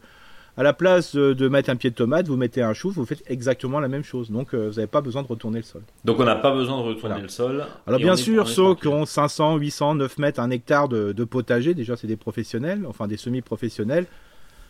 à 0.59 0.63
la 0.63 0.73
place 0.73 1.15
de, 1.15 1.33
de 1.33 1.47
mettre 1.47 1.69
un 1.69 1.75
pied 1.75 1.91
de 1.91 1.95
tomate, 1.95 2.27
vous 2.27 2.35
mettez 2.35 2.63
un 2.63 2.73
chou, 2.73 2.89
vous 2.89 3.05
faites 3.05 3.21
exactement 3.27 3.79
la 3.79 3.87
même 3.87 4.03
chose, 4.03 4.31
donc 4.31 4.55
euh, 4.55 4.69
vous 4.69 4.75
n'avez 4.77 4.87
pas 4.87 5.01
besoin 5.01 5.21
de 5.21 5.27
retourner 5.27 5.59
le 5.59 5.63
sol. 5.63 5.83
Donc, 6.03 6.19
on 6.19 6.23
n'a 6.25 6.35
pas 6.35 6.51
besoin 6.51 6.77
de 6.77 6.81
retourner 6.81 7.09
Voilà. 7.13 7.21
le 7.21 7.27
sol. 7.29 7.63
Alors 7.85 7.99
bien 7.99 8.15
sûr, 8.15 8.47
ceux 8.49 8.73
qui 8.73 8.87
ont 8.87 9.05
500, 9.05 9.57
800, 9.57 9.93
9 9.95 10.17
mètres, 10.17 10.39
un 10.39 10.49
hectare 10.49 10.89
de, 10.89 11.11
de 11.11 11.23
potager, 11.25 11.75
déjà 11.75 11.95
c'est 11.95 12.07
des 12.07 12.15
professionnels, 12.15 12.85
enfin 12.87 13.07
des 13.07 13.17
semi-professionnels. 13.17 14.07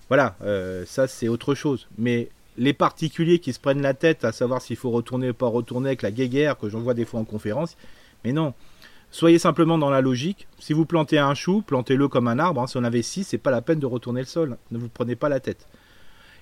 Voilà, 0.09 0.35
euh, 0.43 0.83
ça 0.85 1.07
c'est 1.07 1.27
autre 1.27 1.53
chose. 1.55 1.87
Mais 1.97 2.29
les 2.57 2.73
particuliers 2.73 3.39
qui 3.39 3.53
se 3.53 3.59
prennent 3.59 3.81
la 3.81 3.93
tête 3.93 4.23
à 4.25 4.31
savoir 4.31 4.61
s'il 4.61 4.77
faut 4.77 4.89
retourner 4.89 5.29
ou 5.29 5.33
pas 5.33 5.47
retourner 5.47 5.89
avec 5.89 6.01
la 6.01 6.11
guéguerre 6.11 6.57
que 6.57 6.69
j'en 6.69 6.79
vois 6.79 6.93
des 6.93 7.05
fois 7.05 7.19
en 7.19 7.25
conférence, 7.25 7.77
mais 8.23 8.31
non. 8.31 8.53
Soyez 9.09 9.39
simplement 9.39 9.77
dans 9.77 9.89
la 9.89 10.01
logique. 10.01 10.47
Si 10.59 10.73
vous 10.73 10.85
plantez 10.85 11.17
un 11.17 11.33
chou, 11.33 11.61
plantez-le 11.61 12.09
comme 12.09 12.27
un 12.27 12.39
arbre. 12.39 12.61
hein. 12.61 12.67
Si 12.67 12.75
on 12.75 12.83
avait 12.83 13.01
6, 13.01 13.23
c'est 13.23 13.37
pas 13.37 13.51
la 13.51 13.61
peine 13.61 13.79
de 13.79 13.85
retourner 13.85 14.19
le 14.19 14.25
sol. 14.27 14.57
Ne 14.69 14.77
vous 14.77 14.89
prenez 14.89 15.15
pas 15.15 15.29
la 15.29 15.39
tête. 15.39 15.65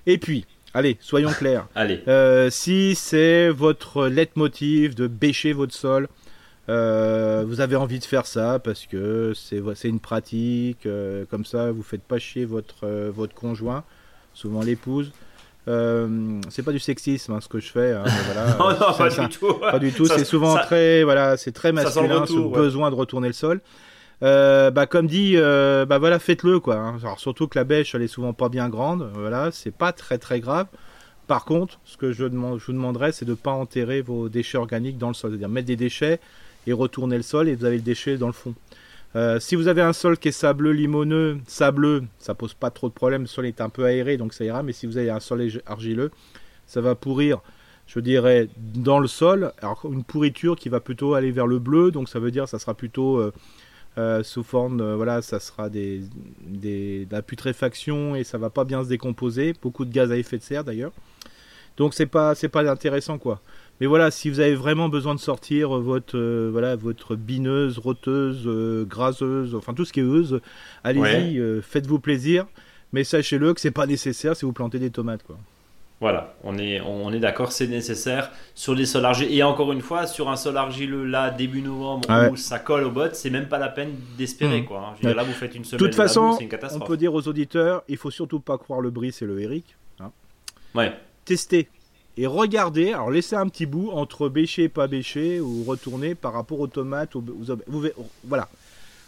Et 0.06 0.18
puis, 0.18 0.46
allez, 0.74 0.96
soyons 1.00 1.30
clairs. 1.30 1.68
Allez. 1.76 2.02
Euh, 2.08 2.50
si 2.50 2.96
c'est 2.96 3.50
votre 3.50 4.08
leitmotiv 4.08 4.96
de 4.96 5.06
bêcher 5.06 5.52
votre 5.52 5.74
sol, 5.74 6.08
euh, 6.68 7.44
vous 7.46 7.60
avez 7.60 7.76
envie 7.76 7.98
de 7.98 8.04
faire 8.04 8.26
ça 8.26 8.58
parce 8.58 8.86
que 8.86 9.32
c'est 9.34 9.88
une 9.88 10.00
pratique, 10.00 10.86
euh, 10.86 11.24
comme 11.30 11.44
ça 11.44 11.70
vous 11.70 11.82
faites 11.82 12.02
pas 12.02 12.18
chier 12.18 12.44
votre, 12.44 12.84
euh, 12.84 13.10
votre 13.14 13.34
conjoint, 13.34 13.84
souvent 14.34 14.62
l'épouse. 14.62 15.12
C'est 15.66 16.62
pas 16.64 16.72
du 16.72 16.78
sexisme 16.78 17.32
hein, 17.32 17.40
ce 17.40 17.48
que 17.48 17.58
je 17.58 17.70
fais, 17.70 17.92
hein, 17.92 18.04
voilà, 18.26 18.46
non, 18.58 18.70
non, 18.70 18.92
c'est- 18.92 19.16
pas 19.16 19.20
un- 19.22 19.26
du 19.28 19.36
tout. 19.36 19.54
pas 19.54 19.78
du 19.78 19.92
tout, 19.92 20.06
Ça- 20.06 20.18
c'est 20.18 20.24
souvent 20.24 20.54
ça- 20.54 20.62
très 20.62 21.02
voilà, 21.04 21.36
c'est 21.36 21.52
très 21.52 21.68
ça 21.68 21.72
masculin 21.74 22.20
retour, 22.20 22.36
ce 22.36 22.40
ouais. 22.42 22.56
besoin 22.56 22.90
de 22.90 22.94
retourner 22.94 23.26
le 23.28 23.32
sol. 23.34 23.60
Bah 24.20 24.86
comme 24.88 25.06
dit, 25.08 25.36
bah 25.36 25.98
voilà, 25.98 26.18
faites-le 26.18 26.60
quoi. 26.60 26.76
hein. 26.76 26.96
Alors 27.02 27.18
surtout 27.20 27.48
que 27.48 27.58
la 27.58 27.64
bêche 27.64 27.94
elle 27.94 28.02
est 28.02 28.06
souvent 28.08 28.32
pas 28.32 28.48
bien 28.48 28.68
grande, 28.68 29.10
voilà, 29.14 29.50
c'est 29.52 29.74
pas 29.74 29.92
très 29.92 30.18
très 30.18 30.40
grave. 30.40 30.66
Par 31.26 31.44
contre, 31.44 31.80
ce 31.84 31.96
que 31.96 32.12
je, 32.12 32.26
je 32.28 32.66
vous 32.66 32.72
demanderais, 32.72 33.10
c'est 33.10 33.24
de 33.24 33.32
ne 33.32 33.34
pas 33.36 33.50
enterrer 33.50 34.00
vos 34.00 34.28
déchets 34.28 34.58
organiques 34.58 34.96
dans 34.98 35.08
le 35.08 35.14
sol, 35.14 35.30
c'est-à-dire 35.32 35.48
mettre 35.48 35.66
des 35.66 35.74
déchets 35.74 36.20
et 36.66 36.72
retourner 36.72 37.16
le 37.16 37.22
sol 37.22 37.48
et 37.48 37.54
vous 37.54 37.64
avez 37.64 37.76
le 37.76 37.82
déchet 37.82 38.18
dans 38.18 38.26
le 38.26 38.32
fond. 38.32 38.54
Euh, 39.14 39.40
si 39.40 39.56
vous 39.56 39.68
avez 39.68 39.80
un 39.80 39.94
sol 39.94 40.18
qui 40.18 40.28
est 40.28 40.32
sableux, 40.32 40.72
limoneux, 40.72 41.38
sableux, 41.46 42.04
ça 42.18 42.34
pose 42.34 42.52
pas 42.52 42.70
trop 42.70 42.88
de 42.88 42.94
problème. 42.94 43.22
Le 43.22 43.26
sol 43.28 43.46
est 43.46 43.60
un 43.62 43.70
peu 43.70 43.84
aéré, 43.84 44.18
donc 44.18 44.34
ça 44.34 44.44
ira. 44.44 44.62
Mais 44.62 44.72
si 44.72 44.86
vous 44.86 44.98
avez 44.98 45.10
un 45.10 45.20
sol 45.20 45.48
argileux, 45.64 46.10
ça 46.66 46.82
va 46.82 46.94
pourrir, 46.94 47.40
je 47.86 47.98
dirais, 48.00 48.48
dans 48.58 48.98
le 48.98 49.06
sol. 49.06 49.52
Alors 49.62 49.88
une 49.90 50.04
pourriture 50.04 50.56
qui 50.56 50.68
va 50.68 50.80
plutôt 50.80 51.14
aller 51.14 51.30
vers 51.30 51.46
le 51.46 51.58
bleu, 51.58 51.90
donc 51.90 52.08
ça 52.08 52.18
veut 52.18 52.30
dire 52.30 52.46
ça 52.46 52.58
sera 52.58 52.74
plutôt 52.74 53.16
euh, 53.16 53.32
euh, 53.96 54.22
sous 54.22 54.42
forme, 54.42 54.94
voilà, 54.94 55.22
ça 55.22 55.40
sera 55.40 55.70
des, 55.70 56.02
des, 56.42 57.06
de 57.06 57.12
la 57.12 57.22
putréfaction 57.22 58.16
et 58.16 58.24
ça 58.24 58.36
va 58.36 58.50
pas 58.50 58.64
bien 58.64 58.84
se 58.84 58.88
décomposer. 58.90 59.54
Beaucoup 59.62 59.86
de 59.86 59.92
gaz 59.92 60.12
à 60.12 60.18
effet 60.18 60.36
de 60.36 60.42
serre 60.42 60.64
d'ailleurs. 60.64 60.92
Donc 61.78 61.94
c'est 61.94 62.06
pas 62.06 62.34
c'est 62.34 62.48
pas 62.48 62.68
intéressant 62.70 63.18
quoi. 63.18 63.40
Mais 63.80 63.86
voilà, 63.86 64.10
si 64.10 64.30
vous 64.30 64.40
avez 64.40 64.54
vraiment 64.54 64.88
besoin 64.88 65.14
de 65.14 65.20
sortir 65.20 65.68
votre, 65.70 66.16
euh, 66.16 66.48
voilà, 66.50 66.76
votre 66.76 67.14
bineuse, 67.14 67.78
roteuse, 67.78 68.44
euh, 68.46 68.84
graseuse, 68.84 69.54
enfin 69.54 69.74
tout 69.74 69.84
ce 69.84 69.92
qui 69.92 70.00
est 70.00 70.04
euse, 70.04 70.40
allez-y, 70.82 71.38
euh, 71.38 71.60
faites-vous 71.60 71.98
plaisir. 71.98 72.46
Mais 72.92 73.04
sachez-le 73.04 73.52
que 73.52 73.60
c'est 73.60 73.70
pas 73.72 73.86
nécessaire 73.86 74.34
si 74.36 74.44
vous 74.46 74.52
plantez 74.52 74.78
des 74.78 74.90
tomates. 74.90 75.22
Quoi. 75.24 75.36
Voilà, 76.00 76.34
on 76.44 76.56
est, 76.58 76.80
on 76.82 77.12
est 77.12 77.18
d'accord, 77.18 77.52
c'est 77.52 77.66
nécessaire 77.66 78.30
sur 78.54 78.74
les 78.74 78.86
sols 78.86 79.04
argileux. 79.04 79.32
Et 79.32 79.42
encore 79.42 79.72
une 79.72 79.80
fois, 79.80 80.06
sur 80.06 80.28
un 80.28 80.36
sol 80.36 80.56
argileux, 80.56 81.04
là, 81.04 81.30
début 81.30 81.62
novembre, 81.62 82.06
Ah 82.10 82.22
ouais. 82.22 82.30
où 82.30 82.36
ça 82.36 82.58
colle 82.58 82.84
aux 82.84 82.90
bottes, 82.90 83.14
c'est 83.14 83.30
même 83.30 83.48
pas 83.48 83.58
la 83.58 83.68
peine 83.68 83.92
d'espérer. 84.16 84.60
Mhm. 84.60 84.66
Quoi. 84.66 84.78
hein. 84.78 84.94
Je 84.96 85.02
veux 85.02 85.08
dire, 85.12 85.16
là, 85.16 85.24
vous 85.24 85.32
faites 85.32 85.54
une 85.54 85.64
semaine 85.64 85.78
toute 85.78 85.92
de 85.92 85.96
labour, 85.98 86.38
façon, 86.60 86.78
on 86.80 86.86
peut 86.86 86.96
dire 86.96 87.12
aux 87.14 87.26
auditeurs, 87.28 87.82
il 87.88 87.96
faut 87.96 88.10
surtout 88.10 88.40
pas 88.40 88.56
croire 88.58 88.80
le 88.80 88.90
Brice 88.90 89.20
et 89.22 89.26
le 89.26 89.40
Eric. 89.40 89.76
Ouais. 90.74 90.92
Testez 91.24 91.68
et 92.16 92.26
regardez. 92.26 92.92
Alors 92.92 93.10
laissez 93.10 93.36
un 93.36 93.48
petit 93.48 93.66
bout 93.66 93.90
entre 93.90 94.28
bêcher 94.28 94.64
et 94.64 94.68
pas 94.68 94.86
bêcher 94.86 95.40
ou 95.40 95.64
retourner 95.64 96.14
par 96.14 96.32
rapport 96.32 96.60
aux 96.60 96.66
tomates. 96.66 97.16
Aux, 97.16 97.22
aux 97.22 97.86
voilà. 98.24 98.48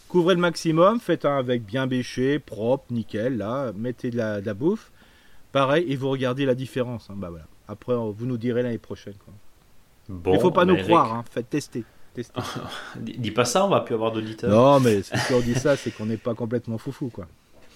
Couvrez 0.07 0.33
le 0.33 0.41
maximum, 0.41 0.99
faites 0.99 1.23
un 1.25 1.37
avec 1.37 1.63
bien 1.63 1.85
bêché, 1.85 2.39
propre, 2.39 2.85
nickel. 2.91 3.37
Là, 3.37 3.71
mettez 3.75 4.09
de 4.09 4.17
la, 4.17 4.41
de 4.41 4.45
la 4.47 4.53
bouffe. 4.55 4.91
Pareil, 5.51 5.85
et 5.87 5.95
vous 5.95 6.09
regardez 6.09 6.45
la 6.45 6.55
différence. 6.55 7.09
hein. 7.09 7.15
Bah 7.15 7.29
voilà. 7.29 7.45
Après, 7.67 7.93
vous 7.95 8.25
nous 8.25 8.37
direz 8.37 8.63
l'année 8.63 8.77
prochaine. 8.79 9.13
Quoi. 9.23 9.33
Bon, 10.09 10.33
Il 10.33 10.39
faut 10.39 10.49
pas 10.51 10.65
nous 10.65 10.73
Eric, 10.73 10.87
croire. 10.87 11.13
Hein. 11.13 11.23
Faites 11.29 11.49
tester. 11.51 11.83
tester. 12.15 12.39
Dis, 12.99 13.17
dis 13.19 13.29
pas 13.31 13.45
ça, 13.45 13.63
on 13.65 13.69
va 13.69 13.81
plus 13.81 13.93
avoir 13.93 14.11
d'auditeurs. 14.11 14.49
non, 14.49 14.79
mais 14.79 15.03
si 15.03 15.33
on 15.33 15.39
dit 15.41 15.53
ça, 15.53 15.75
c'est 15.75 15.91
qu'on 15.91 16.07
n'est 16.07 16.17
pas 16.17 16.33
complètement 16.33 16.79
foufou, 16.79 17.09
quoi. 17.09 17.27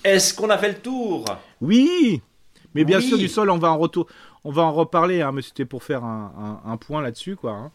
Est-ce 0.03 0.34
qu'on 0.34 0.49
a 0.49 0.57
fait 0.57 0.69
le 0.69 0.79
tour? 0.79 1.25
Oui, 1.61 2.21
mais 2.73 2.84
bien 2.84 2.97
Oui. 2.97 3.03
sûr 3.07 3.17
du 3.19 3.27
sol, 3.27 3.51
on 3.51 3.59
va 3.59 3.71
en 3.71 3.77
retour, 3.77 4.07
on 4.43 4.51
va 4.51 4.63
en 4.63 4.71
reparler, 4.73 5.21
hein, 5.21 5.31
mais 5.31 5.41
c'était 5.41 5.65
pour 5.65 5.83
faire 5.83 6.03
un, 6.03 6.59
un- 6.65 6.71
un 6.71 6.77
point 6.77 7.01
là-dessus, 7.01 7.35
quoi. 7.35 7.51
hein. 7.51 7.71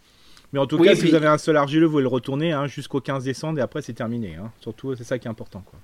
Mais 0.53 0.59
en 0.59 0.67
tout 0.67 0.77
Oui, 0.79 0.87
cas, 0.89 0.95
si 0.95 1.07
vous 1.09 1.15
avez 1.15 1.27
un 1.27 1.37
sol 1.39 1.57
argileux, 1.59 1.85
vous 1.87 1.93
pouvez 1.93 2.03
le 2.03 2.09
retourner 2.09 2.53
hein, 2.53 2.67
jusqu'au 2.67 3.01
15 3.03 3.25
décembre 3.25 3.59
et 3.59 3.63
après 3.63 3.83
c'est 3.83 3.93
terminé. 3.93 4.37
hein. 4.37 4.51
Surtout, 4.61 4.95
c'est 4.95 5.05
ça 5.05 5.19
qui 5.19 5.29
est 5.29 5.31
important, 5.31 5.61
quoi. 5.65 5.79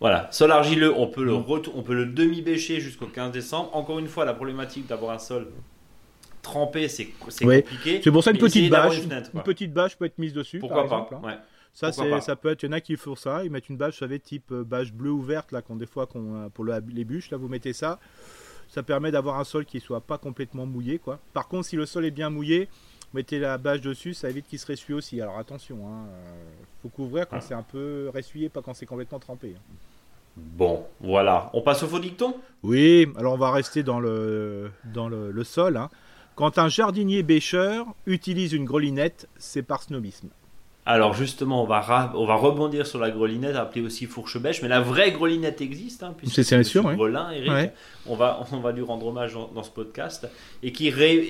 Voilà, 0.00 0.28
sol 0.30 0.52
argileux, 0.52 0.92
on 0.94 1.06
peut 1.06 1.24
le, 1.24 1.32
Mm. 1.32 1.36
retou- 1.46 1.72
on 1.74 1.82
peut 1.82 1.94
le 1.94 2.04
demi-bêcher 2.04 2.80
jusqu'au 2.80 3.06
15 3.06 3.32
décembre. 3.32 3.74
Encore 3.74 3.98
une 3.98 4.08
fois, 4.08 4.26
la 4.26 4.34
problématique 4.34 4.86
d'avoir 4.86 5.12
un 5.12 5.18
sol 5.18 5.48
trempé, 6.42 6.88
c'est 6.88 7.08
c'est 7.28 7.46
Oui. 7.46 7.62
compliqué. 7.62 8.00
C'est 8.04 8.10
pour 8.12 8.22
ça 8.22 8.30
une 8.32 8.38
petite 8.38 8.70
bâche, 8.70 8.98
une 8.98 9.04
fenêtre, 9.04 9.30
quoi. 9.30 9.40
une 9.40 9.44
petite 9.44 9.72
bâche 9.72 9.96
peut 9.96 10.04
être 10.04 10.18
mise 10.18 10.34
dessus, 10.34 10.58
Pourquoi 10.58 10.82
par 10.82 10.88
pas? 10.90 10.96
exemple. 10.96 11.14
hein. 11.14 11.28
ouais. 11.28 11.38
Ça, 11.72 11.88
Pourquoi 11.88 12.04
c'est, 12.04 12.10
pas? 12.10 12.20
ça 12.20 12.36
peut 12.36 12.50
être, 12.50 12.62
il 12.62 12.66
y 12.66 12.68
en 12.68 12.72
a 12.72 12.80
qui 12.80 12.96
font 12.96 13.16
ça, 13.16 13.44
ils 13.44 13.50
mettent 13.50 13.68
une 13.70 13.76
bâche, 13.78 13.94
vous 13.94 13.98
savez, 14.00 14.18
type 14.20 14.50
euh, 14.52 14.64
bâche 14.64 14.92
bleue 14.92 15.10
ou 15.10 15.20
verte, 15.22 15.52
là, 15.52 15.60
qu'on 15.62 15.76
des 15.76 15.86
fois, 15.86 16.06
qu'on, 16.06 16.34
euh, 16.44 16.48
pour 16.50 16.64
le- 16.64 16.82
les 16.92 17.04
bûches, 17.04 17.30
là, 17.30 17.36
vous 17.38 17.48
mettez 17.48 17.72
ça. 17.72 17.98
Ça 18.68 18.82
permet 18.82 19.10
d'avoir 19.10 19.38
un 19.38 19.44
sol 19.44 19.64
qui 19.64 19.80
soit 19.80 20.00
pas 20.00 20.18
complètement 20.18 20.66
mouillé, 20.66 20.98
quoi. 20.98 21.18
Par 21.32 21.48
contre, 21.48 21.66
si 21.66 21.76
le 21.76 21.86
sol 21.86 22.04
est 22.04 22.10
bien 22.10 22.30
mouillé, 22.30 22.68
mettez 23.14 23.38
la 23.38 23.56
bâche 23.58 23.80
dessus, 23.80 24.12
ça 24.14 24.28
évite 24.28 24.46
qu'il 24.48 24.58
se 24.58 24.66
ressuie 24.66 24.92
aussi. 24.94 25.20
Alors 25.20 25.38
attention, 25.38 25.78
hein, 25.88 26.06
euh, 26.10 26.44
faut 26.82 26.88
couvrir 26.88 27.28
quand 27.28 27.36
Ah. 27.38 27.40
c'est 27.40 27.54
un 27.54 27.62
peu 27.62 28.10
ressuyé, 28.14 28.48
pas 28.48 28.62
quand 28.62 28.74
c'est 28.74 28.86
complètement 28.86 29.18
trempé. 29.18 29.54
hein. 29.56 29.60
Bon, 30.36 30.84
voilà. 31.00 31.48
On 31.54 31.62
passe 31.62 31.82
au 31.82 31.86
faux 31.86 31.98
dicton? 31.98 32.34
Oui, 32.62 33.06
alors 33.16 33.32
on 33.34 33.38
va 33.38 33.50
rester 33.52 33.82
dans 33.82 34.00
le, 34.00 34.70
dans 34.92 35.08
le, 35.08 35.30
le 35.30 35.44
sol. 35.44 35.76
hein. 35.78 35.88
Quand 36.34 36.58
un 36.58 36.68
jardinier 36.68 37.22
bêcheur 37.22 37.86
utilise 38.04 38.52
une 38.52 38.66
grelinette, 38.66 39.26
c'est 39.38 39.62
par 39.62 39.82
snobisme. 39.82 40.28
Alors 40.88 41.14
justement, 41.14 41.62
on 41.64 41.66
va, 41.66 42.12
on 42.14 42.26
va 42.26 42.36
rebondir 42.36 42.86
sur 42.86 43.00
la 43.00 43.10
grelinette, 43.10 43.56
appelée 43.56 43.82
aussi 43.82 44.06
fourche-bêche, 44.06 44.62
mais 44.62 44.68
la 44.68 44.80
vraie 44.80 45.10
grelinette 45.10 45.60
existe, 45.60 46.04
hein, 46.04 46.14
puisque 46.16 46.34
C'est- 46.36 46.44
sûr. 46.62 46.84
Grelin, 46.94 47.30
Eric, 47.32 47.50
Ouais. 47.50 47.72
on, 48.06 48.14
va, 48.14 48.40
on 48.52 48.58
va 48.60 48.70
lui 48.70 48.82
rendre 48.82 49.06
hommage 49.08 49.34
dans, 49.34 49.48
dans 49.52 49.64
ce 49.64 49.70
podcast, 49.70 50.28
et 50.62 50.70
qui 50.70 50.86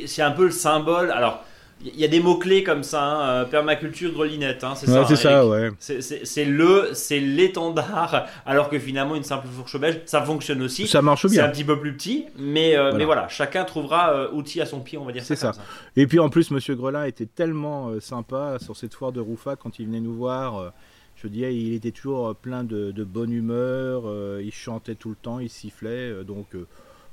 c'est 0.06 0.20
un 0.22 0.32
peu 0.32 0.44
le 0.44 0.50
symbole, 0.50 1.10
alors 1.10 1.42
il 1.84 1.94
y 2.00 2.04
a 2.04 2.08
des 2.08 2.20
mots-clés 2.20 2.64
comme 2.64 2.82
ça, 2.82 3.02
hein, 3.04 3.28
euh, 3.28 3.44
permaculture, 3.44 4.10
grelinette, 4.12 4.64
hein, 4.64 4.74
c'est 4.74 4.88
Ouais, 4.88 4.94
ça, 5.02 5.06
c'est 5.06 5.16
ça, 5.16 5.46
ouais. 5.46 5.70
C'est- 5.78 6.44
le, 6.46 6.90
c'est 6.94 7.20
l'étendard, 7.20 8.26
alors 8.46 8.68
que 8.70 8.78
finalement 8.78 9.14
une 9.14 9.22
simple 9.24 9.46
fourche 9.48 9.78
belge, 9.78 10.00
ça 10.06 10.22
fonctionne 10.22 10.62
aussi. 10.62 10.86
Ça 10.86 11.02
marche 11.02 11.26
C'est 11.26 11.38
un 11.38 11.42
bien. 11.44 11.50
petit 11.52 11.64
peu 11.64 11.78
plus 11.78 11.94
petit, 11.94 12.24
mais 12.38 12.76
euh, 12.76 12.82
Voilà. 12.84 12.96
mais 12.98 13.04
voilà, 13.04 13.28
chacun 13.28 13.64
trouvera 13.64 14.12
euh, 14.12 14.30
outil 14.32 14.60
à 14.60 14.66
son 14.66 14.80
pied, 14.80 14.96
on 14.98 15.04
va 15.04 15.12
dire 15.12 15.22
C'est 15.24 15.36
ça. 15.36 15.52
Et 15.96 16.06
puis 16.06 16.18
en 16.18 16.28
plus, 16.30 16.50
Monsieur 16.50 16.74
Grelin 16.74 17.04
était 17.04 17.26
tellement 17.26 17.88
euh, 17.90 18.00
sympa 18.00 18.56
sur 18.60 18.76
cette 18.76 18.94
foire 18.94 19.12
de 19.12 19.20
Roufa 19.20 19.56
quand 19.56 19.78
il 19.78 19.86
venait 19.86 20.00
nous 20.00 20.14
voir. 20.14 20.72
je 21.16 21.28
dis, 21.28 21.40
il 21.42 21.74
était 21.74 21.90
toujours 21.92 22.34
plein 22.34 22.64
de, 22.64 22.90
de 22.90 23.04
bonne 23.04 23.32
humeur. 23.32 24.04
il 24.40 24.52
chantait 24.52 24.94
tout 24.94 25.10
le 25.10 25.16
temps, 25.16 25.40
il 25.40 25.50
sifflait. 25.50 26.24
donc 26.24 26.46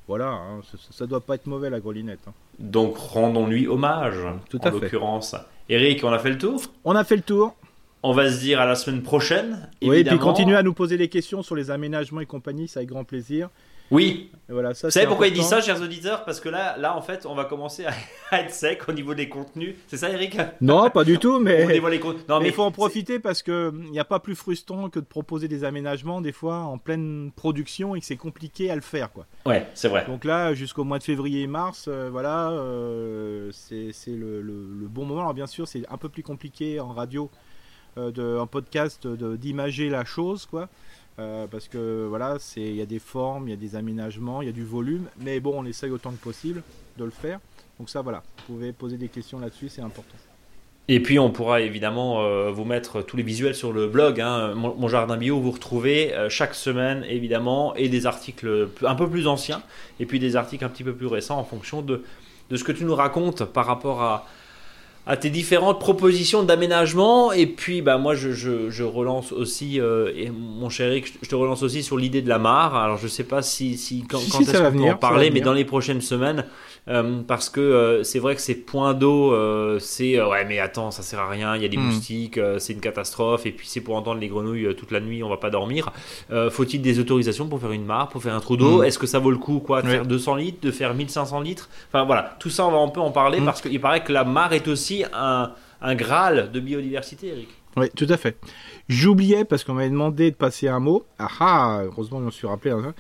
voilà, 0.08 0.28
hein, 0.30 0.62
ça, 0.72 0.78
ça 0.90 1.06
doit 1.06 1.22
pas 1.22 1.36
être 1.36 1.48
mauvais 1.48 1.70
la 1.70 1.80
grelinette. 1.80 2.20
hein. 2.28 2.34
Donc 2.60 2.98
rendons-lui 2.98 3.68
hommage, 3.68 4.18
Tout 4.50 4.62
en 4.62 4.68
à 4.68 4.72
fait. 4.72 4.80
l'occurrence. 4.80 5.36
Eric, 5.70 6.04
on 6.04 6.12
a 6.12 6.20
fait 6.20 6.30
le 6.30 6.38
tour? 6.38 6.62
On 6.84 6.96
a 6.96 7.04
fait 7.04 7.16
le 7.16 7.22
tour. 7.22 7.56
On 8.04 8.12
va 8.12 8.30
se 8.30 8.40
dire 8.40 8.60
à 8.60 8.66
la 8.66 8.76
semaine 8.76 9.02
prochaine. 9.02 9.70
Oui, 9.82 10.00
et 10.00 10.04
puis 10.04 10.18
continuez 10.20 10.56
à 10.58 10.64
nous 10.64 10.74
poser 10.74 10.98
des 10.98 11.08
questions 11.08 11.42
sur 11.42 11.56
les 11.56 11.72
aménagements 11.72 12.20
et 12.22 12.26
compagnie, 12.26 12.68
ça 12.68 12.80
avec 12.82 12.90
grand 12.90 13.06
plaisir. 13.06 13.50
Oui. 13.92 14.32
Et 14.50 14.52
voilà, 14.52 14.74
ça, 14.74 14.88
Vous 14.88 14.92
savez 14.92 15.08
pourquoi 15.08 15.28
il 15.28 15.34
dit 15.34 15.44
ça, 15.44 15.62
chers 15.62 15.82
auditeurs? 15.82 16.26
Parce 16.26 16.40
que 16.42 16.50
là, 16.50 16.76
là, 16.78 16.98
en 16.98 17.02
fait, 17.02 17.26
on 17.26 17.34
va 17.36 17.46
commencer 17.46 17.86
à, 18.32 18.42
être 18.42 18.52
sec 18.54 18.82
au 18.90 18.92
niveau 18.92 19.14
des 19.14 19.30
contenus. 19.30 19.76
C'est 19.88 19.98
ça, 19.98 20.10
Eric? 20.10 20.38
Non, 20.62 20.90
pas 20.90 21.04
du 21.04 21.18
tout, 21.18 21.40
mais 21.40 21.66
dévoile 21.68 21.94
les 21.94 22.00
contenus. 22.00 22.28
Non, 22.28 22.38
mais 22.40 22.44
mais 22.44 22.50
il 22.50 22.54
faut 22.54 22.64
en 22.64 22.72
profiter 22.72 23.20
parce 23.20 23.42
que 23.42 23.72
il 23.86 23.92
n'y 23.92 24.00
a 24.00 24.06
pas 24.06 24.20
plus 24.20 24.36
frustrant 24.36 24.90
que 24.90 25.00
de 25.00 25.06
proposer 25.06 25.48
des 25.48 25.64
aménagements 25.64 26.20
des 26.22 26.32
fois 26.34 26.58
en 26.58 26.78
pleine 26.78 27.32
production 27.36 27.96
et 27.96 28.00
que 28.02 28.06
c'est 28.06 28.18
compliqué 28.18 28.70
à 28.70 28.76
le 28.76 28.82
faire, 28.82 29.12
quoi. 29.12 29.26
Ouais, 29.46 29.68
c'est 29.76 29.88
vrai. 29.88 30.06
Donc 30.08 30.26
là, 30.26 30.54
jusqu'au 30.54 30.84
mois 30.84 31.00
de 31.00 31.04
février 31.04 31.44
et 31.44 31.48
mars, 31.48 31.86
euh, 31.88 32.10
voilà, 32.12 32.50
euh, 32.52 33.50
c'est 33.54 33.92
le, 34.08 34.42
le- 34.42 34.68
le 34.82 34.88
bon 34.88 35.06
moment. 35.06 35.22
Alors 35.22 35.34
bien 35.34 35.48
sûr, 35.48 35.68
c'est 35.68 35.84
un 35.90 35.98
peu 35.98 36.10
plus 36.10 36.24
compliqué 36.24 36.80
en 36.80 36.92
radio, 36.94 37.30
euh, 37.98 38.12
de, 38.12 38.38
en 38.38 38.48
podcast, 38.48 39.08
d'imager 39.08 39.90
la 39.90 40.04
chose, 40.04 40.46
quoi. 40.48 40.68
Euh, 41.20 41.46
parce 41.48 41.68
que 41.68 42.08
voilà, 42.10 42.38
il 42.58 42.76
y 42.76 42.82
a 42.82 42.86
des 42.86 43.00
formes, 43.00 43.48
il 43.48 43.52
y 43.52 43.54
a 43.54 43.58
des 43.58 43.76
aménagements, 43.76 44.42
il 44.42 44.46
y 44.48 44.50
a 44.50 44.54
du 44.54 44.64
volume, 44.64 45.06
mais 45.20 45.40
bon, 45.40 45.54
on 45.56 45.66
essaye 45.66 45.92
autant 45.92 46.12
que 46.12 46.24
possible 46.24 46.64
de 46.98 47.06
le 47.06 47.12
faire. 47.12 47.40
Donc 47.80 47.90
ça, 47.90 48.02
voilà, 48.02 48.24
vous 48.48 48.56
pouvez 48.56 48.72
poser 48.72 48.98
des 48.98 49.10
questions 49.10 49.40
là-dessus, 49.40 49.70
c'est 49.70 49.82
important. 49.82 50.16
Et 50.90 51.00
puis, 51.00 51.18
on 51.18 51.32
pourra 51.32 51.62
évidemment 51.62 52.24
euh, 52.24 52.52
vous 52.52 52.66
mettre 52.66 53.02
tous 53.02 53.16
les 53.16 53.24
visuels 53.24 53.56
sur 53.56 53.72
le 53.72 53.88
blog, 53.88 54.20
hein, 54.20 54.54
mon, 54.54 54.88
jardin 54.88 55.16
bio, 55.16 55.40
vous 55.40 55.52
retrouvez 55.52 56.14
euh, 56.14 56.30
chaque 56.30 56.56
semaine, 56.56 57.06
évidemment, 57.08 57.74
et 57.76 57.88
des 57.88 58.06
articles 58.06 58.70
un 58.84 58.96
peu 58.96 59.10
plus 59.10 59.28
anciens, 59.28 59.64
et 60.00 60.06
puis 60.06 60.20
des 60.20 60.36
articles 60.36 60.66
un 60.66 60.70
petit 60.70 60.84
peu 60.84 60.94
plus 60.94 61.08
récents 61.08 61.38
en 61.38 61.46
fonction 61.46 61.82
de, 61.82 62.04
de 62.50 62.58
ce 62.58 62.64
que 62.66 62.74
tu 62.74 62.84
nous 62.84 62.96
racontes 62.96 63.46
par 63.46 63.66
rapport 63.66 64.02
à, 64.02 64.26
à 65.06 65.18
tes 65.18 65.30
différentes 65.30 65.80
propositions 65.80 66.44
d'aménagement. 66.44 67.32
Et 67.34 67.46
puis, 67.48 67.82
bah, 67.82 67.98
moi, 67.98 68.16
je, 68.16 68.32
je- 68.32 68.70
je 68.70 68.84
relance 68.84 69.32
aussi, 69.34 69.80
euh, 69.82 70.12
et 70.16 70.30
mon 70.30 70.70
cher 70.70 70.88
Eric, 70.90 71.14
je 71.22 71.28
te 71.30 71.36
relance 71.36 71.62
aussi 71.64 71.84
sur 71.84 71.98
l'idée 71.98 72.22
de 72.22 72.30
la 72.30 72.40
mare. 72.40 72.76
Alors, 72.76 72.98
je 72.98 73.08
sais 73.08 73.26
pas 73.26 73.42
si, 73.42 73.78
si 73.78 74.04
quand, 74.10 74.20
Si, 74.20 74.30
quand 74.32 74.38
si, 74.38 74.44
est-ce 74.44 74.52
qu'on 74.52 74.72
peut 74.72 74.84
en 74.92 74.96
parler, 74.98 75.30
mais 75.32 75.42
dans 75.42 75.54
les 75.54 75.66
prochaines 75.66 76.02
semaines. 76.02 76.46
Euh, 76.88 77.22
parce 77.28 77.50
que 77.50 77.62
euh, 77.62 78.04
c'est 78.04 78.20
vrai 78.20 78.36
que 78.36 78.42
ces 78.42 78.56
points 78.56 78.94
d'eau, 78.94 79.32
euh, 79.34 79.80
c'est 79.80 80.22
ouais, 80.22 80.44
mais 80.46 80.60
attends, 80.60 80.92
ça 80.92 81.02
sert 81.04 81.20
à 81.20 81.30
rien. 81.30 81.56
Il 81.56 81.62
y 81.62 81.66
a 81.66 81.68
des 81.70 81.78
Hmm. 81.78 81.86
moustiques, 81.86 82.40
c'est 82.60 82.74
une 82.74 82.80
catastrophe. 82.82 83.46
Et 83.46 83.52
puis 83.52 83.68
c'est 83.68 83.82
pour 83.82 83.96
entendre 83.96 84.20
les 84.20 84.28
grenouilles 84.28 84.76
toute 84.76 84.92
la 84.92 85.00
nuit, 85.00 85.24
on 85.24 85.30
va 85.30 85.38
pas 85.38 85.50
dormir. 85.50 85.92
Faut-il 86.52 86.82
des 86.82 87.00
autorisations 87.00 87.48
pour 87.48 87.60
faire 87.60 87.72
une 87.72 87.86
mare, 87.86 88.10
pour 88.10 88.22
faire 88.22 88.36
un 88.36 88.40
trou 88.40 88.58
d'eau? 88.58 88.82
Hmm. 88.82 88.84
Est-ce 88.86 89.00
que 89.00 89.08
ça 89.08 89.20
vaut 89.20 89.32
le 89.32 89.38
coup, 89.38 89.60
quoi, 89.60 89.82
de 89.82 89.88
faire 89.88 90.06
200 90.06 90.36
litres, 90.36 90.60
de 90.62 90.72
faire 90.72 90.94
1500 90.94 91.40
litres? 91.42 91.70
Enfin 91.90 92.04
voilà, 92.06 92.36
tout 92.40 92.50
ça, 92.50 92.66
on 92.66 92.72
va 92.72 92.78
un 92.80 92.90
peu 92.90 93.00
en 93.02 93.12
parler 93.12 93.40
Hmm. 93.40 93.46
parce 93.46 93.62
qu'il 93.62 93.80
paraît 93.82 94.04
que 94.04 94.12
la 94.12 94.24
mare 94.24 94.54
est 94.54 94.68
aussi 94.68 95.04
un, 95.14 95.52
un 95.82 95.96
graal 95.96 96.52
de 96.52 96.60
biodiversité, 96.60 97.28
Eric. 97.28 97.50
Oui, 97.76 97.90
tout 97.96 98.06
à 98.10 98.18
fait. 98.18 98.38
J'oubliais 98.88 99.46
parce 99.46 99.64
qu'on 99.64 99.74
m'avait 99.74 99.90
demandé 99.90 100.30
de 100.30 100.36
passer 100.36 100.68
un 100.68 100.80
mot. 100.80 101.06
Ah 101.18 101.28
ah, 101.40 101.82
heureusement 101.86 102.20
je 102.20 102.26
me 102.26 102.32
suis 102.32 102.46
rappelé. 102.46 102.72
hein. 102.72 102.94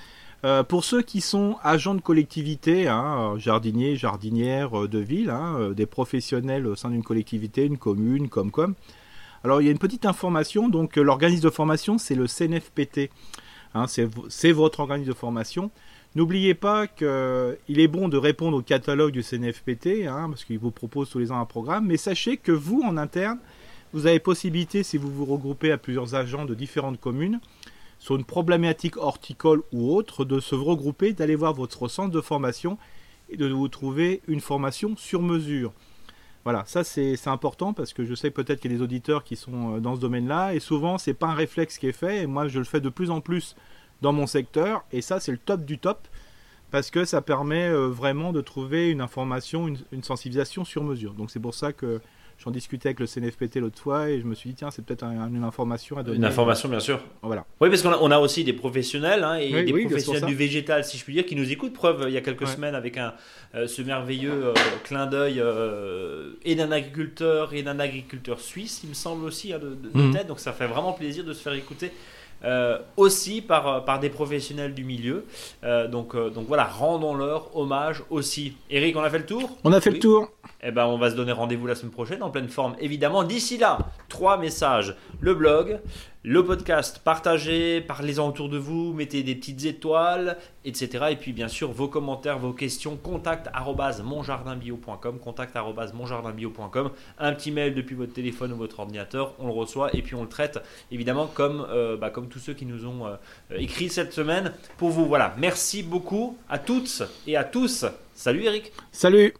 Euh, 0.46 0.62
pour 0.64 0.84
ceux 0.84 1.02
qui 1.02 1.22
sont 1.22 1.56
agents 1.64 1.96
de 1.96 2.02
collectivité, 2.02 2.90
hein, 2.90 3.36
jardiniers, 3.38 3.96
jardinières 3.96 4.84
euh, 4.84 4.88
de 4.90 5.00
ville, 5.00 5.30
hein, 5.30 5.56
euh, 5.58 5.74
des 5.74 5.86
professionnels 5.86 6.68
au 6.68 6.76
sein 6.76 6.90
d'une 6.90 7.04
collectivité, 7.04 7.66
une 7.66 7.78
commune, 7.78 8.28
comme 8.28 8.52
comme. 8.52 8.76
Alors 9.46 9.62
il 9.62 9.66
y 9.66 9.68
a 9.70 9.72
une 9.72 9.78
petite 9.78 10.06
information. 10.06 10.68
Donc 10.68 10.98
euh, 10.98 11.02
l'organisme 11.02 11.44
de 11.44 11.50
formation, 11.50 11.98
c'est 11.98 12.16
le 12.16 12.28
CNFPT. 12.28 13.10
Hein, 13.74 13.86
c'est 13.88 14.52
votre 14.52 14.82
organisme 14.82 15.10
de 15.10 15.16
formation. 15.16 15.72
N'oubliez 16.16 16.54
pas 16.54 16.86
qu'il 16.86 17.08
est 17.80 17.88
bon 17.88 18.08
de 18.08 18.18
répondre 18.18 18.58
au 18.58 18.62
catalogue 18.62 19.12
du 19.12 19.24
CNFPT, 19.24 20.06
parce 20.06 20.44
qu'il 20.44 20.60
vous 20.60 20.70
propose 20.70 21.10
tous 21.10 21.18
les 21.18 21.32
ans 21.32 21.40
un 21.40 21.46
programme, 21.46 21.88
mais 21.88 21.98
sachez 21.98 22.38
que 22.38 22.52
vous, 22.52 22.84
en 22.86 22.98
interne, 22.98 23.40
vous 23.92 24.06
avez 24.06 24.20
possibilité, 24.20 24.84
si 24.84 24.98
vous 24.98 25.12
vous 25.12 25.26
regroupez 25.26 25.72
à 25.72 25.80
plusieurs 25.80 26.14
agents 26.14 26.46
de 26.46 26.54
différentes 26.54 27.00
communes, 27.00 27.40
sur 28.04 28.18
une 28.18 28.26
problématique 28.26 28.98
horticole 28.98 29.64
ou 29.72 29.96
autre, 29.96 30.26
de 30.26 30.42
se 30.42 30.56
regrouper, 30.56 31.14
d'aller 31.14 31.36
voir 31.36 31.54
votre 31.54 31.88
centre 31.88 32.12
de 32.12 32.20
formation 32.20 32.78
et 33.30 33.38
de 33.38 33.48
vous 33.48 33.70
trouver 33.70 34.22
une 34.28 34.42
formation 34.42 34.98
sur 34.98 35.22
mesure. 35.22 35.72
Voilà, 36.44 36.66
ça 36.66 36.84
c'est 36.84 37.16
important 37.28 37.72
parce 37.72 37.94
que 37.94 38.04
je 38.04 38.14
sais 38.14 38.30
peut-être 38.30 38.60
qu'il 38.60 38.74
y 38.74 38.76
a 38.76 38.78
des 38.78 38.84
auditeurs 38.84 39.24
qui 39.24 39.38
sont 39.38 39.78
euh, 39.78 39.80
dans 39.80 39.96
ce 39.96 40.02
domaine-là 40.02 40.54
et 40.54 40.60
souvent 40.60 40.98
c'est 40.98 41.14
pas 41.14 41.28
un 41.28 41.34
réflexe 41.34 41.78
qui 41.78 41.88
est 41.88 41.94
fait 41.94 42.24
et 42.24 42.28
moi 42.28 42.50
je 42.50 42.60
le 42.60 42.66
fais 42.66 42.82
de 42.82 42.90
plus 42.90 43.10
en 43.10 43.22
plus 43.22 43.56
dans 44.02 44.12
mon 44.12 44.28
secteur 44.28 44.84
et 44.92 45.02
ça 45.02 45.22
c'est 45.22 45.32
le 45.32 45.38
top 45.38 45.64
du 45.64 45.80
top 45.80 46.10
parce 46.72 46.92
que 46.92 47.06
ça 47.06 47.22
permet 47.22 47.70
euh, 47.70 47.88
vraiment 47.88 48.34
de 48.34 48.42
trouver 48.42 48.90
une 48.90 49.00
information, 49.00 49.74
une 49.94 50.04
sensibilisation 50.04 50.66
sur 50.66 50.84
mesure. 50.84 51.14
Donc 51.14 51.32
c'est 51.32 51.40
pour 51.40 51.56
ça 51.56 51.72
que 51.72 52.02
J'en 52.40 52.52
discutais 52.52 52.90
avec 52.90 53.00
le 53.00 53.08
CNFPT 53.08 53.58
l'autre 53.58 53.80
fois 53.80 54.10
et 54.10 54.20
je 54.20 54.26
me 54.26 54.36
suis 54.36 54.50
dit, 54.50 54.56
tiens, 54.56 54.70
c'est 54.72 54.84
peut-être 54.84 55.04
une 55.04 55.44
information 55.44 55.98
à 55.98 56.04
donner. 56.04 56.18
Une 56.18 56.26
information, 56.26 56.68
bien 56.68 56.80
sûr. 56.80 57.00
Voilà. 57.22 57.46
Oui, 57.62 57.70
parce 57.70 57.82
qu'on 57.82 58.12
a, 58.12 58.18
aussi 58.18 58.44
des 58.44 58.54
professionnels 58.54 59.24
hein, 59.24 59.36
et 59.36 59.64
des 59.64 59.72
professionnels 59.86 60.26
du 60.26 60.36
végétal, 60.36 60.84
si 60.84 60.98
je 60.98 61.04
puis 61.04 61.14
dire, 61.14 61.26
qui 61.26 61.36
nous 61.36 61.52
écoutent. 61.52 61.74
Preuve, 61.74 62.06
il 62.08 62.14
y 62.14 62.18
a 62.18 62.22
quelques 62.22 62.48
semaines, 62.48 62.76
avec 62.76 62.98
un, 62.98 63.14
euh, 63.56 63.68
ce 63.68 63.84
merveilleux 63.84 64.48
euh, 64.48 64.54
clin 64.84 65.06
d'œil 65.06 65.40
euh, 65.40 66.32
et 66.44 66.56
d'un 66.56 66.72
agriculteur 66.72 67.54
et 67.54 67.62
d'un 67.62 67.80
agriculteur 67.80 68.40
suisse, 68.40 68.82
il 68.84 68.90
me 68.90 68.96
semble 68.96 69.26
aussi, 69.26 69.54
hein, 69.54 69.60
de, 69.60 69.78
mhm. 69.94 70.14
tête. 70.14 70.28
Donc 70.28 70.40
ça 70.40 70.54
fait 70.54 70.66
vraiment 70.68 70.94
plaisir 70.94 71.24
de 71.24 71.34
se 71.34 71.42
faire 71.42 71.54
écouter. 71.54 71.92
aussi 72.98 73.42
par, 73.42 73.86
par 73.86 74.02
des 74.02 74.10
professionnels 74.10 74.74
du 74.74 74.84
milieu. 74.84 75.24
donc, 75.64 76.14
donc 76.16 76.46
voilà, 76.48 76.66
rendons-leur 76.66 77.56
hommage 77.56 78.04
aussi. 78.10 78.54
Eric, 78.70 78.98
on 78.98 79.02
a 79.02 79.10
fait 79.10 79.20
le 79.20 79.26
tour? 79.26 79.58
On 79.64 79.72
a 79.72 79.80
fait 79.80 79.92
le 79.92 80.00
tour 80.00 80.30
eh 80.62 80.72
ben, 80.72 80.86
on 80.86 80.98
va 80.98 81.10
se 81.10 81.16
donner 81.16 81.32
rendez-vous 81.32 81.68
la 81.68 81.76
semaine 81.76 81.92
prochaine 81.92 82.24
en 82.24 82.30
pleine 82.30 82.48
forme, 82.48 82.76
évidemment. 82.80 83.24
D'ici 83.24 83.58
là, 83.58 83.78
trois 84.10 84.38
messages 84.38 84.96
le 85.20 85.34
blog, 85.34 85.80
le 86.24 86.44
podcast, 86.46 87.02
partagez, 87.04 87.82
parlez-en 87.82 88.30
autour 88.30 88.48
de 88.48 88.58
vous, 88.58 88.94
mettez 88.94 89.24
des 89.24 89.36
petites 89.36 89.66
étoiles, 89.66 90.38
etc. 90.64 91.08
Et 91.12 91.16
puis, 91.18 91.34
bien 91.34 91.50
sûr, 91.50 91.72
vos 91.72 91.90
commentaires, 91.90 92.40
vos 92.40 92.54
questions, 92.54 92.96
contact 92.96 93.50
monjardinbio.com, 94.04 95.20
contact 95.20 95.58
monjardinbio.com. 95.94 96.92
Un 97.20 97.34
petit 97.34 97.52
mail 97.52 97.76
depuis 97.76 97.96
votre 97.96 98.14
téléphone 98.14 98.54
ou 98.54 98.58
votre 98.58 98.80
ordinateur, 98.80 99.34
on 99.40 99.48
le 99.48 99.54
reçoit 99.54 99.94
et 99.94 100.02
puis 100.02 100.16
on 100.16 100.24
le 100.24 100.30
traite, 100.30 100.60
évidemment, 100.92 101.28
comme, 101.28 101.68
euh, 101.70 101.98
bah, 101.98 102.10
comme 102.10 102.30
tous 102.30 102.40
ceux 102.40 102.54
qui 102.54 102.66
nous 102.66 102.86
ont 102.86 103.06
euh, 103.06 103.16
écrit 103.52 103.90
cette 103.90 104.14
semaine 104.14 104.54
pour 104.78 104.90
vous. 104.90 105.06
Voilà, 105.06 105.36
merci 105.38 105.84
beaucoup 105.84 106.38
à 106.50 106.58
toutes 106.58 107.04
et 107.28 107.36
à 107.36 107.44
tous. 107.44 107.86
Salut 108.16 108.46
Eric. 108.46 108.72
Salut. 108.92 109.34